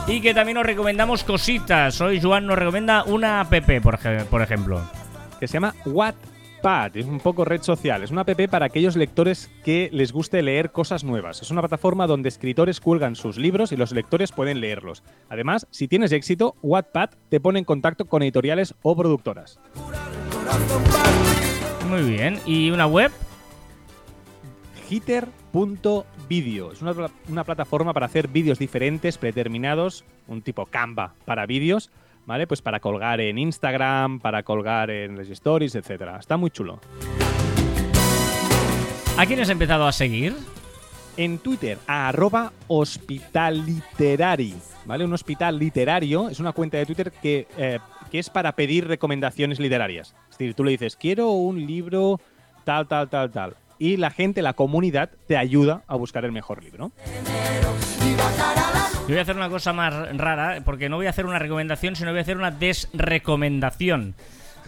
Y 0.09 0.21
que 0.21 0.35
también 0.35 0.59
os 0.59 0.67
recomendamos 0.67 1.25
cositas. 1.25 2.01
Hoy 2.01 2.21
Joan 2.21 2.47
nos 2.47 2.59
recomienda 2.59 3.05
una 3.05 3.41
app, 3.41 3.51
por, 3.83 3.95
ej- 3.99 4.25
por 4.27 4.43
ejemplo. 4.43 4.81
que 5.41 5.47
se 5.47 5.55
llama 5.55 5.75
Wattpad. 5.87 6.97
Es 6.97 7.07
un 7.07 7.19
poco 7.21 7.45
red 7.45 7.62
social. 7.62 8.03
Es 8.03 8.11
una 8.11 8.23
app 8.23 8.41
para 8.51 8.67
aquellos 8.67 8.97
lectores 8.97 9.51
que 9.65 9.88
les 9.93 10.12
guste 10.12 10.43
leer 10.43 10.71
cosas 10.71 11.03
nuevas. 11.05 11.41
Es 11.41 11.51
una 11.51 11.62
plataforma 11.62 12.07
donde 12.07 12.29
escritores 12.29 12.81
cuelgan 12.81 13.17
sus 13.17 13.38
libros 13.38 13.73
y 13.73 13.77
los 13.77 13.93
lectores 13.93 14.33
pueden 14.33 14.61
leerlos. 14.61 15.03
Además, 15.31 15.67
si 15.71 15.88
tienes 15.88 16.12
éxito, 16.12 16.57
Wattpad 16.62 17.11
te 17.31 17.41
pone 17.41 17.61
en 17.61 17.65
contacto 17.65 18.05
con 18.07 18.23
editoriales 18.23 18.75
o 18.83 18.95
productoras. 18.97 19.59
Muy 21.88 22.03
bien. 22.03 22.38
¿Y 22.45 22.71
una 22.71 22.87
web? 22.87 23.11
Hitter.video. 26.29 26.73
Es 26.73 26.83
una, 26.83 26.95
una 27.29 27.45
plataforma 27.45 27.93
para 27.93 28.07
hacer 28.07 28.29
vídeos 28.29 28.59
diferentes, 28.59 29.19
predeterminados, 29.19 30.05
un 30.29 30.43
tipo 30.43 30.67
Canva 30.67 31.15
para 31.25 31.47
vídeos, 31.47 31.91
¿vale? 32.27 32.47
Pues 32.47 32.63
para 32.63 32.81
colgar 32.81 33.21
en 33.21 33.39
Instagram, 33.39 34.21
para 34.21 34.43
colgar 34.43 34.91
en 34.91 35.17
las 35.17 35.29
stories, 35.29 35.75
etcétera. 35.75 36.19
Está 36.19 36.37
muy 36.37 36.51
chulo. 36.51 36.81
¿A 39.17 39.27
quién 39.27 39.41
has 39.41 39.51
empezado 39.51 39.87
a 39.87 39.93
seguir? 39.93 40.35
en 41.17 41.39
Twitter 41.39 41.79
a 41.87 42.09
arroba 42.09 42.53
hospitalliterari, 42.69 44.55
¿vale? 44.87 45.05
Un 45.05 45.13
hospital 45.13 45.59
literario 45.59 46.29
es 46.29 46.41
una 46.41 46.53
cuenta 46.53 46.79
de 46.79 46.87
Twitter 46.87 47.13
que, 47.13 47.47
eh, 47.59 47.79
que 48.11 48.19
es 48.19 48.31
para 48.31 48.53
pedir 48.53 48.87
recomendaciones 48.87 49.61
literarias. 49.61 50.15
Es 50.31 50.39
decir, 50.39 50.55
tú 50.55 50.65
le 50.65 50.73
dices, 50.73 50.97
quiero 50.97 51.31
un 51.33 51.67
libro 51.67 52.21
tal, 52.65 52.87
tal, 52.89 53.09
tal, 53.09 53.31
tal. 53.31 53.57
Y 53.83 53.97
la 53.97 54.12
gente, 54.12 54.42
la 54.42 54.53
comunidad, 54.53 55.11
te 55.27 55.37
ayuda 55.37 55.83
a 55.88 55.97
buscar 55.97 56.25
el 56.25 56.31
mejor 56.31 56.62
libro. 56.62 56.92
Yo 59.01 59.09
voy 59.09 59.18
a 59.18 59.23
hacer 59.23 59.35
una 59.35 59.49
cosa 59.49 59.73
más 59.73 60.16
rara, 60.16 60.62
porque 60.64 60.88
no 60.88 60.99
voy 60.99 61.07
a 61.07 61.11
hacer 61.11 61.27
una 61.27 61.40
recomendación, 61.40 61.97
sino 61.97 62.11
voy 62.11 62.21
a 62.21 62.23
hacer 62.23 62.37
una 62.37 62.53
desrecomendación. 62.53 64.14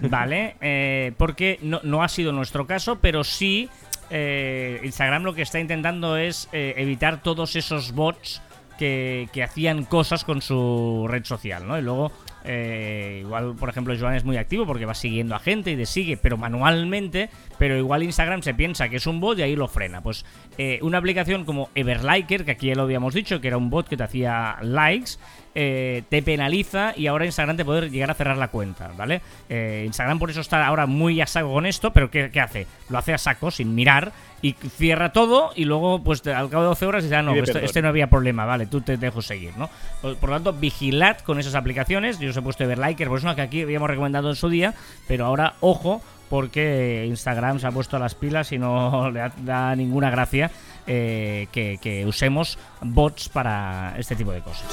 ¿Vale? 0.00 0.57
Eh, 0.61 1.12
porque 1.16 1.61
no, 1.62 1.79
no 1.85 2.03
ha 2.03 2.09
sido 2.09 2.33
nuestro 2.33 2.66
caso, 2.66 2.98
pero 3.00 3.22
sí 3.22 3.68
eh, 4.11 4.81
Instagram 4.83 5.22
lo 5.22 5.33
que 5.33 5.42
está 5.42 5.61
intentando 5.61 6.16
es 6.16 6.48
eh, 6.50 6.74
evitar 6.77 7.22
todos 7.22 7.55
esos 7.55 7.92
bots 7.92 8.42
que, 8.79 9.29
que 9.33 9.44
hacían 9.44 9.85
cosas 9.85 10.24
con 10.24 10.42
su 10.42 11.07
red 11.09 11.24
social, 11.24 11.68
¿no? 11.68 11.79
Y 11.79 11.83
luego, 11.83 12.11
eh, 12.44 13.20
igual, 13.22 13.54
por 13.57 13.70
ejemplo, 13.70 13.94
Joan 13.98 14.14
es 14.14 14.24
muy 14.24 14.37
activo 14.37 14.66
porque 14.66 14.85
va 14.85 14.94
siguiendo 14.94 15.35
a 15.35 15.38
gente 15.38 15.70
y 15.70 15.76
le 15.76 15.87
sigue, 15.87 16.16
pero 16.16 16.37
manualmente, 16.37 17.30
pero 17.59 17.76
igual 17.76 18.02
Instagram 18.02 18.42
se 18.42 18.54
piensa 18.54 18.88
que 18.88 18.96
es 18.96 19.07
un 19.07 19.20
bot 19.20 19.38
y 19.38 19.42
ahí 19.42 19.57
lo 19.57 19.66
frena. 19.66 20.02
Pues 20.02 20.24
eh, 20.59 20.78
una 20.83 20.98
aplicación 20.98 21.44
como 21.44 21.70
Everliker, 21.74 22.44
que 22.44 22.50
aquí 22.52 22.68
ya 22.68 22.74
lo 22.74 22.83
habíamos 22.83 23.14
dicho, 23.14 23.40
que 23.40 23.48
era 23.48 23.57
un 23.57 23.70
bot 23.70 23.88
que 23.88 23.96
te 23.96 24.02
hacía 24.02 24.59
likes, 24.61 25.12
eh, 25.55 26.03
te 26.09 26.23
penaliza 26.23 26.93
y 26.97 27.07
ahora 27.07 27.27
Instagram 27.27 27.57
te 27.57 27.64
puede 27.64 27.90
llegar 27.90 28.11
a 28.11 28.14
cerrar 28.14 28.37
la 28.37 28.49
cuenta, 28.49 28.90
¿vale? 28.97 29.21
Eh, 29.49 29.85
Instagram 29.87 30.19
por 30.19 30.31
eso 30.31 30.40
está 30.40 30.67
ahora 30.67 30.87
muy 30.87 31.21
a 31.21 31.27
saco 31.27 31.53
con 31.53 31.67
esto, 31.67 31.93
pero 31.93 32.11
¿qué, 32.11 32.31
qué 32.31 32.40
hace? 32.40 32.67
Lo 32.88 32.99
hace 32.99 33.14
a 33.14 33.19
saco, 33.19 33.51
sin 33.51 33.75
mirar, 33.75 34.12
y 34.43 34.53
cierra 34.53 35.12
todo 35.12 35.53
y 35.57 35.64
luego, 35.64 36.03
pues 36.03 36.27
al 36.27 36.51
cabo 36.51 36.64
de 36.64 36.69
12 36.69 36.87
horas 36.87 37.03
dice, 37.03 37.17
ah, 37.17 37.23
no, 37.23 37.35
este, 37.35 37.64
este 37.64 37.81
no 37.81 37.88
había 37.88 38.09
problema, 38.09 38.45
vale, 38.45 38.67
tú 38.67 38.83
te 38.83 38.99
dejo 38.99 39.23
seguir, 39.23 39.57
¿no? 39.57 39.71
Por, 40.03 40.17
por 40.17 40.29
lo 40.29 40.37
tanto, 40.37 40.53
vigilad 40.53 41.19
con 41.21 41.38
esas 41.38 41.55
aplicaciones, 41.55 42.19
yo 42.19 42.29
os 42.29 42.37
he 42.37 42.43
puesto 42.43 42.64
Everliker, 42.64 43.09
pues 43.09 43.23
una 43.23 43.35
que 43.35 43.43
aquí 43.43 43.62
habíamos 43.62 43.88
recomendado 43.88 44.29
en 44.29 44.37
su 44.37 44.51
día, 44.51 44.75
pero 45.09 45.25
ahora, 45.25 45.55
ojo, 45.61 46.03
porque 46.35 47.05
Instagram 47.07 47.61
se 47.61 47.68
ha 47.68 47.70
puesto 47.70 47.97
las 47.97 48.16
pilas 48.16 48.51
y 48.51 48.59
no 48.59 49.09
le 49.12 49.31
da- 49.44 49.77
ninguna 49.77 50.11
gracia 50.11 50.51
eh, 50.85 51.47
que, 51.53 51.79
que 51.81 52.05
usemos 52.05 52.59
bots 52.81 53.29
para 53.29 53.94
este 53.99 54.16
tipo 54.16 54.33
de 54.33 54.40
cosas. 54.40 54.64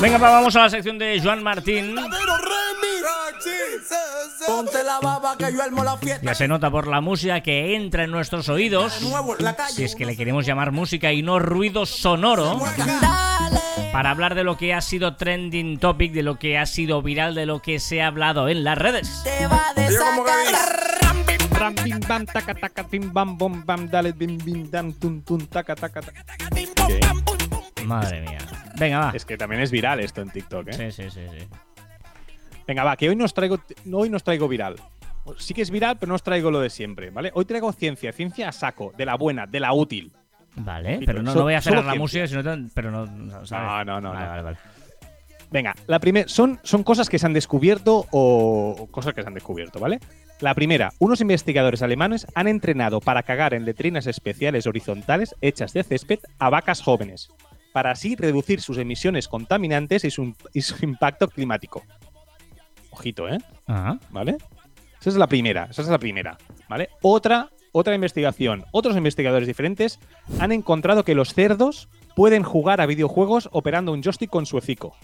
Venga, 0.00 0.16
va, 0.16 0.30
vamos 0.30 0.56
a 0.56 0.62
la 0.62 0.70
sección 0.70 0.98
de 0.98 1.20
Joan 1.22 1.42
Martín. 1.42 1.94
Ya 6.22 6.34
se 6.34 6.48
nota 6.48 6.70
por 6.70 6.86
la 6.86 7.02
música 7.02 7.42
que 7.42 7.76
entra 7.76 8.04
en 8.04 8.10
nuestros 8.10 8.48
oídos. 8.48 9.02
Si 9.68 9.84
es 9.84 9.94
que 9.94 10.06
le 10.06 10.16
queremos 10.16 10.46
llamar 10.46 10.72
música 10.72 11.12
y 11.12 11.22
no 11.22 11.38
ruido 11.38 11.84
sonoro. 11.84 12.58
Para 13.92 14.10
hablar 14.10 14.34
de 14.34 14.44
lo 14.44 14.56
que 14.56 14.74
ha 14.74 14.80
sido 14.80 15.16
trending 15.16 15.78
topic, 15.78 16.12
de 16.12 16.22
lo 16.22 16.38
que 16.38 16.58
ha 16.58 16.66
sido 16.66 17.00
viral, 17.02 17.34
de 17.34 17.46
lo 17.46 17.62
que 17.62 17.80
se 17.80 18.02
ha 18.02 18.08
hablado 18.08 18.48
en 18.48 18.64
las 18.64 18.76
redes. 18.76 19.22
Te 19.24 19.46
va 19.46 19.70
a 19.70 19.74
desatar. 19.74 20.96
Ram, 21.50 21.74
bim, 21.82 22.00
bam, 22.06 22.26
taca, 22.26 22.54
taca, 22.54 22.82
bim, 22.82 23.12
bam, 23.12 23.38
bom, 23.38 23.64
bam, 23.64 23.88
dale, 23.88 24.12
bim, 24.12 24.36
bim, 24.36 24.70
dam, 24.70 24.92
tun, 24.92 25.22
tun, 25.22 25.46
taca, 25.46 25.74
taca, 25.74 26.02
taca. 26.02 26.22
¿Qué? 26.86 27.00
Madre 27.86 28.20
mía. 28.20 28.38
Venga, 28.78 28.98
va. 28.98 29.12
Es 29.14 29.24
que 29.24 29.38
también 29.38 29.62
es 29.62 29.70
viral 29.70 30.00
esto 30.00 30.20
en 30.20 30.30
TikTok, 30.30 30.68
¿eh? 30.68 30.92
Sí, 30.92 31.02
sí, 31.04 31.10
sí, 31.10 31.20
sí. 31.30 31.46
Venga, 32.66 32.84
va, 32.84 32.96
que 32.96 33.08
hoy 33.08 33.16
nos 33.16 33.32
traigo, 33.32 33.58
hoy 33.92 34.10
nos 34.10 34.22
traigo 34.22 34.48
viral. 34.48 34.76
Sí 35.38 35.54
que 35.54 35.62
es 35.62 35.70
viral, 35.70 35.96
pero 35.98 36.10
no 36.10 36.16
os 36.16 36.22
traigo 36.22 36.50
lo 36.50 36.60
de 36.60 36.68
siempre, 36.68 37.10
¿vale? 37.10 37.30
Hoy 37.34 37.44
traigo 37.44 37.72
ciencia, 37.72 38.12
ciencia 38.12 38.48
a 38.48 38.52
saco, 38.52 38.92
de 38.96 39.06
la 39.06 39.16
buena, 39.16 39.46
de 39.46 39.60
la 39.60 39.72
útil. 39.72 40.12
Vale, 40.56 41.00
pero 41.04 41.22
no, 41.22 41.34
no 41.34 41.42
voy 41.42 41.54
a 41.54 41.58
hacer 41.58 41.74
solo 41.74 41.86
la 41.86 41.94
música, 41.94 42.26
sino 42.26 42.42
tan- 42.42 42.70
pero 42.74 42.90
no, 42.90 43.06
no, 43.06 43.46
¿sabes? 43.46 43.86
No, 43.86 44.00
no, 44.00 44.00
no, 44.00 44.10
Vale, 44.12 44.24
no. 44.24 44.30
vale, 44.30 44.42
vale. 44.42 44.56
Venga, 45.50 45.74
la 45.86 46.00
primera 46.00 46.26
son, 46.28 46.58
son 46.64 46.82
cosas 46.82 47.08
que 47.08 47.18
se 47.18 47.26
han 47.26 47.32
descubierto 47.32 48.06
o 48.10 48.74
o 48.78 48.86
cosas 48.90 49.14
que 49.14 49.22
se 49.22 49.28
han 49.28 49.34
descubierto, 49.34 49.78
¿vale? 49.78 50.00
La 50.40 50.54
primera, 50.54 50.90
unos 50.98 51.20
investigadores 51.20 51.82
alemanes 51.82 52.26
han 52.34 52.48
entrenado 52.48 53.00
para 53.00 53.22
cagar 53.22 53.54
en 53.54 53.64
letrinas 53.64 54.06
especiales 54.06 54.66
horizontales 54.66 55.34
hechas 55.40 55.72
de 55.72 55.84
césped 55.84 56.18
a 56.38 56.50
vacas 56.50 56.82
jóvenes, 56.82 57.28
para 57.72 57.90
así 57.92 58.16
reducir 58.16 58.60
sus 58.60 58.78
emisiones 58.78 59.28
contaminantes 59.28 60.04
y 60.04 60.10
su, 60.10 60.34
y 60.52 60.62
su 60.62 60.84
impacto 60.84 61.28
climático. 61.28 61.82
Ojito, 62.90 63.28
¿eh? 63.28 63.38
Ajá. 63.66 63.98
¿Vale? 64.10 64.36
Esa 65.00 65.10
es 65.10 65.16
la 65.16 65.26
primera, 65.26 65.68
esa 65.70 65.82
es 65.82 65.88
la 65.88 65.98
primera, 65.98 66.36
¿vale? 66.68 66.88
Otra, 67.02 67.48
otra 67.78 67.94
investigación. 67.94 68.64
Otros 68.72 68.96
investigadores 68.96 69.46
diferentes 69.46 69.98
han 70.40 70.52
encontrado 70.52 71.04
que 71.04 71.14
los 71.14 71.34
cerdos 71.34 71.88
pueden 72.14 72.42
jugar 72.42 72.80
a 72.80 72.86
videojuegos 72.86 73.48
operando 73.52 73.92
un 73.92 74.02
joystick 74.02 74.30
con 74.30 74.46
su 74.46 74.56
hocico. 74.56 74.96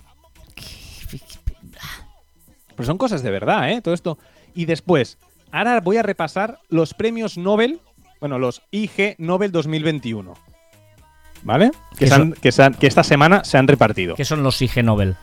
Pero 2.75 2.87
son 2.87 2.99
cosas 2.99 3.23
de 3.23 3.31
verdad, 3.31 3.71
¿eh? 3.71 3.81
Todo 3.83 3.95
esto. 3.95 4.19
Y 4.55 4.65
después, 4.65 5.19
ahora 5.51 5.81
voy 5.81 5.99
a 5.99 6.03
repasar 6.03 6.59
los 6.69 6.95
premios 6.95 7.37
Nobel, 7.37 7.81
bueno, 8.21 8.39
los 8.39 8.63
IG 8.71 9.17
Nobel 9.19 9.53
2021. 9.53 10.35
¿vale? 11.45 11.73
Que, 11.99 12.05
Eso- 12.05 12.15
se 12.15 12.21
han- 12.23 12.33
que 12.35 12.53
se 12.53 12.63
han- 12.63 12.75
que 12.75 12.87
esta 12.87 13.03
semana 13.03 13.43
se 13.45 13.59
han 13.59 13.67
repartido. 13.67 14.15
¿Qué 14.15 14.25
son 14.25 14.45
los 14.45 14.63
IG 14.63 14.83
Nobel? 14.85 15.17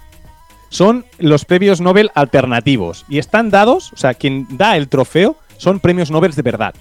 Son 0.69 1.05
los 1.17 1.45
premios 1.45 1.79
Nobel 1.81 2.11
alternativos 2.13 3.05
y 3.07 3.19
están 3.19 3.49
dados, 3.49 3.93
o 3.93 3.97
sea, 3.97 4.13
quien 4.13 4.45
da 4.57 4.75
el 4.75 4.89
trofeo 4.89 5.37
son 5.57 5.79
premios 5.79 6.11
Nobel 6.11 6.33
de 6.33 6.41
verdad. 6.41 6.75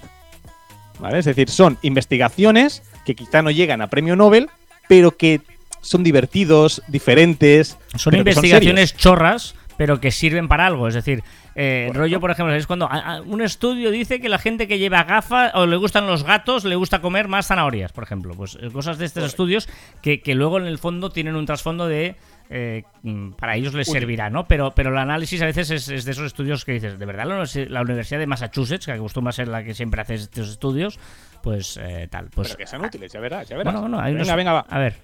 ¿Vale? 0.99 1.19
Es 1.19 1.25
decir, 1.25 1.49
son 1.49 1.77
investigaciones 1.81 2.83
que 3.05 3.15
quizá 3.15 3.41
no 3.41 3.51
llegan 3.51 3.81
a 3.81 3.87
premio 3.87 4.15
Nobel, 4.15 4.49
pero 4.87 5.15
que 5.15 5.41
son 5.81 6.03
divertidos, 6.03 6.81
diferentes. 6.87 7.77
Son 7.95 8.13
investigaciones 8.15 8.89
serios. 8.89 9.01
chorras, 9.01 9.55
pero 9.77 10.01
que 10.01 10.11
sirven 10.11 10.47
para 10.49 10.65
algo. 10.67 10.87
Es 10.89 10.93
decir, 10.93 11.23
eh, 11.55 11.89
rollo, 11.93 12.19
por 12.19 12.31
ejemplo, 12.31 12.53
es 12.53 12.67
cuando 12.67 12.85
a- 12.91 12.97
a- 13.15 13.21
un 13.21 13.41
estudio 13.41 13.91
dice 13.91 14.19
que 14.19 14.27
la 14.29 14.37
gente 14.39 14.67
que 14.67 14.77
lleva 14.77 15.03
gafas 15.05 15.51
o 15.55 15.65
le 15.65 15.77
gustan 15.77 16.05
los 16.05 16.23
gatos 16.23 16.65
le 16.65 16.75
gusta 16.75 16.99
comer 17.01 17.27
más 17.29 17.47
zanahorias, 17.47 17.91
por 17.93 18.03
ejemplo. 18.03 18.33
Pues 18.35 18.57
eh, 18.61 18.69
cosas 18.71 18.97
de 18.97 19.05
estos 19.05 19.23
estudios 19.23 19.69
que, 20.01 20.21
que 20.21 20.35
luego 20.35 20.57
en 20.59 20.65
el 20.65 20.77
fondo 20.79 21.11
tienen 21.11 21.35
un 21.35 21.45
trasfondo 21.45 21.87
de. 21.87 22.15
Eh, 22.49 22.83
mm, 23.03 23.31
para 23.33 23.55
ellos 23.55 23.73
les 23.75 23.87
servirá, 23.87 24.29
¿no? 24.29 24.47
Pero, 24.47 24.71
pero 24.75 24.89
el 24.89 24.97
análisis 24.97 25.41
a 25.41 25.45
veces 25.45 25.69
es, 25.71 25.87
es 25.89 26.03
de 26.05 26.11
esos 26.11 26.25
estudios 26.25 26.65
que 26.65 26.71
dices, 26.73 26.97
¿de 26.97 27.05
verdad 27.05 27.25
la, 27.27 27.35
universi- 27.41 27.67
la 27.67 27.81
Universidad 27.81 28.19
de 28.19 28.27
Massachusetts, 28.27 28.85
que 28.87 28.91
acostumbra 28.91 29.29
a 29.29 29.33
ser 29.33 29.47
la 29.47 29.63
que 29.63 29.73
siempre 29.75 30.01
hace 30.01 30.15
estos 30.15 30.49
estudios, 30.49 30.99
pues 31.43 31.77
eh, 31.81 32.07
tal? 32.09 32.29
Pues, 32.29 32.47
Pero 32.49 32.57
que 32.57 32.67
sean 32.67 32.83
útiles, 32.83 33.11
ya 33.11 33.19
verás, 33.19 33.47
ya 33.47 33.55
verás. 33.57 33.73
bueno, 33.73 33.81
bueno, 33.89 33.99
hay 34.03 34.13
venga, 34.13 34.25
unos- 34.25 34.35
venga, 34.37 34.53
va. 34.53 34.65
A 34.69 34.79
ver. 34.79 34.95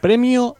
Premio 0.00 0.56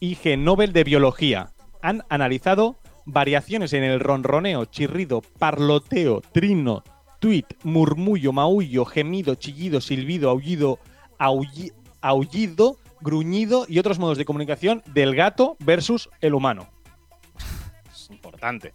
IG 0.00 0.36
Nobel 0.38 0.72
de 0.72 0.84
Biología. 0.84 1.50
Han 1.82 2.02
analizado 2.08 2.76
variaciones 3.06 3.72
en 3.72 3.84
el 3.84 4.00
ronroneo, 4.00 4.64
chirrido, 4.66 5.22
parloteo, 5.38 6.20
trino, 6.32 6.82
tuit, 7.18 7.46
murmullo, 7.62 8.32
maullo, 8.32 8.84
gemido, 8.84 9.34
chillido, 9.36 9.80
silbido, 9.80 10.28
aullido, 10.30 10.78
aulli- 11.18 11.72
aullido, 12.02 12.76
gruñido 13.00 13.66
y 13.68 13.78
otros 13.78 13.98
modos 13.98 14.18
de 14.18 14.24
comunicación 14.24 14.82
del 14.92 15.14
gato 15.14 15.56
versus 15.60 16.08
el 16.20 16.34
humano. 16.34 16.68
Es 17.92 18.10
importante. 18.10 18.74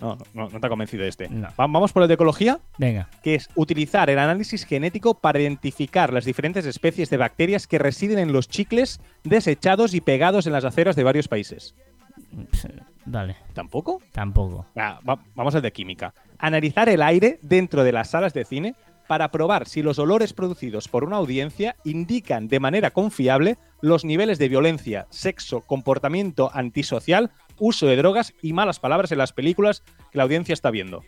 No, 0.00 0.18
no, 0.34 0.48
no 0.50 0.60
te 0.60 0.66
ha 0.66 0.68
convencido 0.70 1.04
este. 1.04 1.28
No. 1.28 1.48
Vamos 1.56 1.92
por 1.92 2.02
el 2.02 2.08
de 2.08 2.14
ecología 2.14 2.60
Venga. 2.78 3.08
que 3.22 3.36
es 3.36 3.48
utilizar 3.54 4.10
el 4.10 4.18
análisis 4.18 4.64
genético 4.66 5.14
para 5.14 5.40
identificar 5.40 6.12
las 6.12 6.24
diferentes 6.24 6.66
especies 6.66 7.08
de 7.10 7.16
bacterias 7.16 7.66
que 7.66 7.78
residen 7.78 8.18
en 8.18 8.32
los 8.32 8.48
chicles 8.48 9.00
desechados 9.22 9.94
y 9.94 10.00
pegados 10.00 10.46
en 10.46 10.52
las 10.52 10.64
aceras 10.64 10.96
de 10.96 11.04
varios 11.04 11.28
países. 11.28 11.74
Dale. 13.06 13.36
¿Tampoco? 13.52 14.00
Tampoco. 14.12 14.66
Ah, 14.76 14.98
va- 15.08 15.22
vamos 15.34 15.54
al 15.54 15.62
de 15.62 15.72
química. 15.72 16.12
Analizar 16.38 16.88
el 16.88 17.02
aire 17.02 17.38
dentro 17.42 17.84
de 17.84 17.92
las 17.92 18.10
salas 18.10 18.34
de 18.34 18.44
cine 18.44 18.74
para 19.06 19.30
probar 19.30 19.68
si 19.68 19.82
los 19.82 19.98
olores 19.98 20.32
producidos 20.32 20.88
por 20.88 21.04
una 21.04 21.16
audiencia 21.16 21.76
indican 21.84 22.48
de 22.48 22.60
manera 22.60 22.90
confiable 22.90 23.58
los 23.80 24.04
niveles 24.04 24.38
de 24.38 24.48
violencia, 24.48 25.06
sexo, 25.10 25.60
comportamiento 25.60 26.50
antisocial, 26.54 27.30
uso 27.58 27.86
de 27.86 27.96
drogas 27.96 28.34
y 28.42 28.52
malas 28.52 28.80
palabras 28.80 29.12
en 29.12 29.18
las 29.18 29.32
películas 29.32 29.82
que 30.10 30.18
la 30.18 30.24
audiencia 30.24 30.52
está 30.52 30.70
viendo. 30.70 31.02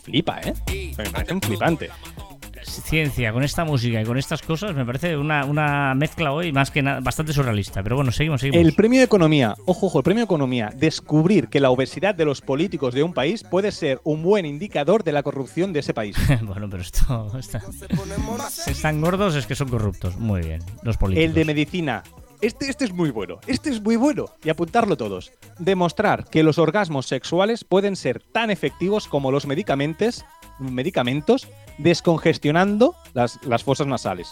Flipa, 0.00 0.40
¿eh? 0.40 0.54
Me 0.96 1.10
parece 1.10 1.34
un 1.34 1.40
flipante. 1.40 1.90
Ciencia, 2.64 3.32
con 3.32 3.42
esta 3.42 3.64
música 3.64 4.00
y 4.00 4.04
con 4.04 4.18
estas 4.18 4.42
cosas, 4.42 4.74
me 4.74 4.84
parece 4.84 5.16
una, 5.16 5.44
una 5.44 5.94
mezcla 5.94 6.32
hoy 6.32 6.52
más 6.52 6.70
que 6.70 6.82
nada 6.82 7.00
bastante 7.00 7.32
surrealista. 7.32 7.82
Pero 7.82 7.96
bueno, 7.96 8.12
seguimos, 8.12 8.40
seguimos. 8.40 8.64
El 8.66 8.74
premio 8.74 9.00
de 9.00 9.04
economía, 9.04 9.54
ojo, 9.66 9.86
ojo, 9.86 9.98
el 9.98 10.04
premio 10.04 10.20
de 10.22 10.24
economía, 10.26 10.70
descubrir 10.74 11.48
que 11.48 11.60
la 11.60 11.70
obesidad 11.70 12.14
de 12.14 12.24
los 12.24 12.40
políticos 12.40 12.94
de 12.94 13.02
un 13.02 13.12
país 13.14 13.42
puede 13.44 13.72
ser 13.72 14.00
un 14.04 14.22
buen 14.22 14.46
indicador 14.46 15.04
de 15.04 15.12
la 15.12 15.22
corrupción 15.22 15.72
de 15.72 15.80
ese 15.80 15.94
país. 15.94 16.16
bueno, 16.42 16.68
pero 16.70 16.82
esto. 16.82 17.32
está- 17.38 17.62
están 18.66 19.00
gordos 19.00 19.34
es 19.34 19.46
que 19.46 19.54
son 19.54 19.68
corruptos. 19.68 20.16
Muy 20.16 20.40
bien, 20.42 20.62
los 20.82 20.96
políticos. 20.96 21.24
El 21.28 21.34
de 21.34 21.44
medicina. 21.44 22.02
Este, 22.40 22.68
este 22.68 22.84
es 22.84 22.92
muy 22.92 23.10
bueno, 23.10 23.38
este 23.46 23.70
es 23.70 23.80
muy 23.80 23.94
bueno. 23.94 24.24
Y 24.42 24.50
apuntarlo 24.50 24.96
todos. 24.96 25.30
Demostrar 25.60 26.24
que 26.24 26.42
los 26.42 26.58
orgasmos 26.58 27.06
sexuales 27.06 27.62
pueden 27.62 27.94
ser 27.94 28.20
tan 28.20 28.50
efectivos 28.50 29.06
como 29.06 29.30
los 29.30 29.46
medicamentos, 29.46 30.24
medicamentos 30.58 31.48
descongestionando 31.78 32.94
las, 33.14 33.38
las 33.44 33.62
fosas 33.64 33.86
nasales. 33.86 34.30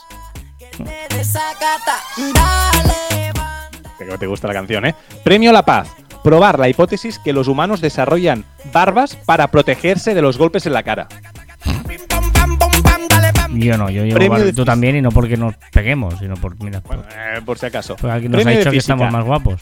Creo 3.98 4.12
que 4.12 4.18
te 4.18 4.26
gusta 4.26 4.48
la 4.48 4.54
canción, 4.54 4.86
¿eh? 4.86 4.94
Premio 5.24 5.52
la 5.52 5.64
paz. 5.64 5.88
Probar 6.22 6.58
la 6.58 6.68
hipótesis 6.68 7.18
que 7.18 7.32
los 7.32 7.48
humanos 7.48 7.80
desarrollan 7.80 8.44
barbas 8.72 9.16
para 9.16 9.48
protegerse 9.48 10.14
de 10.14 10.22
los 10.22 10.36
golpes 10.38 10.66
en 10.66 10.74
la 10.74 10.82
cara. 10.82 11.08
Yo 13.52 13.76
no, 13.76 13.90
yo 13.90 14.04
llevo 14.04 14.14
Premio 14.16 14.30
bar- 14.32 14.44
de 14.44 14.52
tú 14.52 14.64
también 14.64 14.96
y 14.96 15.02
no 15.02 15.10
porque 15.10 15.36
nos 15.36 15.54
peguemos, 15.72 16.14
sino 16.18 16.36
por. 16.36 16.62
Mira, 16.62 16.80
Bueno, 16.80 17.02
por- 17.02 17.12
eh, 17.12 17.42
por 17.44 17.58
si 17.58 17.66
acaso. 17.66 17.96
porque 17.96 18.12
alguien 18.12 18.32
nos 18.32 18.40
ha 18.40 18.44
Premio 18.44 18.58
de 18.58 18.64
dicho 18.64 18.70
que 18.70 18.76
estamos 18.78 19.10
más 19.12 19.24
guapos. 19.24 19.60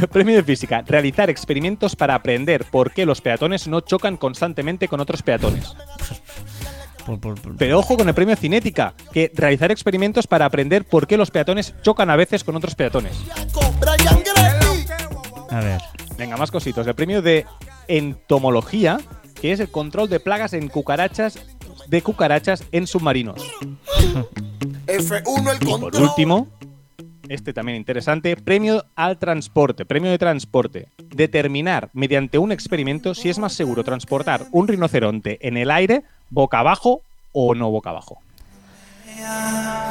Premio 0.12 0.36
de 0.36 0.42
física. 0.42 0.82
Realizar 0.86 1.30
experimentos 1.30 1.96
para 1.96 2.14
aprender 2.14 2.64
por 2.64 2.92
qué 2.92 3.06
los 3.06 3.20
peatones 3.20 3.66
no 3.68 3.80
chocan 3.80 4.16
constantemente 4.16 4.88
con 4.88 5.00
otros 5.00 5.22
peatones. 5.22 5.74
Por- 7.04 7.20
por- 7.20 7.40
por- 7.40 7.56
Pero 7.56 7.78
ojo 7.78 7.96
con 7.96 8.08
el 8.08 8.14
premio 8.14 8.34
de 8.34 8.40
cinética, 8.40 8.94
que 9.12 9.30
realizar 9.34 9.70
experimentos 9.70 10.26
para 10.26 10.44
aprender 10.44 10.84
por 10.84 11.06
qué 11.06 11.16
los 11.16 11.30
peatones 11.30 11.74
chocan 11.82 12.10
a 12.10 12.16
veces 12.16 12.42
con 12.44 12.56
otros 12.56 12.74
peatones. 12.74 13.12
A 15.50 15.60
ver. 15.60 15.80
Venga, 16.18 16.36
más 16.36 16.50
cositos. 16.50 16.86
El 16.86 16.94
premio 16.94 17.22
de 17.22 17.46
entomología, 17.88 18.98
que 19.40 19.52
es 19.52 19.60
el 19.60 19.70
control 19.70 20.08
de 20.08 20.18
plagas 20.20 20.52
en 20.54 20.68
cucarachas 20.68 21.38
de 21.88 22.02
cucarachas 22.02 22.64
en 22.72 22.86
submarinos. 22.88 23.40
F1 24.86 25.50
el 25.50 25.56
Y 25.62 25.66
por 25.66 25.80
control. 25.80 26.02
último, 26.02 26.48
este 27.28 27.52
también 27.52 27.76
interesante, 27.76 28.36
premio 28.36 28.84
al 28.94 29.18
transporte, 29.18 29.84
premio 29.84 30.10
de 30.10 30.18
transporte. 30.18 30.88
Determinar 30.98 31.90
mediante 31.92 32.38
un 32.38 32.52
experimento 32.52 33.14
si 33.14 33.28
es 33.28 33.38
más 33.38 33.52
seguro 33.52 33.82
transportar 33.84 34.42
un 34.52 34.68
rinoceronte 34.68 35.38
en 35.46 35.56
el 35.56 35.70
aire 35.70 36.02
boca 36.30 36.58
abajo 36.60 37.00
o 37.32 37.54
no 37.54 37.70
boca 37.70 37.90
abajo. 37.90 38.18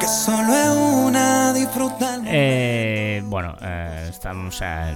Que 0.00 0.06
solo 0.06 0.54
es 0.54 0.68
una 1.06 1.52
disfrutar. 1.52 2.20
Eh, 2.26 3.22
bueno, 3.26 3.56
eh, 3.60 4.06
estamos. 4.10 4.60
eh, 4.62 4.94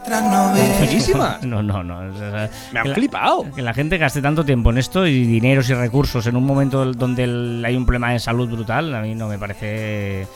Otras 0.00 0.22
no 1.42 1.62
no, 1.62 1.62
no, 1.62 1.82
no. 1.82 2.14
o 2.14 2.18
sea, 2.18 2.50
Me 2.72 2.80
han 2.80 2.82
que 2.84 2.88
la- 2.90 2.94
flipado. 2.94 3.46
Que 3.54 3.62
la 3.62 3.72
gente 3.74 3.96
gaste 3.96 4.20
tanto 4.20 4.44
tiempo 4.44 4.70
en 4.70 4.78
esto 4.78 5.06
y 5.06 5.24
dineros 5.24 5.70
y 5.70 5.74
recursos 5.74 6.26
en 6.26 6.36
un 6.36 6.44
momento 6.44 6.84
donde 6.92 7.24
el- 7.24 7.62
hay 7.64 7.76
un 7.76 7.86
problema 7.86 8.12
de 8.12 8.18
salud 8.18 8.48
brutal, 8.50 8.94
a 8.94 9.00
mí 9.02 9.14
no 9.14 9.28
me 9.28 9.38
parece. 9.38 10.26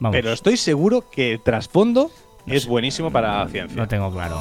Vamos, 0.00 0.16
Pero 0.16 0.32
estoy 0.32 0.56
seguro 0.56 1.04
que 1.10 1.32
el 1.32 1.40
trasfondo 1.40 2.10
es 2.46 2.66
buenísimo 2.66 3.10
para 3.12 3.44
la 3.44 3.48
ciencia. 3.48 3.76
no 3.76 3.86
tengo 3.86 4.10
claro. 4.10 4.40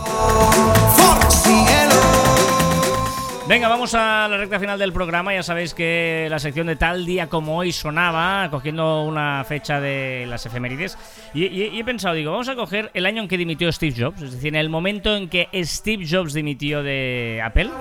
Venga, 3.47 3.67
vamos 3.67 3.93
a 3.95 4.27
la 4.29 4.37
recta 4.37 4.59
final 4.59 4.77
del 4.77 4.93
programa. 4.93 5.33
Ya 5.33 5.41
sabéis 5.41 5.73
que 5.73 6.27
la 6.29 6.37
sección 6.37 6.67
de 6.67 6.75
tal 6.75 7.03
día 7.05 7.27
como 7.29 7.57
hoy 7.57 7.71
sonaba, 7.71 8.47
cogiendo 8.51 9.03
una 9.03 9.43
fecha 9.43 9.81
de 9.81 10.25
las 10.29 10.45
efemérides. 10.45 10.97
Y, 11.33 11.45
y- 11.45 11.69
y 11.73 11.79
he 11.79 11.83
pensado, 11.83 12.13
digo, 12.13 12.31
vamos 12.31 12.47
a 12.47 12.55
coger 12.55 12.91
el 12.93 13.07
año 13.07 13.23
en 13.23 13.27
que 13.27 13.37
dimitió 13.39 13.71
Steve 13.71 13.95
Jobs, 13.97 14.21
es 14.21 14.31
decir, 14.33 14.49
en 14.49 14.55
el 14.59 14.69
momento 14.69 15.15
en 15.15 15.29
que 15.29 15.47
Steve 15.63 16.05
Jobs 16.07 16.33
dimitió 16.33 16.83
de 16.83 17.41
Apple. 17.43 17.71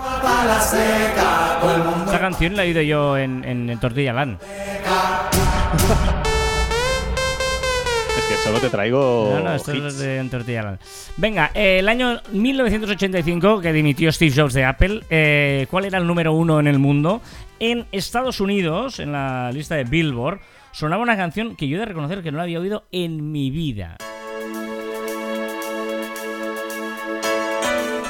Esta 2.07 2.18
canción 2.18 2.57
la 2.57 2.64
he 2.64 2.68
oído 2.68 2.81
yo 2.81 3.18
en, 3.18 3.45
en, 3.45 3.68
en 3.68 3.79
Tortilla 3.79 4.14
Land. 4.14 4.39
Solo 8.49 8.61
te 8.61 8.71
traigo 8.71 9.31
No, 9.35 9.45
no, 9.45 9.55
esto 9.55 9.75
hits. 9.75 9.85
es 9.87 9.99
de 9.99 10.17
en 10.19 10.31
Tortilla 10.31 10.63
Land. 10.63 10.79
Venga, 11.19 11.51
eh, 11.55 11.79
el 11.81 11.89
año 11.89 12.21
1985 12.33 13.61
que 13.61 13.73
dimitió 13.73 14.11
Steve 14.11 14.33
Jobs 14.35 14.55
de 14.55 14.65
Apple, 14.65 15.03
eh, 15.11 15.67
¿cuál 15.71 15.85
era 15.85 15.99
el 15.99 16.07
número 16.07 16.33
uno 16.33 16.59
en 16.59 16.67
el 16.67 16.79
mundo? 16.79 17.21
En 17.61 17.87
Estados 17.93 18.41
Unidos, 18.41 19.01
en 19.01 19.13
la 19.13 19.51
lista 19.53 19.75
de 19.75 19.85
Billboard, 19.85 20.41
sonaba 20.73 21.03
una 21.03 21.17
canción 21.17 21.57
que 21.57 21.69
yo 21.69 21.77
he 21.77 21.81
de 21.81 21.87
reconocer 21.87 22.23
que 22.23 22.31
no 22.33 22.39
la 22.39 22.45
había 22.45 22.61
oído 22.61 22.85
en 22.91 23.31
mi 23.33 23.51
vida. 23.51 23.97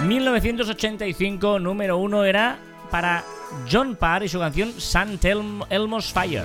1985, 0.07 1.59
número 1.59 1.97
uno 1.99 2.25
era 2.25 2.59
para 2.91 3.25
John 3.71 3.97
Parr 3.97 4.23
y 4.25 4.29
su 4.29 4.39
canción. 4.39 4.71
Elm- 4.73 5.67
Elmo's 5.71 6.13
Fire. 6.13 6.45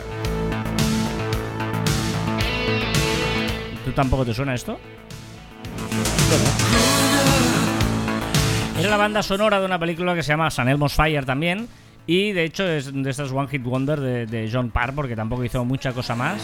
¿Tú 3.93 3.97
tampoco 3.97 4.25
te 4.25 4.33
suena 4.33 4.55
esto? 4.55 4.79
Era 8.79 8.89
la 8.89 8.97
banda 8.97 9.21
sonora 9.21 9.59
de 9.59 9.67
una 9.67 9.77
película 9.77 10.15
que 10.15 10.23
se 10.23 10.29
llama 10.29 10.49
San 10.49 10.67
Elmo's 10.67 10.95
Fire 10.95 11.25
también. 11.25 11.67
Y 12.07 12.31
de 12.31 12.43
hecho 12.43 12.67
es 12.67 12.91
de 12.91 13.07
estas 13.07 13.31
One 13.31 13.47
Hit 13.49 13.61
Wonder 13.61 13.99
de, 13.99 14.49
John 14.51 14.71
Parr, 14.71 14.95
porque 14.95 15.15
tampoco 15.15 15.43
hizo 15.43 15.63
mucha 15.63 15.93
cosa 15.93 16.15
más. 16.15 16.41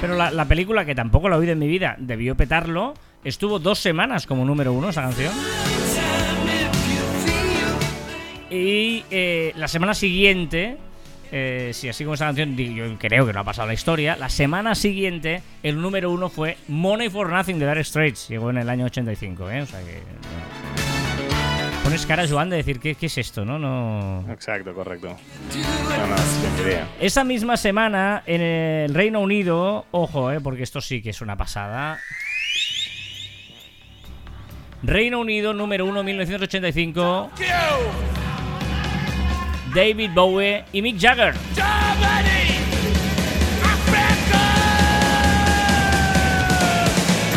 Pero 0.00 0.16
la, 0.16 0.30
la 0.30 0.46
película, 0.46 0.86
que 0.86 0.94
tampoco 0.94 1.28
la 1.28 1.36
he 1.36 1.40
oído 1.40 1.52
en 1.52 1.58
mi 1.58 1.68
vida, 1.68 1.96
debió 1.98 2.34
petarlo. 2.34 2.94
Estuvo 3.24 3.58
dos 3.58 3.80
semanas 3.80 4.26
como 4.26 4.46
número 4.46 4.72
uno 4.72 4.88
esa 4.88 5.02
canción. 5.02 5.34
Y 8.48 9.04
eh, 9.10 9.52
la 9.56 9.68
semana 9.68 9.92
siguiente 9.92 10.78
eh, 11.32 11.70
si 11.72 11.88
así 11.88 12.04
como 12.04 12.14
esta 12.14 12.26
canción, 12.26 12.56
yo 12.56 12.98
creo 12.98 13.26
que 13.26 13.32
no 13.32 13.40
ha 13.40 13.44
pasado 13.44 13.68
la 13.68 13.74
historia, 13.74 14.16
la 14.16 14.28
semana 14.28 14.74
siguiente 14.74 15.42
el 15.62 15.80
número 15.80 16.10
uno 16.10 16.28
fue 16.28 16.56
Money 16.68 17.10
for 17.10 17.30
Nothing 17.30 17.58
de 17.58 17.66
Dire 17.66 17.84
Straits. 17.84 18.28
Llegó 18.28 18.50
en 18.50 18.58
el 18.58 18.68
año 18.68 18.86
85, 18.86 19.50
¿eh? 19.50 19.62
O 19.62 19.66
sea 19.66 19.80
que... 19.80 20.02
Pones 21.82 22.06
cara, 22.06 22.26
Joan, 22.26 22.48
de 22.48 22.56
decir, 22.56 22.80
¿qué, 22.80 22.94
qué 22.94 23.06
es 23.06 23.18
esto, 23.18 23.44
no? 23.44 23.58
No... 23.58 24.24
Exacto, 24.32 24.72
correcto. 24.72 25.08
No, 25.08 26.06
no, 26.06 26.16
sin 26.16 26.66
idea. 26.66 26.88
Esa 26.98 27.24
misma 27.24 27.58
semana 27.58 28.22
en 28.24 28.40
el 28.40 28.94
Reino 28.94 29.20
Unido, 29.20 29.84
ojo, 29.90 30.32
eh, 30.32 30.40
porque 30.40 30.62
esto 30.62 30.80
sí 30.80 31.02
que 31.02 31.10
es 31.10 31.20
una 31.20 31.36
pasada. 31.36 31.98
Reino 34.82 35.20
Unido, 35.20 35.52
número 35.52 35.84
1, 35.86 36.02
1985. 36.02 37.30
David 39.74 40.10
Bowie 40.14 40.64
y 40.72 40.80
Mick 40.82 41.00
Jagger. 41.00 41.34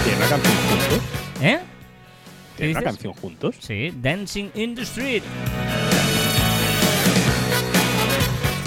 ¿Tiene 0.04 0.18
una 0.18 0.30
canción 0.30 0.56
juntos? 0.70 1.02
¿Eh? 1.42 1.60
¿Qué 2.56 2.58
¿Tiene 2.58 2.72
una 2.74 2.84
canción 2.84 3.14
juntos? 3.14 3.56
Sí, 3.60 3.92
Dancing 3.96 4.50
in 4.54 4.76
the 4.76 4.84
Street. 4.84 5.24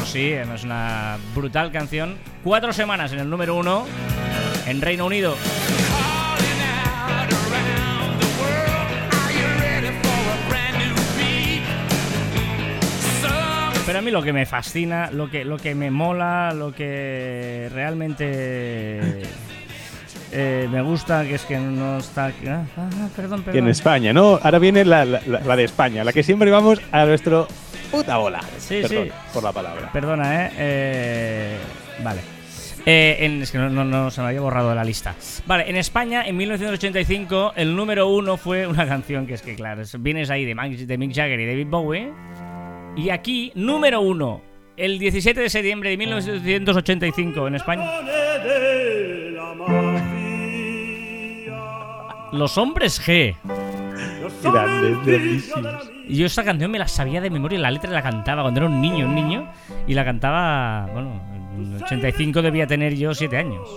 Sí, 0.06 0.32
es 0.32 0.64
una 0.64 1.18
brutal 1.36 1.70
canción. 1.70 2.18
Cuatro 2.42 2.72
semanas 2.72 3.12
en 3.12 3.20
el 3.20 3.30
número 3.30 3.54
uno 3.54 3.86
en 4.66 4.80
Reino 4.80 5.06
Unido. 5.06 5.36
Pero 13.90 13.98
a 13.98 14.02
mí 14.02 14.12
lo 14.12 14.22
que 14.22 14.32
me 14.32 14.46
fascina, 14.46 15.10
lo 15.10 15.28
que, 15.28 15.44
lo 15.44 15.56
que 15.56 15.74
me 15.74 15.90
mola, 15.90 16.52
lo 16.54 16.72
que 16.72 17.68
realmente 17.74 19.22
eh, 20.30 20.68
me 20.70 20.80
gusta, 20.80 21.24
que 21.24 21.34
es 21.34 21.42
que 21.44 21.58
no 21.58 21.98
está... 21.98 22.26
Ah, 22.46 22.62
ah, 22.76 23.08
perdón, 23.16 23.40
Y 23.40 23.42
perdón. 23.42 23.64
en 23.64 23.68
España, 23.68 24.12
¿no? 24.12 24.38
Ahora 24.40 24.60
viene 24.60 24.84
la, 24.84 25.04
la- 25.04 25.20
la- 25.26 25.40
la 25.40 25.56
de 25.56 25.64
España, 25.64 26.04
la 26.04 26.12
que 26.12 26.22
siempre 26.22 26.52
vamos 26.52 26.80
a 26.92 27.04
nuestro 27.04 27.48
puta 27.90 28.16
bola. 28.18 28.40
Sí, 28.58 28.78
Perdón 28.82 29.06
sí. 29.06 29.12
por 29.34 29.42
la 29.42 29.50
palabra. 29.50 29.90
Perdona, 29.92 30.46
¿eh? 30.46 30.50
Eh, 30.56 31.56
vale. 32.04 32.20
Eh, 32.86 33.16
en- 33.20 33.42
es 33.42 33.50
que 33.50 33.58
no, 33.58 33.68
no- 33.70 33.84
no 33.84 34.10
se 34.12 34.20
me 34.20 34.28
había 34.28 34.40
borrado 34.40 34.68
de 34.68 34.76
la 34.76 34.84
lista. 34.84 35.16
Vale, 35.46 35.68
en 35.68 35.74
España, 35.76 36.22
en 36.24 36.36
1985, 36.36 37.54
el 37.56 37.74
número 37.74 38.06
uno 38.08 38.36
fue 38.36 38.68
una 38.68 38.86
canción 38.86 39.26
que 39.26 39.34
es 39.34 39.42
que, 39.42 39.56
claro, 39.56 39.82
es- 39.82 40.00
vienes 40.00 40.30
ahí 40.30 40.44
de, 40.44 40.54
Max- 40.54 40.86
de 40.86 40.96
Mick 40.96 41.12
Jagger 41.12 41.40
y 41.40 41.46
David 41.46 41.66
Bowie. 41.66 42.08
Y 42.96 43.10
aquí, 43.10 43.52
número 43.54 44.00
uno, 44.00 44.42
el 44.76 44.98
17 44.98 45.40
de 45.40 45.50
septiembre 45.50 45.90
de 45.90 45.96
1985 45.96 47.48
en 47.48 47.54
España. 47.54 47.90
Los 52.32 52.58
hombres 52.58 53.00
G. 53.00 53.36
Grandes. 54.42 55.52
Y 56.08 56.16
yo 56.16 56.26
esta 56.26 56.44
canción 56.44 56.70
me 56.70 56.78
la 56.78 56.88
sabía 56.88 57.20
de 57.20 57.30
memoria, 57.30 57.58
la 57.58 57.70
letra 57.70 57.90
la 57.90 58.02
cantaba 58.02 58.42
cuando 58.42 58.60
era 58.60 58.68
un 58.68 58.80
niño, 58.80 59.06
un 59.06 59.14
niño, 59.14 59.48
y 59.86 59.94
la 59.94 60.04
cantaba, 60.04 60.88
bueno, 60.92 61.22
en 61.56 61.74
el 61.74 61.82
85 61.82 62.42
debía 62.42 62.66
tener 62.66 62.96
yo 62.96 63.14
7 63.14 63.36
años. 63.36 63.68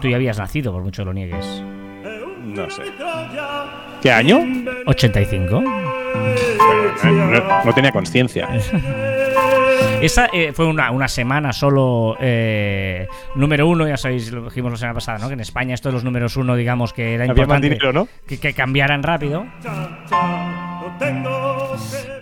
Tú 0.00 0.08
ya 0.08 0.16
habías 0.16 0.38
nacido, 0.38 0.72
por 0.72 0.82
mucho 0.82 1.02
que 1.02 1.06
lo 1.06 1.12
niegues. 1.12 1.62
No 2.44 2.70
sé. 2.70 2.82
¿Qué 4.02 4.12
año? 4.12 4.40
85. 4.86 5.85
No, 7.04 7.64
no 7.64 7.72
tenía 7.72 7.92
conciencia. 7.92 8.48
Esa 10.00 10.28
eh, 10.32 10.52
fue 10.52 10.66
una, 10.66 10.90
una 10.90 11.08
semana 11.08 11.52
solo 11.52 12.16
eh, 12.20 13.08
número 13.34 13.66
uno, 13.66 13.88
ya 13.88 13.96
sabéis, 13.96 14.30
lo 14.30 14.44
dijimos 14.44 14.72
la 14.72 14.78
semana 14.78 14.94
pasada, 14.94 15.18
¿no? 15.18 15.28
Que 15.28 15.34
en 15.34 15.40
España 15.40 15.74
esto 15.74 15.88
de 15.88 15.94
los 15.94 16.04
números 16.04 16.36
uno, 16.36 16.54
digamos 16.54 16.92
que 16.92 17.14
era 17.14 17.24
Había 17.24 17.32
importante 17.32 17.68
dinero, 17.68 17.92
¿no? 17.92 18.08
que, 18.26 18.38
que 18.38 18.52
cambiaran 18.52 19.02
rápido. 19.02 19.46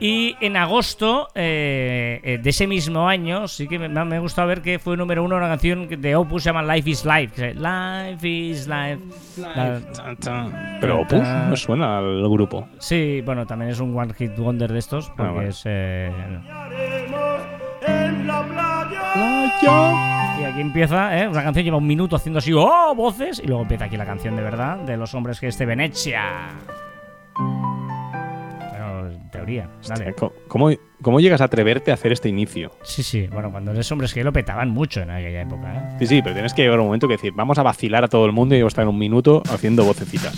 Y 0.00 0.36
en 0.40 0.56
agosto 0.56 1.28
eh, 1.34 2.20
eh, 2.22 2.38
de 2.42 2.50
ese 2.50 2.66
mismo 2.66 3.08
año, 3.08 3.48
sí 3.48 3.66
que 3.68 3.78
me, 3.78 3.88
me 3.88 4.16
ha 4.16 4.18
gustado 4.20 4.48
ver 4.48 4.60
que 4.62 4.78
fue 4.78 4.96
número 4.96 5.22
uno 5.24 5.36
una 5.36 5.48
canción 5.48 5.88
de 5.88 6.16
Opus 6.16 6.42
se 6.42 6.50
llama 6.50 6.62
Life 6.62 6.90
is 6.90 7.04
Life. 7.04 7.54
Life 7.54 8.28
is 8.28 8.66
Life. 8.68 8.98
La- 9.38 9.80
Pero 10.80 11.00
Opus 11.02 11.20
no 11.22 11.56
suena 11.56 11.98
al 11.98 12.28
grupo. 12.28 12.68
sí, 12.78 13.22
bueno, 13.24 13.46
también 13.46 13.70
es 13.70 13.80
un 13.80 13.96
One 13.96 14.12
Hit 14.14 14.36
Wonder 14.36 14.72
de 14.72 14.78
estos, 14.78 15.10
porque 15.16 15.32
vale. 15.32 15.48
es. 15.48 15.62
eh, 15.64 16.10
y 20.40 20.44
aquí 20.44 20.60
empieza, 20.60 21.16
¿eh? 21.18 21.28
Una 21.28 21.42
canción 21.42 21.64
lleva 21.64 21.76
un 21.76 21.86
minuto 21.86 22.16
haciendo 22.16 22.38
así, 22.38 22.52
¡oh! 22.52 22.94
Voces. 22.94 23.40
Y 23.42 23.46
luego 23.46 23.62
empieza 23.62 23.84
aquí 23.84 23.96
la 23.96 24.04
canción 24.06 24.34
de 24.36 24.42
verdad 24.42 24.78
de 24.78 24.96
los 24.96 25.14
hombres 25.14 25.38
que 25.40 25.48
es 25.48 25.58
de 25.58 25.66
Venecia. 25.66 26.22
En 29.14 29.30
teoría. 29.30 29.68
Dale. 29.86 30.14
¿Cómo, 30.14 30.32
cómo, 30.48 30.70
cómo 31.02 31.20
llegas 31.20 31.40
a 31.40 31.44
atreverte 31.44 31.90
a 31.90 31.94
hacer 31.94 32.12
este 32.12 32.28
inicio? 32.28 32.72
Sí, 32.82 33.02
sí. 33.02 33.26
Bueno, 33.28 33.50
cuando 33.50 33.72
eres 33.72 33.90
hombres 33.92 34.12
que 34.12 34.24
lo 34.24 34.32
petaban 34.32 34.70
mucho 34.70 35.00
en 35.00 35.10
aquella 35.10 35.42
época, 35.42 35.74
¿eh? 35.74 35.96
Sí, 36.00 36.06
sí, 36.06 36.22
pero 36.22 36.34
tienes 36.34 36.54
que 36.54 36.62
llegar 36.62 36.78
a 36.78 36.82
un 36.82 36.88
momento 36.88 37.08
que 37.08 37.14
decir, 37.14 37.32
vamos 37.34 37.58
a 37.58 37.62
vacilar 37.62 38.04
a 38.04 38.08
todo 38.08 38.26
el 38.26 38.32
mundo 38.32 38.54
y 38.54 38.60
yo 38.60 38.66
estar 38.66 38.86
un 38.86 38.98
minuto 38.98 39.42
haciendo 39.50 39.84
vocecitas. 39.84 40.34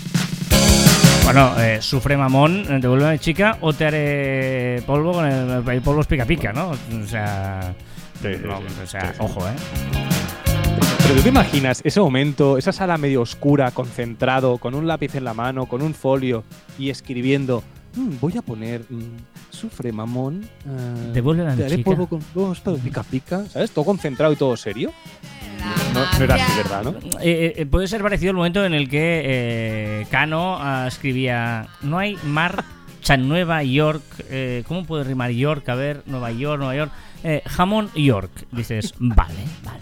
Bueno, 1.23 1.59
eh, 1.59 1.81
sufre 1.81 2.15
mamón, 2.15 2.63
eh, 2.69 2.79
devuélveme 2.79 3.19
chica 3.19 3.57
o 3.59 3.73
te 3.73 3.85
haré 3.85 4.81
polvo 4.85 5.11
con 5.11 5.25
el, 5.25 5.69
el 5.69 5.81
polvo 5.81 5.99
es 5.99 6.07
pica 6.07 6.25
pica, 6.25 6.53
¿no? 6.53 6.69
O 6.69 7.05
sea. 7.05 7.73
Sí, 8.21 8.33
sí, 8.33 8.41
no, 8.45 8.59
sí. 8.59 8.65
o 8.81 8.87
sea, 8.87 9.13
sí. 9.13 9.19
ojo, 9.19 9.45
¿eh? 9.45 9.53
Pero 11.03 11.15
tú 11.15 11.21
te 11.21 11.29
imaginas 11.29 11.81
ese 11.83 11.99
momento, 11.99 12.57
esa 12.57 12.71
sala 12.71 12.97
medio 12.97 13.21
oscura, 13.21 13.71
concentrado, 13.71 14.57
con 14.57 14.73
un 14.73 14.87
lápiz 14.87 15.15
en 15.15 15.23
la 15.25 15.33
mano, 15.33 15.65
con 15.65 15.81
un 15.81 15.93
folio 15.93 16.43
y 16.79 16.89
escribiendo. 16.89 17.63
"Mm, 17.95 18.19
voy 18.19 18.37
a 18.37 18.41
poner. 18.41 18.81
mm, 18.89 19.03
sufre 19.49 19.91
mamón. 19.91 20.47
ah, 20.67 21.11
Devuélveme 21.13 21.49
a 21.51 21.53
mi 21.53 21.57
te 21.59 21.65
haré 21.65 21.75
chica". 21.77 21.85
polvo 21.89 22.07
con 22.07 22.19
dos, 22.33 22.59
pero 22.61 22.77
pica 22.77 23.03
pica. 23.03 23.45
¿Sabes? 23.45 23.71
Todo 23.71 23.85
concentrado 23.85 24.33
y 24.33 24.35
todo 24.35 24.55
serio. 24.57 24.91
No, 25.93 26.01
no 26.19 26.23
era 26.23 26.35
así, 26.35 26.57
¿verdad? 26.57 26.83
¿no? 26.83 26.91
Eh, 27.21 27.53
eh, 27.57 27.65
puede 27.65 27.87
ser 27.87 28.01
parecido 28.01 28.29
el 28.31 28.37
momento 28.37 28.63
en 28.63 28.73
el 28.73 28.87
que 28.89 29.21
eh, 29.25 30.07
Cano 30.11 30.57
ah, 30.59 30.85
escribía 30.87 31.67
No 31.81 31.97
hay 31.97 32.15
marcha 32.23 33.15
en 33.15 33.27
Nueva 33.27 33.63
York. 33.63 34.03
eh, 34.29 34.63
¿Cómo 34.67 34.85
puede 34.85 35.03
rimar 35.03 35.31
York? 35.31 35.67
A 35.69 35.75
ver, 35.75 36.03
Nueva 36.05 36.31
York, 36.31 36.59
Nueva 36.59 36.75
York. 36.75 36.91
Eh, 37.23 37.41
jamón 37.47 37.89
York. 37.95 38.31
Dices, 38.51 38.93
vale, 38.99 39.33
vale. 39.63 39.79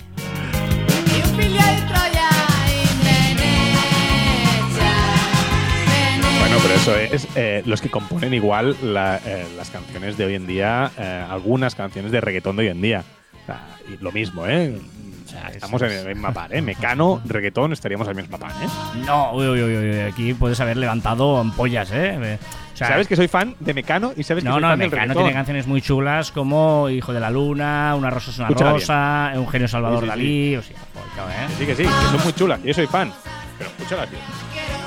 Bueno, 6.47 6.57
pero 6.61 6.75
eso 6.75 6.95
es 6.95 7.27
eh, 7.35 7.63
los 7.65 7.81
que 7.81 7.89
componen 7.89 8.31
igual 8.33 8.75
la- 8.83 9.19
eh, 9.25 9.47
las 9.57 9.71
canciones 9.71 10.15
de 10.15 10.25
hoy 10.25 10.35
en 10.35 10.45
día, 10.45 10.91
eh, 10.97 11.25
algunas 11.27 11.73
canciones 11.73 12.11
de 12.11 12.21
reggaetón 12.21 12.55
de 12.55 12.63
hoy 12.63 12.69
en 12.69 12.81
día. 12.81 13.03
O 13.41 13.45
sea, 13.47 13.61
y 13.91 13.97
lo 14.03 14.11
mismo, 14.11 14.45
¿eh? 14.45 14.79
O 15.25 15.27
sea, 15.27 15.47
estamos 15.49 15.81
en 15.81 15.91
el 15.91 16.07
mismo 16.09 16.31
par, 16.33 16.53
¿eh? 16.53 16.61
Mecano, 16.61 17.19
reggaetón, 17.25 17.73
estaríamos 17.73 18.07
en 18.07 18.17
el 18.17 18.23
mismo 18.23 18.37
par, 18.37 18.51
¿eh? 18.51 18.67
No, 19.07 19.33
uy, 19.33 19.47
uy, 19.47 19.61
uy, 19.63 19.99
aquí 20.01 20.33
puedes 20.35 20.59
haber 20.59 20.77
levantado 20.77 21.39
ampollas, 21.39 21.89
¿eh? 21.91 22.15
Eh, 22.21 22.37
O 22.73 22.77
sea, 22.77 22.89
sabes 22.89 23.07
que 23.07 23.15
soy 23.15 23.27
fan 23.27 23.55
de 23.59 23.73
Mecano 23.73 24.13
y 24.15 24.21
sabes 24.21 24.43
que 24.43 24.47
No, 24.49 24.55
soy 24.55 24.61
no, 24.61 24.67
fan 24.69 24.79
del 24.79 24.89
Mecano 24.89 25.01
reggaetón. 25.01 25.23
tiene 25.23 25.33
canciones 25.33 25.65
muy 25.67 25.81
chulas 25.81 26.31
como 26.31 26.89
Hijo 26.89 27.11
de 27.11 27.19
la 27.21 27.31
Luna, 27.31 27.95
Una 27.97 28.11
rosa 28.11 28.29
es 28.29 28.37
una 28.37 28.47
Escúchala 28.49 28.71
rosa, 28.73 29.31
Eugenio 29.33 29.67
Salvador 29.67 30.01
Sí, 30.03 30.05
sí, 30.05 30.05
sí. 30.05 30.09
Dalí, 30.09 30.55
o 30.57 30.61
sea, 30.61 30.75
claro, 31.15 31.29
¿eh? 31.31 31.55
Sí, 31.57 31.65
que 31.65 31.75
sí, 31.75 31.83
que 31.83 31.89
son 31.89 32.23
muy 32.23 32.33
chulas, 32.33 32.59
yo 32.63 32.73
soy 32.73 32.85
fan. 32.87 33.11
Pero 33.57 33.69
escúchalas 33.71 34.11
bien. 34.11 34.21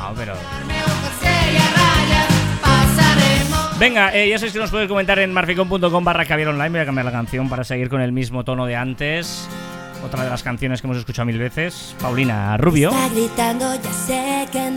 No, 0.01 0.15
pero... 0.15 0.35
Venga, 3.79 4.13
eh, 4.13 4.29
ya 4.29 4.39
sabéis 4.39 4.55
que 4.55 4.59
nos 4.59 4.71
podéis 4.73 4.89
comentar 4.89 5.21
en 5.21 5.33
marficon.com 5.33 6.05
barra 6.05 6.25
caviar 6.25 6.49
online. 6.49 6.71
Voy 6.71 6.81
a 6.81 6.85
cambiar 6.85 7.05
la 7.05 7.13
canción 7.13 7.49
para 7.49 7.63
seguir 7.63 7.89
con 7.89 8.01
el 8.01 8.11
mismo 8.11 8.45
tono 8.45 8.67
de 8.67 8.75
antes. 8.75 9.49
Otra 10.05 10.25
de 10.25 10.31
las 10.31 10.43
canciones 10.43 10.81
que 10.81 10.87
hemos 10.87 10.97
escuchado 10.99 11.27
mil 11.27 11.39
veces. 11.39 11.95
Paulina 12.01 12.57
Rubio. 12.57 12.91
Está 12.91 13.09
gritando, 13.09 13.75
ya 13.75 13.93
sé 13.93 14.47
que. 14.53 14.69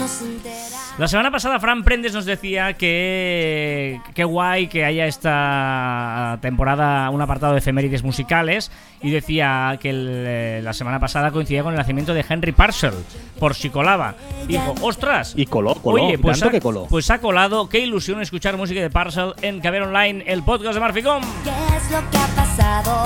La 0.98 1.08
semana 1.08 1.32
pasada 1.32 1.60
Fran 1.60 1.84
Prendes 1.84 2.14
nos 2.14 2.26
decía 2.26 2.74
que 2.74 4.00
qué 4.14 4.24
guay 4.24 4.68
que 4.68 4.84
haya 4.84 5.06
esta 5.06 6.38
temporada 6.42 7.10
un 7.10 7.22
apartado 7.22 7.54
de 7.54 7.60
efemérides 7.60 8.04
musicales 8.04 8.72
y 9.02 9.10
decía 9.10 9.78
que 9.82 9.90
el, 9.90 10.08
eh, 10.10 10.62
la 10.64 10.74
semana 10.74 11.00
pasada 11.00 11.32
coincidía 11.32 11.64
con 11.64 11.74
el 11.74 11.78
nacimiento 11.80 12.14
de 12.14 12.26
Henry 12.28 12.52
Parcell 12.52 12.94
por 13.40 13.56
si 13.56 13.70
colaba. 13.70 14.16
Dijo, 14.48 14.76
ostras. 14.82 15.34
Y 15.36 15.46
coló, 15.46 15.76
coló, 15.76 16.04
Oye, 16.04 16.20
pues 16.20 16.40
tanto 16.40 16.50
ha, 16.50 16.52
que 16.52 16.62
coló. 16.62 16.88
pues 16.90 17.10
ha 17.10 17.20
colado. 17.20 17.70
Qué 17.70 17.80
ilusión 17.80 18.22
escuchar 18.22 18.58
música 18.58 18.82
de 18.82 18.90
Parcell 18.90 19.34
en 19.42 19.62
Caber 19.62 19.84
Online, 19.84 20.24
el 20.28 20.44
podcast 20.44 20.74
de 20.76 20.80
Marficom. 20.82 21.24
¿Qué 21.44 21.78
es 21.78 21.92
lo 21.92 22.10
que 22.12 22.18
ha 22.18 22.28
pasado? 22.36 23.06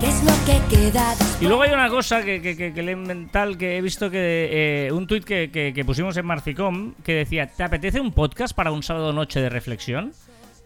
¿Qué 0.00 0.06
es 0.08 0.24
lo 0.24 0.32
que 0.46 0.76
queda 0.76 1.10
después? 1.10 1.42
Y 1.42 1.46
luego 1.46 1.62
hay 1.62 1.72
una 1.72 1.88
cosa 1.88 2.22
que, 2.24 2.40
que, 2.40 2.56
que, 2.56 2.72
que 2.72 2.82
le 2.82 2.92
he 2.92 2.96
mental 2.96 3.56
que 3.58 3.76
he 3.76 3.82
visto 3.82 4.10
que 4.10 4.86
eh, 4.86 4.92
un 4.92 5.06
tuit 5.06 5.24
que, 5.24 5.50
que- 5.50 5.72
que 5.74 5.84
pusimos 5.84 6.16
en 6.16 6.24
Marficom 6.26 6.94
que 7.04 7.14
decía, 7.14 7.46
¿te 7.46 7.62
apetece 7.62 8.00
un 8.00 8.12
podcast 8.12 8.54
para 8.54 8.70
un 8.72 8.82
sábado 8.82 9.12
noche 9.12 9.40
de 9.40 9.48
reflexión? 9.48 10.12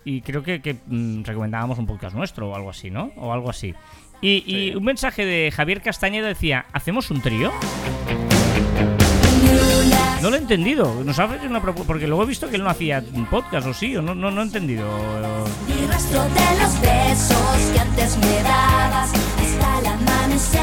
y 0.06 0.20
creo 0.20 0.42
que, 0.42 0.60
que, 0.60 0.76
mm, 0.86 1.22
recomendábamos 1.24 1.78
un 1.78 1.86
podcast 1.86 2.14
nuestro 2.14 2.50
o 2.50 2.54
algo 2.54 2.68
así, 2.68 2.90
¿no? 2.90 3.10
O 3.16 3.32
algo 3.32 3.48
así. 3.48 3.74
Y, 4.20 4.44
y 4.46 4.74
un 4.76 4.84
mensaje 4.84 5.24
de 5.24 5.50
Javier 5.50 5.80
Castañeda 5.80 6.28
decía, 6.28 6.66
¿hacemos 6.74 7.10
un 7.10 7.22
trío? 7.22 7.50
No 10.22 10.30
lo 10.30 10.36
he 10.36 10.38
entendido. 10.38 11.02
Nos 11.04 11.18
ha 11.18 11.24
hecho 11.36 11.46
una 11.46 11.60
propu- 11.62 11.84
porque 11.86 12.06
luego 12.06 12.22
he 12.22 12.26
visto 12.26 12.48
que 12.48 12.56
él 12.56 12.64
no 12.64 12.70
hacía 12.70 13.02
un 13.12 13.26
podcast, 13.26 13.66
o 13.66 13.74
sí, 13.74 13.94
o 13.96 14.02
no, 14.02 14.14
no, 14.14 14.30
no 14.30 14.40
he 14.40 14.44
entendido. 14.44 14.84
Mi 15.66 15.86
rastro 15.86 16.22
de 16.22 16.62
los 16.62 16.80
besos 16.80 17.70
que 17.74 17.80
antes 17.80 18.16
me 18.18 18.42
dabas 18.42 19.10
hasta 19.12 19.78
el 19.80 19.86
amanecer. 19.86 20.60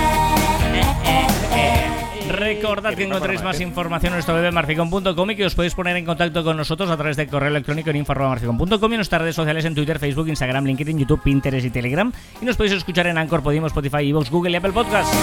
Recordad 2.32 2.96
que 2.96 3.04
encontréis 3.04 3.42
más 3.44 3.58
programación. 3.58 3.70
información 3.70 4.14
en 4.14 4.16
nuestro 4.16 4.36
web 4.36 4.52
marficon.com 4.54 5.32
y 5.32 5.36
que 5.36 5.46
os 5.46 5.54
podéis 5.54 5.76
poner 5.76 5.96
en 5.98 6.06
contacto 6.06 6.44
con 6.44 6.58
nosotros 6.58 6.90
a 6.90 6.98
través 6.98 7.18
de 7.18 7.28
correo 7.28 7.50
electrónico 7.50 7.90
en 7.92 7.98
info.marficon.com 7.98 8.92
y 8.92 8.96
en 8.96 8.98
nuestras 8.98 9.22
redes 9.22 9.36
sociales 9.36 9.66
en 9.66 9.76
Twitter, 9.76 10.00
Facebook, 10.00 10.28
Instagram, 10.30 10.66
LinkedIn, 10.66 10.98
YouTube, 10.98 11.22
Pinterest 11.22 11.66
y 11.66 11.70
Telegram. 11.70 12.12
Y 12.42 12.46
nos 12.46 12.56
podéis 12.56 12.74
escuchar 12.78 13.08
en 13.08 13.18
Anchor, 13.18 13.44
Podimo, 13.44 13.68
Spotify, 13.68 14.10
Evox, 14.10 14.32
Google 14.32 14.52
y 14.52 14.56
Apple 14.56 14.72
Podcasts. 14.72 15.16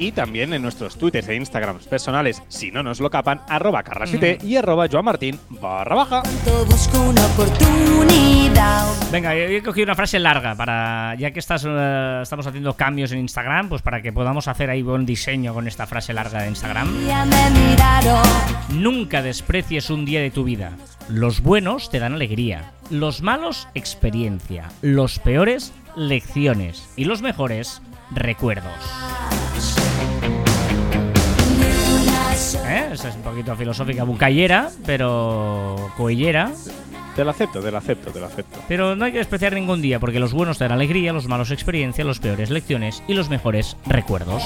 Y 0.00 0.12
también 0.12 0.54
en 0.54 0.62
nuestros 0.62 0.96
twitters 0.96 1.28
e 1.28 1.36
instagrams 1.36 1.86
personales, 1.86 2.42
si 2.48 2.70
no 2.70 2.82
nos 2.82 3.00
lo 3.00 3.10
capan, 3.10 3.42
arroba 3.46 3.82
carrasite 3.82 4.38
y 4.42 4.56
arroba 4.56 4.88
joanmartin 4.88 5.38
barra 5.50 5.94
baja. 5.94 6.22
Tanto 6.22 6.64
busco 6.64 7.02
una 7.02 7.26
oportunidad. 7.26 8.86
Venga, 9.12 9.34
yo 9.34 9.42
he 9.42 9.62
cogido 9.62 9.84
una 9.84 9.94
frase 9.94 10.18
larga 10.18 10.54
para, 10.54 11.14
ya 11.16 11.32
que 11.32 11.38
estás, 11.38 11.66
eh, 11.68 12.20
estamos 12.22 12.46
haciendo 12.46 12.72
cambios 12.74 13.12
en 13.12 13.18
Instagram, 13.18 13.68
pues 13.68 13.82
para 13.82 14.00
que 14.00 14.10
podamos 14.10 14.48
hacer 14.48 14.70
ahí 14.70 14.80
buen 14.80 15.04
diseño 15.04 15.52
con 15.52 15.68
esta 15.68 15.86
frase 15.86 16.14
larga 16.14 16.40
de 16.42 16.48
Instagram. 16.48 16.88
Nunca 18.70 19.20
desprecies 19.20 19.90
un 19.90 20.06
día 20.06 20.22
de 20.22 20.30
tu 20.30 20.44
vida. 20.44 20.78
Los 21.10 21.42
buenos 21.42 21.90
te 21.90 21.98
dan 21.98 22.14
alegría, 22.14 22.72
los 22.88 23.20
malos 23.20 23.68
experiencia, 23.74 24.70
los 24.80 25.18
peores 25.18 25.74
lecciones 25.94 26.88
y 26.96 27.04
los 27.04 27.20
mejores 27.20 27.82
recuerdos. 28.12 28.72
¿Eh? 32.54 32.90
Esa 32.92 33.08
es 33.08 33.16
un 33.16 33.22
poquito 33.22 33.54
filosófica 33.56 34.04
bucayera, 34.04 34.70
pero 34.84 35.92
coillera. 35.96 36.50
Te 37.14 37.24
lo 37.24 37.30
acepto, 37.30 37.60
te 37.60 37.70
lo 37.70 37.78
acepto, 37.78 38.10
te 38.10 38.20
lo 38.20 38.26
acepto. 38.26 38.60
Pero 38.68 38.96
no 38.96 39.04
hay 39.04 39.12
que 39.12 39.18
despreciar 39.18 39.52
ningún 39.52 39.82
día, 39.82 39.98
porque 39.98 40.20
los 40.20 40.32
buenos 40.32 40.58
te 40.58 40.64
dan 40.64 40.72
alegría, 40.72 41.12
los 41.12 41.26
malos 41.26 41.50
experiencia, 41.50 42.04
los 42.04 42.18
peores 42.18 42.50
lecciones 42.50 43.02
y 43.08 43.14
los 43.14 43.28
mejores 43.28 43.76
recuerdos. 43.86 44.42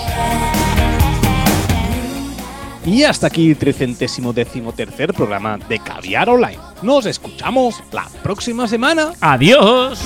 Y 2.87 3.05
hasta 3.05 3.29
aquí 3.29 3.51
el 3.51 3.57
trecentésimo 3.57 4.33
décimo 4.33 4.73
tercer 4.73 5.15
programa 5.15 5.59
de 5.69 5.79
Caviar 5.79 6.29
Online. 6.29 6.59
Nos 6.83 7.07
escuchamos 7.07 7.83
la 7.93 8.07
próxima 8.23 8.69
semana. 8.69 9.13
¡Adiós! 9.21 10.01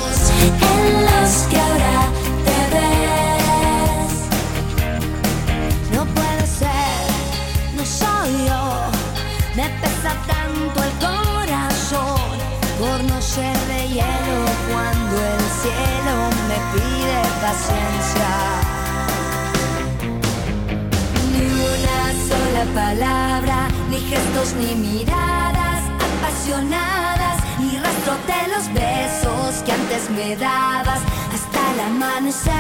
Palabra, 22.75 23.69
ni 23.91 23.99
gestos, 23.99 24.55
ni 24.55 24.75
miradas 24.75 25.83
apasionadas, 26.09 27.37
ni 27.59 27.77
rastro 27.79 28.15
de 28.27 28.49
los 28.53 28.73
besos 28.73 29.63
que 29.65 29.73
antes 29.73 30.11
me 30.11 30.37
dabas 30.37 31.01
hasta 31.35 31.73
el 31.73 31.81
amanecer. 31.81 32.53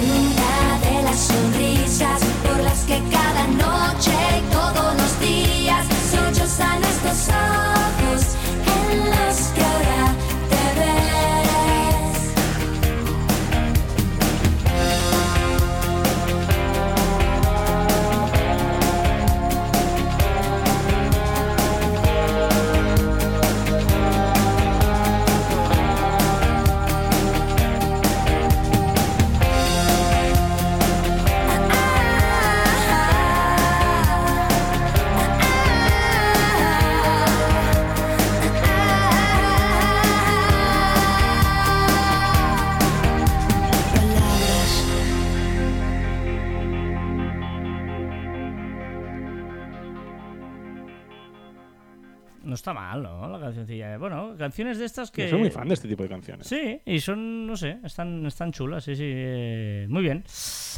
Ni 0.00 0.10
una 0.32 0.78
de 0.86 1.02
las 1.02 1.18
sonrisas 1.18 2.20
por 2.42 2.62
las 2.62 2.80
que 2.84 3.02
cada 3.10 3.46
noche 3.48 4.12
y 4.38 4.42
todos 4.52 4.96
los 4.96 5.20
días 5.20 5.86
sollozan 6.10 6.82
estos 6.84 7.28
ojos 7.28 8.22
en 8.90 9.10
los 9.10 9.33
No 52.54 52.56
está 52.56 52.72
mal, 52.72 53.02
¿no? 53.02 53.28
La 53.28 53.40
cancioncilla. 53.40 53.98
Bueno, 53.98 54.36
canciones 54.38 54.78
de 54.78 54.84
estas 54.84 55.10
que. 55.10 55.24
Yo 55.24 55.30
soy 55.30 55.40
muy 55.40 55.50
fan 55.50 55.66
de 55.66 55.74
este 55.74 55.88
tipo 55.88 56.04
de 56.04 56.08
canciones. 56.08 56.46
Sí, 56.46 56.80
y 56.86 57.00
son, 57.00 57.48
no 57.48 57.56
sé, 57.56 57.78
están, 57.82 58.24
están 58.26 58.52
chulas, 58.52 58.84
sí, 58.84 58.94
sí. 58.94 59.02
eh, 59.04 59.86
muy 59.88 60.02
bien. 60.02 60.22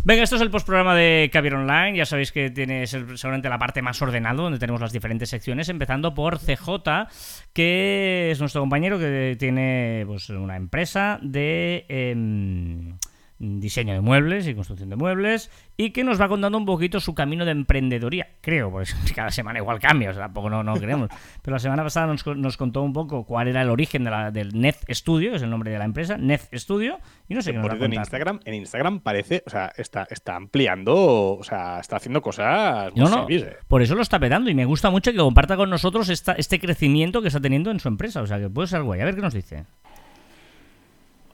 Venga, 0.03 0.23
esto 0.23 0.37
es 0.37 0.41
el 0.41 0.51
postprograma 0.51 0.95
de 0.95 1.29
Caviar 1.31 1.57
Online. 1.57 1.95
Ya 1.95 2.07
sabéis 2.07 2.33
que 2.33 2.49
tiene 2.49 2.87
seguramente 2.87 3.51
la 3.51 3.59
parte 3.59 3.83
más 3.83 4.01
ordenada, 4.01 4.37
donde 4.37 4.59
tenemos 4.59 4.81
las 4.81 4.91
diferentes 4.91 5.29
secciones, 5.29 5.69
empezando 5.69 6.15
por 6.15 6.39
CJ, 6.39 7.09
que 7.53 8.31
es 8.31 8.41
nuestro 8.41 8.63
compañero 8.63 8.99
que 8.99 9.37
tiene 9.39 10.05
pues, 10.07 10.31
una 10.31 10.57
empresa 10.57 11.19
de 11.21 11.85
em, 11.91 12.97
diseño 13.39 13.93
de 13.93 14.01
muebles 14.01 14.47
y 14.49 14.55
construcción 14.55 14.89
de 14.89 14.97
muebles, 14.97 15.51
y 15.77 15.91
que 15.91 16.05
nos 16.05 16.21
va 16.21 16.29
contando 16.29 16.57
un 16.57 16.65
poquito 16.65 17.01
su 17.01 17.15
camino 17.15 17.45
de 17.45 17.51
emprendedoría. 17.51 18.29
Creo, 18.41 18.71
porque 18.71 18.91
cada 19.15 19.31
semana 19.31 19.59
igual 19.59 19.79
cambia, 19.79 20.11
o 20.11 20.13
sea, 20.15 20.23
tampoco 20.23 20.49
no, 20.51 20.63
no 20.63 20.75
creemos. 20.77 21.11
Pero 21.43 21.55
la 21.55 21.59
semana 21.59 21.83
pasada 21.83 22.07
nos, 22.07 22.27
nos 22.27 22.57
contó 22.57 22.83
un 22.83 22.93
poco 22.93 23.25
cuál 23.25 23.49
era 23.49 23.63
el 23.63 23.69
origen 23.71 24.05
de 24.05 24.11
la- 24.11 24.31
del 24.31 24.59
Net 24.59 24.77
Studio, 24.91 25.31
que 25.31 25.37
es 25.37 25.43
el 25.43 25.51
nombre 25.51 25.71
de 25.71 25.79
la 25.79 25.85
empresa, 25.85 26.17
Net 26.17 26.43
Studio, 26.55 26.99
y 27.29 27.35
no 27.35 27.43
sé 27.43 27.53
qué 27.53 27.59
nos 27.59 27.69
va 27.69 27.73
a 27.75 27.85
en. 27.85 27.93
Instagram, 27.95 28.41
en 28.45 28.55
Instagram 28.55 29.01
parece, 29.01 29.43
o 29.47 29.51
sea, 29.51 29.73
está, 29.77 30.07
está 30.11 30.37
ampliando, 30.37 30.95
o 31.37 31.43
sea, 31.45 31.81
está 31.81 31.97
haciendo 31.97 32.23
cosas 32.23 32.91
muy 32.95 33.01
No, 33.05 33.09
no, 33.11 33.27
eh. 33.29 33.57
por 33.69 33.83
eso 33.83 33.95
lo 33.95 34.03
está 34.03 34.19
petando 34.19 34.49
y 34.51 34.55
me 34.55 34.65
gusta 34.65 34.91
mucho 34.91 35.13
que 35.13 35.19
comparta 35.19 35.57
con 35.57 35.69
nosotros 35.71 36.09
esta, 36.09 36.33
este 36.33 36.59
crecimiento 36.59 37.21
que 37.23 37.29
está 37.29 37.41
teniendo 37.41 37.71
en 37.71 37.81
su 37.81 37.89
empresa. 37.89 38.23
O 38.23 38.27
sea, 38.27 38.39
que 38.39 38.49
puede 38.49 38.69
ser 38.69 38.83
guay. 38.83 39.01
A 39.01 39.05
ver 39.05 39.15
qué 39.15 39.21
nos 39.23 39.35
dice. 39.35 39.65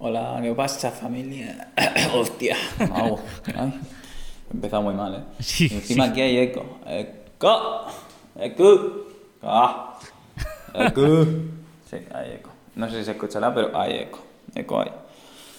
Hola, 0.04 0.40
¿qué 0.42 0.52
pasa, 0.52 0.90
familia? 0.90 1.68
Hostia, 2.16 2.56
au, 2.92 3.20
ay, 3.54 3.80
he 4.50 4.52
empezado 4.52 4.82
muy 4.82 4.94
mal, 4.94 5.14
¿eh? 5.14 5.22
Sí, 5.38 5.68
Y 5.70 5.74
encima 5.76 6.06
sí. 6.06 6.10
aquí 6.10 6.20
hay 6.22 6.38
eco. 6.38 6.80
Eco, 6.84 7.86
eco, 8.34 9.06
ah, 9.42 10.00
eco. 10.74 11.24
Sí, 11.88 11.98
hay 12.12 12.32
eco. 12.32 12.50
No 12.74 12.90
sé 12.90 12.98
si 12.98 13.04
se 13.04 13.10
escuchará, 13.12 13.54
pero 13.54 13.78
hay 13.78 13.92
eco. 13.98 14.18
Eco 14.56 14.80
hay. 14.80 14.90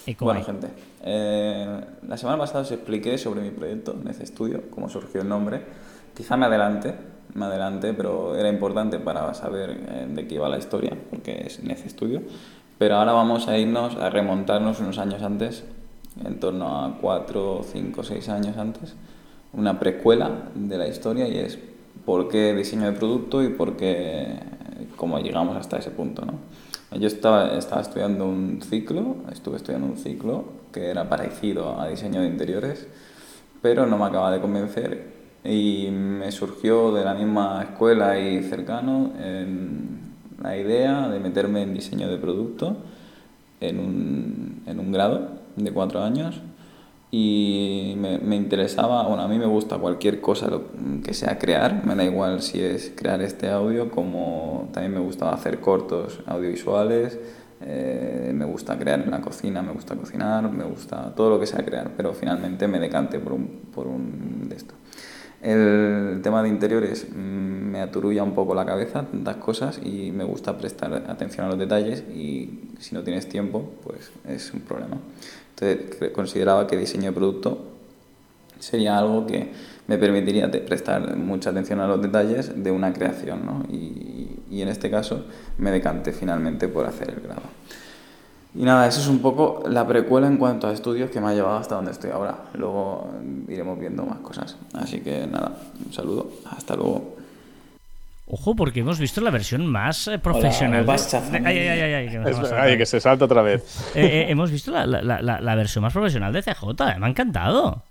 Eco 0.08 0.26
bueno, 0.26 0.40
hay. 0.40 0.44
gente, 0.44 0.68
eh, 1.04 1.80
la 2.06 2.16
semana 2.18 2.36
pasada 2.36 2.60
os 2.64 2.70
expliqué 2.70 3.16
sobre 3.16 3.40
mi 3.40 3.50
proyecto, 3.50 3.94
Nece 3.94 4.26
Studio, 4.26 4.64
cómo 4.68 4.90
surgió 4.90 5.22
el 5.22 5.28
nombre. 5.30 5.62
Quizá 6.14 6.36
me 6.36 6.44
adelante, 6.44 6.94
me 7.32 7.46
adelante, 7.46 7.94
pero 7.94 8.36
era 8.36 8.50
importante 8.50 8.98
para 8.98 9.32
saber 9.32 9.70
eh, 9.70 10.06
de 10.06 10.28
qué 10.28 10.34
iba 10.34 10.50
la 10.50 10.58
historia, 10.58 10.94
porque 11.08 11.44
es 11.46 11.62
Nece 11.64 11.88
Studio. 11.88 12.20
Pero 12.78 12.96
ahora 12.96 13.12
vamos 13.12 13.48
a 13.48 13.58
irnos 13.58 13.96
a 13.96 14.10
remontarnos 14.10 14.80
unos 14.80 14.98
años 14.98 15.22
antes, 15.22 15.64
en 16.24 16.40
torno 16.40 16.84
a 16.84 16.98
4, 17.00 17.62
5, 17.64 18.02
6 18.02 18.28
años 18.28 18.56
antes, 18.56 18.94
una 19.52 19.78
precuela 19.78 20.50
de 20.54 20.78
la 20.78 20.88
historia 20.88 21.28
y 21.28 21.38
es 21.38 21.58
por 22.04 22.28
qué 22.28 22.54
diseño 22.54 22.86
de 22.86 22.92
producto 22.92 23.42
y 23.42 23.50
por 23.50 23.76
qué 23.76 24.38
cómo 24.96 25.18
llegamos 25.18 25.56
hasta 25.56 25.78
ese 25.78 25.90
punto, 25.90 26.24
¿no? 26.24 26.34
Yo 26.98 27.08
estaba, 27.08 27.56
estaba 27.56 27.80
estudiando 27.80 28.26
un 28.26 28.60
ciclo, 28.62 29.16
estuve 29.32 29.56
estudiando 29.56 29.88
un 29.88 29.96
ciclo 29.96 30.44
que 30.72 30.90
era 30.90 31.08
parecido 31.08 31.80
a 31.80 31.88
diseño 31.88 32.20
de 32.20 32.28
interiores, 32.28 32.86
pero 33.60 33.86
no 33.86 33.98
me 33.98 34.04
acaba 34.04 34.30
de 34.30 34.40
convencer 34.40 35.12
y 35.44 35.88
me 35.90 36.30
surgió 36.30 36.92
de 36.92 37.04
la 37.04 37.14
misma 37.14 37.62
escuela 37.62 38.18
y 38.18 38.42
cercano 38.44 39.12
em, 39.18 40.03
la 40.44 40.58
idea 40.58 41.08
de 41.08 41.18
meterme 41.20 41.62
en 41.62 41.72
diseño 41.72 42.08
de 42.08 42.18
producto 42.18 42.76
en 43.60 43.80
un, 43.80 44.62
en 44.66 44.78
un 44.78 44.92
grado 44.92 45.30
de 45.56 45.72
cuatro 45.72 46.02
años 46.02 46.40
y 47.10 47.94
me, 47.96 48.36
interesaba, 48.36 49.06
bueno, 49.06 49.22
a 49.22 49.28
mí 49.28 49.38
me 49.38 49.46
gusta 49.46 49.78
cualquier 49.78 50.20
cosa 50.20 50.48
que 51.02 51.14
sea 51.14 51.38
crear, 51.38 51.86
me 51.86 51.94
da 51.94 52.04
igual 52.04 52.42
si 52.42 52.60
es 52.60 52.92
crear 52.94 53.22
este 53.22 53.48
audio, 53.48 53.90
como 53.90 54.68
también 54.72 54.92
me 54.94 55.00
gustaba 55.00 55.32
hacer 55.32 55.60
cortos 55.60 56.18
audiovisuales, 56.26 57.18
eh, 57.60 58.32
me 58.34 58.44
gusta 58.44 58.76
crear 58.76 59.00
en 59.00 59.12
la 59.12 59.20
cocina, 59.20 59.62
me 59.62 59.72
gusta 59.72 59.94
cocinar, 59.94 60.50
me 60.50 60.64
gusta 60.64 61.14
todo 61.14 61.30
lo 61.30 61.40
que 61.40 61.46
sea 61.46 61.64
crear, 61.64 61.92
pero 61.96 62.12
finalmente 62.12 62.66
me 62.66 62.80
decanté 62.80 63.20
por 63.20 63.32
un, 63.32 63.46
por 63.72 63.86
un 63.86 64.48
de 64.48 64.56
esto. 64.56 64.74
El 65.44 66.20
tema 66.22 66.42
de 66.42 66.48
interiores 66.48 67.06
mm, 67.10 67.14
me 67.14 67.82
aturulla 67.82 68.22
un 68.22 68.34
poco 68.34 68.54
la 68.54 68.64
cabeza, 68.64 69.04
tantas 69.04 69.36
cosas, 69.36 69.78
y 69.84 70.10
me 70.10 70.24
gusta 70.24 70.56
prestar 70.56 70.94
atención 71.06 71.44
a 71.44 71.50
los 71.50 71.58
detalles 71.58 72.02
y 72.14 72.70
si 72.80 72.94
no 72.94 73.02
tienes 73.02 73.28
tiempo, 73.28 73.74
pues 73.84 74.10
es 74.26 74.54
un 74.54 74.60
problema. 74.60 74.96
Entonces 75.50 76.10
consideraba 76.12 76.66
que 76.66 76.78
diseño 76.78 77.10
de 77.10 77.12
producto 77.12 77.58
sería 78.58 78.96
algo 78.96 79.26
que 79.26 79.50
me 79.86 79.98
permitiría 79.98 80.50
prestar 80.50 81.14
mucha 81.14 81.50
atención 81.50 81.78
a 81.80 81.86
los 81.86 82.00
detalles 82.00 82.64
de 82.64 82.70
una 82.70 82.94
creación, 82.94 83.44
¿no? 83.44 83.64
Y, 83.70 84.38
y 84.50 84.62
en 84.62 84.68
este 84.68 84.90
caso 84.90 85.26
me 85.58 85.70
decanté 85.70 86.12
finalmente 86.12 86.68
por 86.68 86.86
hacer 86.86 87.10
el 87.10 87.20
grado. 87.20 87.42
Y 88.56 88.62
nada, 88.62 88.86
eso 88.86 89.00
es 89.00 89.08
un 89.08 89.18
poco 89.20 89.64
la 89.68 89.86
precuela 89.86 90.28
en 90.28 90.36
cuanto 90.36 90.68
a 90.68 90.72
estudios 90.72 91.10
que 91.10 91.20
me 91.20 91.28
ha 91.28 91.32
llevado 91.34 91.56
hasta 91.58 91.74
donde 91.74 91.90
estoy 91.90 92.10
ahora. 92.10 92.36
Luego 92.54 93.08
iremos 93.48 93.78
viendo 93.78 94.04
más 94.04 94.18
cosas. 94.18 94.56
Así 94.74 95.00
que 95.00 95.26
nada, 95.26 95.52
un 95.84 95.92
saludo, 95.92 96.30
hasta 96.56 96.76
luego. 96.76 97.16
Ojo, 98.26 98.54
porque 98.56 98.80
hemos 98.80 98.98
visto 98.98 99.20
la 99.20 99.30
versión 99.30 99.66
más 99.66 100.08
eh, 100.08 100.18
profesional. 100.18 100.84
vas 100.84 101.10
de-. 101.30 101.38
Ay, 101.44 101.58
ay, 101.58 101.68
ay, 101.68 101.80
ay, 101.80 101.92
ay, 101.94 102.76
que 102.78 102.84
Es 102.84 102.88
se 102.88 103.00
salta 103.00 103.24
otra 103.26 103.42
vez. 103.42 103.90
Eh, 103.94 104.04
eh, 104.06 104.26
hemos 104.30 104.50
visto 104.50 104.70
la, 104.70 104.86
la- 104.86 105.02
la- 105.02 105.20
la- 105.20 105.40
la 105.40 105.54
versión 105.56 105.82
más 105.82 105.92
profesional 105.92 106.32
de 106.32 106.42
CJ, 106.42 106.64
me 106.98 107.06
ha 107.06 107.10
encantado. 107.10 107.82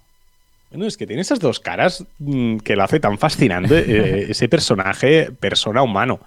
Bueno, 0.71 0.85
es 0.87 0.97
que 0.97 1.05
tiene 1.05 1.21
esas 1.21 1.39
dos 1.39 1.59
caras 1.59 2.03
mm, 2.17 2.57
que 2.57 2.75
lo 2.75 2.83
hace 2.83 2.99
tan 2.99 3.19
fascinante 3.19 3.77
eh, 3.85 4.25
ese 4.31 4.49
personaje, 4.49 5.29
persona 5.39 5.83
humano. 5.83 6.19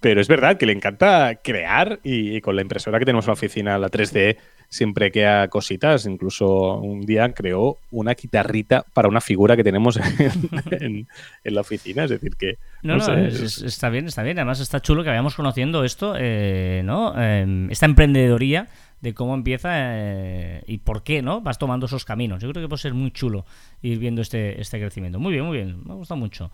Pero 0.00 0.20
es 0.20 0.28
verdad 0.28 0.58
que 0.58 0.66
le 0.66 0.72
encanta 0.74 1.36
crear 1.42 1.98
y, 2.02 2.36
y 2.36 2.40
con 2.40 2.56
la 2.56 2.62
impresora 2.62 2.98
que 2.98 3.04
tenemos 3.06 3.24
en 3.24 3.28
la 3.30 3.32
oficina, 3.32 3.78
la 3.78 3.88
3D, 3.90 4.36
siempre 4.68 5.10
queda 5.10 5.48
cositas. 5.48 6.04
Incluso 6.04 6.74
un 6.78 7.00
día 7.06 7.32
creó 7.32 7.78
una 7.90 8.12
guitarrita 8.12 8.84
para 8.92 9.08
una 9.08 9.22
figura 9.22 9.56
que 9.56 9.64
tenemos 9.64 9.96
en, 10.20 10.40
en- 10.82 11.08
en 11.44 11.54
la 11.54 11.60
oficina. 11.62 12.04
Es 12.04 12.10
decir, 12.10 12.36
que. 12.36 12.58
No, 12.82 12.96
no, 12.96 13.00
sé, 13.00 13.28
es- 13.28 13.34
es- 13.34 13.42
es- 13.58 13.62
está 13.62 13.88
bien, 13.88 14.06
está 14.06 14.22
bien. 14.22 14.38
Además 14.38 14.60
está 14.60 14.80
chulo 14.80 15.02
que 15.04 15.08
vayamos 15.08 15.34
conociendo 15.36 15.84
esto, 15.84 16.14
eh, 16.18 16.82
¿no? 16.84 17.14
Eh, 17.16 17.68
esta 17.70 17.86
emprendedoría 17.86 18.66
de 19.04 19.14
cómo 19.14 19.34
empieza 19.34 19.70
eh, 19.74 20.64
y 20.66 20.78
por 20.78 21.02
qué, 21.02 21.20
¿no? 21.22 21.42
Vas 21.42 21.58
tomando 21.58 21.86
esos 21.86 22.04
caminos. 22.04 22.42
Yo 22.42 22.50
creo 22.50 22.64
que 22.64 22.68
puede 22.68 22.80
ser 22.80 22.94
muy 22.94 23.10
chulo 23.12 23.44
ir 23.82 23.98
viendo 23.98 24.22
este, 24.22 24.60
este 24.60 24.80
crecimiento. 24.80 25.20
Muy 25.20 25.32
bien, 25.34 25.44
muy 25.44 25.58
bien. 25.58 25.82
Me 25.84 25.92
ha 25.92 25.96
gustado 25.96 26.18
mucho. 26.18 26.50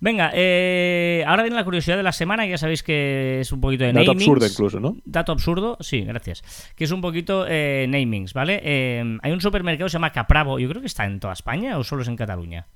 Venga, 0.00 0.30
eh, 0.32 1.24
ahora 1.26 1.42
viene 1.42 1.56
la 1.56 1.64
curiosidad 1.64 1.96
de 1.96 2.04
la 2.04 2.12
semana. 2.12 2.46
Ya 2.46 2.56
sabéis 2.56 2.82
que 2.82 3.40
es 3.40 3.50
un 3.50 3.60
poquito 3.60 3.84
de 3.84 3.92
Dato 3.92 4.06
namings. 4.14 4.22
absurdo 4.22 4.46
incluso, 4.46 4.80
¿no? 4.80 4.96
Dato 5.04 5.32
absurdo, 5.32 5.76
sí, 5.80 6.02
gracias. 6.02 6.72
Que 6.76 6.84
es 6.84 6.92
un 6.92 7.00
poquito 7.00 7.44
eh, 7.48 7.86
namings, 7.88 8.32
¿vale? 8.32 8.60
Eh, 8.62 9.18
hay 9.20 9.32
un 9.32 9.40
supermercado 9.40 9.86
que 9.86 9.90
se 9.90 9.94
llama 9.94 10.12
Capravo. 10.12 10.60
Yo 10.60 10.68
creo 10.68 10.80
que 10.80 10.86
está 10.86 11.04
en 11.04 11.18
toda 11.18 11.32
España 11.32 11.78
o 11.78 11.84
solo 11.84 12.02
es 12.02 12.08
en 12.08 12.16
Cataluña. 12.16 12.66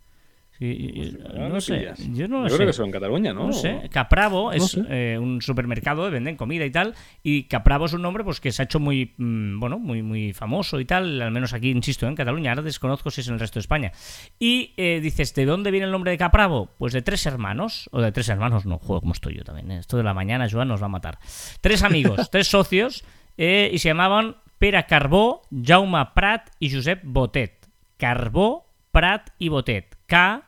Sí, 0.63 1.19
Ahora 1.29 1.49
no 1.49 1.61
sé. 1.61 1.79
pillas. 1.79 1.99
Yo 2.15 2.29
no 2.29 2.39
lo 2.39 2.45
Yo 2.45 2.51
sé. 2.51 2.57
creo 2.57 2.67
que 2.67 2.71
eso 2.71 2.85
en 2.85 2.91
Cataluña, 2.93 3.33
¿no? 3.33 3.47
No 3.49 3.53
sé. 3.53 3.89
Capravo 3.91 4.53
es 4.53 4.65
sé. 4.73 4.83
eh, 4.89 5.19
un 5.19 5.43
supermercado, 5.43 6.11
venden 6.11 6.37
comida 6.37 6.65
y 6.65 6.71
tal. 6.71 6.95
Y 7.23 7.45
Capravo 7.45 7.87
es 7.87 7.93
un 7.95 8.03
nombre 8.03 8.23
pues 8.25 8.41
que 8.41 8.53
se 8.53 8.63
ha 8.63 8.65
hecho 8.65 8.79
muy, 8.81 9.15
mm, 9.17 9.59
bueno, 9.59 9.79
muy, 9.79 10.03
muy 10.03 10.33
famoso 10.33 10.79
y 10.81 10.85
tal. 10.85 11.21
Al 11.21 11.31
menos 11.33 11.53
aquí, 11.53 11.71
insisto, 11.71 12.07
en 12.07 12.15
Cataluña. 12.15 12.51
Ahora 12.53 12.63
desconozco 12.63 13.11
si 13.11 13.23
es 13.23 13.29
en 13.29 13.35
el 13.35 13.41
resto 13.41 13.55
de 13.59 13.63
España. 13.63 13.93
Y 14.39 14.73
eh, 14.77 15.01
dices, 15.03 15.35
¿de 15.35 15.45
dónde 15.45 15.71
viene 15.71 15.87
el 15.87 15.93
nombre 15.93 16.11
de 16.13 16.19
Capravo? 16.19 16.71
Pues 16.79 16.93
de 16.93 17.03
tres 17.03 17.27
hermanos. 17.27 17.89
O 17.93 18.01
de 18.01 18.13
tres 18.13 18.29
hermanos, 18.29 18.65
no, 18.67 18.79
juego 18.79 19.01
como 19.01 19.13
estoy 19.15 19.35
yo 19.37 19.45
también. 19.45 19.71
¿eh? 19.73 19.79
Esto 19.79 19.97
de 19.97 20.05
la 20.05 20.15
mañana, 20.15 20.47
Joan 20.51 20.69
nos 20.69 20.81
va 20.81 20.87
a 20.87 20.91
matar. 20.91 21.19
Tres 21.61 21.83
amigos, 21.83 22.29
tres 22.31 22.47
socios. 22.49 23.05
eh, 23.37 23.71
y 23.73 23.79
se 23.79 23.89
llamaban 23.89 24.37
Pere 24.59 24.85
Carbó, 24.87 25.43
Jaume 25.65 26.07
Prat 26.15 26.51
y 26.61 26.71
Josep 26.73 27.01
Botet. 27.03 27.67
Carbó, 27.97 28.67
Prat 28.93 29.31
y 29.39 29.49
Botet. 29.49 29.97
K, 30.07 30.43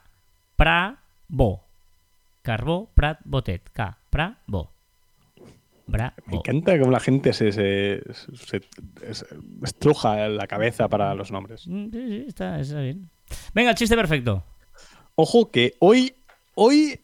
Pra, 0.57 0.99
Bo. 1.29 1.63
Carbó, 2.43 2.87
Prat, 2.95 3.21
Botet. 3.25 3.71
K, 3.73 3.97
Pra, 4.11 4.39
Bo. 4.47 4.71
Bra, 5.87 6.15
Me 6.27 6.37
encanta 6.37 6.79
cómo 6.79 6.91
la 6.91 7.01
gente 7.01 7.33
se, 7.35 7.53
se, 7.53 8.03
se- 8.15 8.63
se 9.13 9.27
estruja 9.63 10.29
la 10.29 10.47
cabeza 10.47 10.89
para 10.89 11.15
los 11.15 11.31
nombres. 11.31 11.67
Mm, 11.67 11.91
Sí, 11.91 12.09
sí, 12.09 12.25
está, 12.29 12.59
está 12.59 12.81
bien. 12.81 13.11
Venga, 13.53 13.71
el 13.71 13.77
chiste 13.77 13.95
perfecto. 13.95 14.43
Ojo 15.15 15.51
que 15.51 15.75
hoy, 15.81 16.15
hoy 16.55 16.99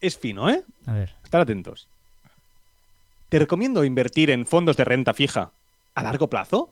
es 0.00 0.16
fino, 0.18 0.48
¿eh? 0.48 0.64
A 0.86 0.92
ver. 0.94 1.14
Estar 1.24 1.42
atentos. 1.42 1.88
Te 3.28 3.38
recomiendo 3.38 3.84
invertir 3.84 4.30
en 4.30 4.46
fondos 4.46 4.76
de 4.78 4.84
renta 4.84 5.12
fija. 5.12 5.50
¿A 5.94 6.02
largo 6.02 6.28
plazo? 6.30 6.70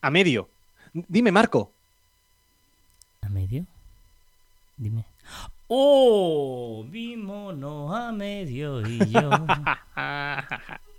¿A 0.00 0.10
medio? 0.10 0.48
Dime, 0.92 1.32
Marco. 1.32 1.72
¿A 3.22 3.28
medio? 3.28 3.66
Dime. 4.76 5.04
¡Oh! 5.74 6.84
Vi 6.86 7.16
mono 7.16 7.96
a 7.96 8.12
medio 8.12 8.82
y 8.86 8.98
yo. 9.08 9.30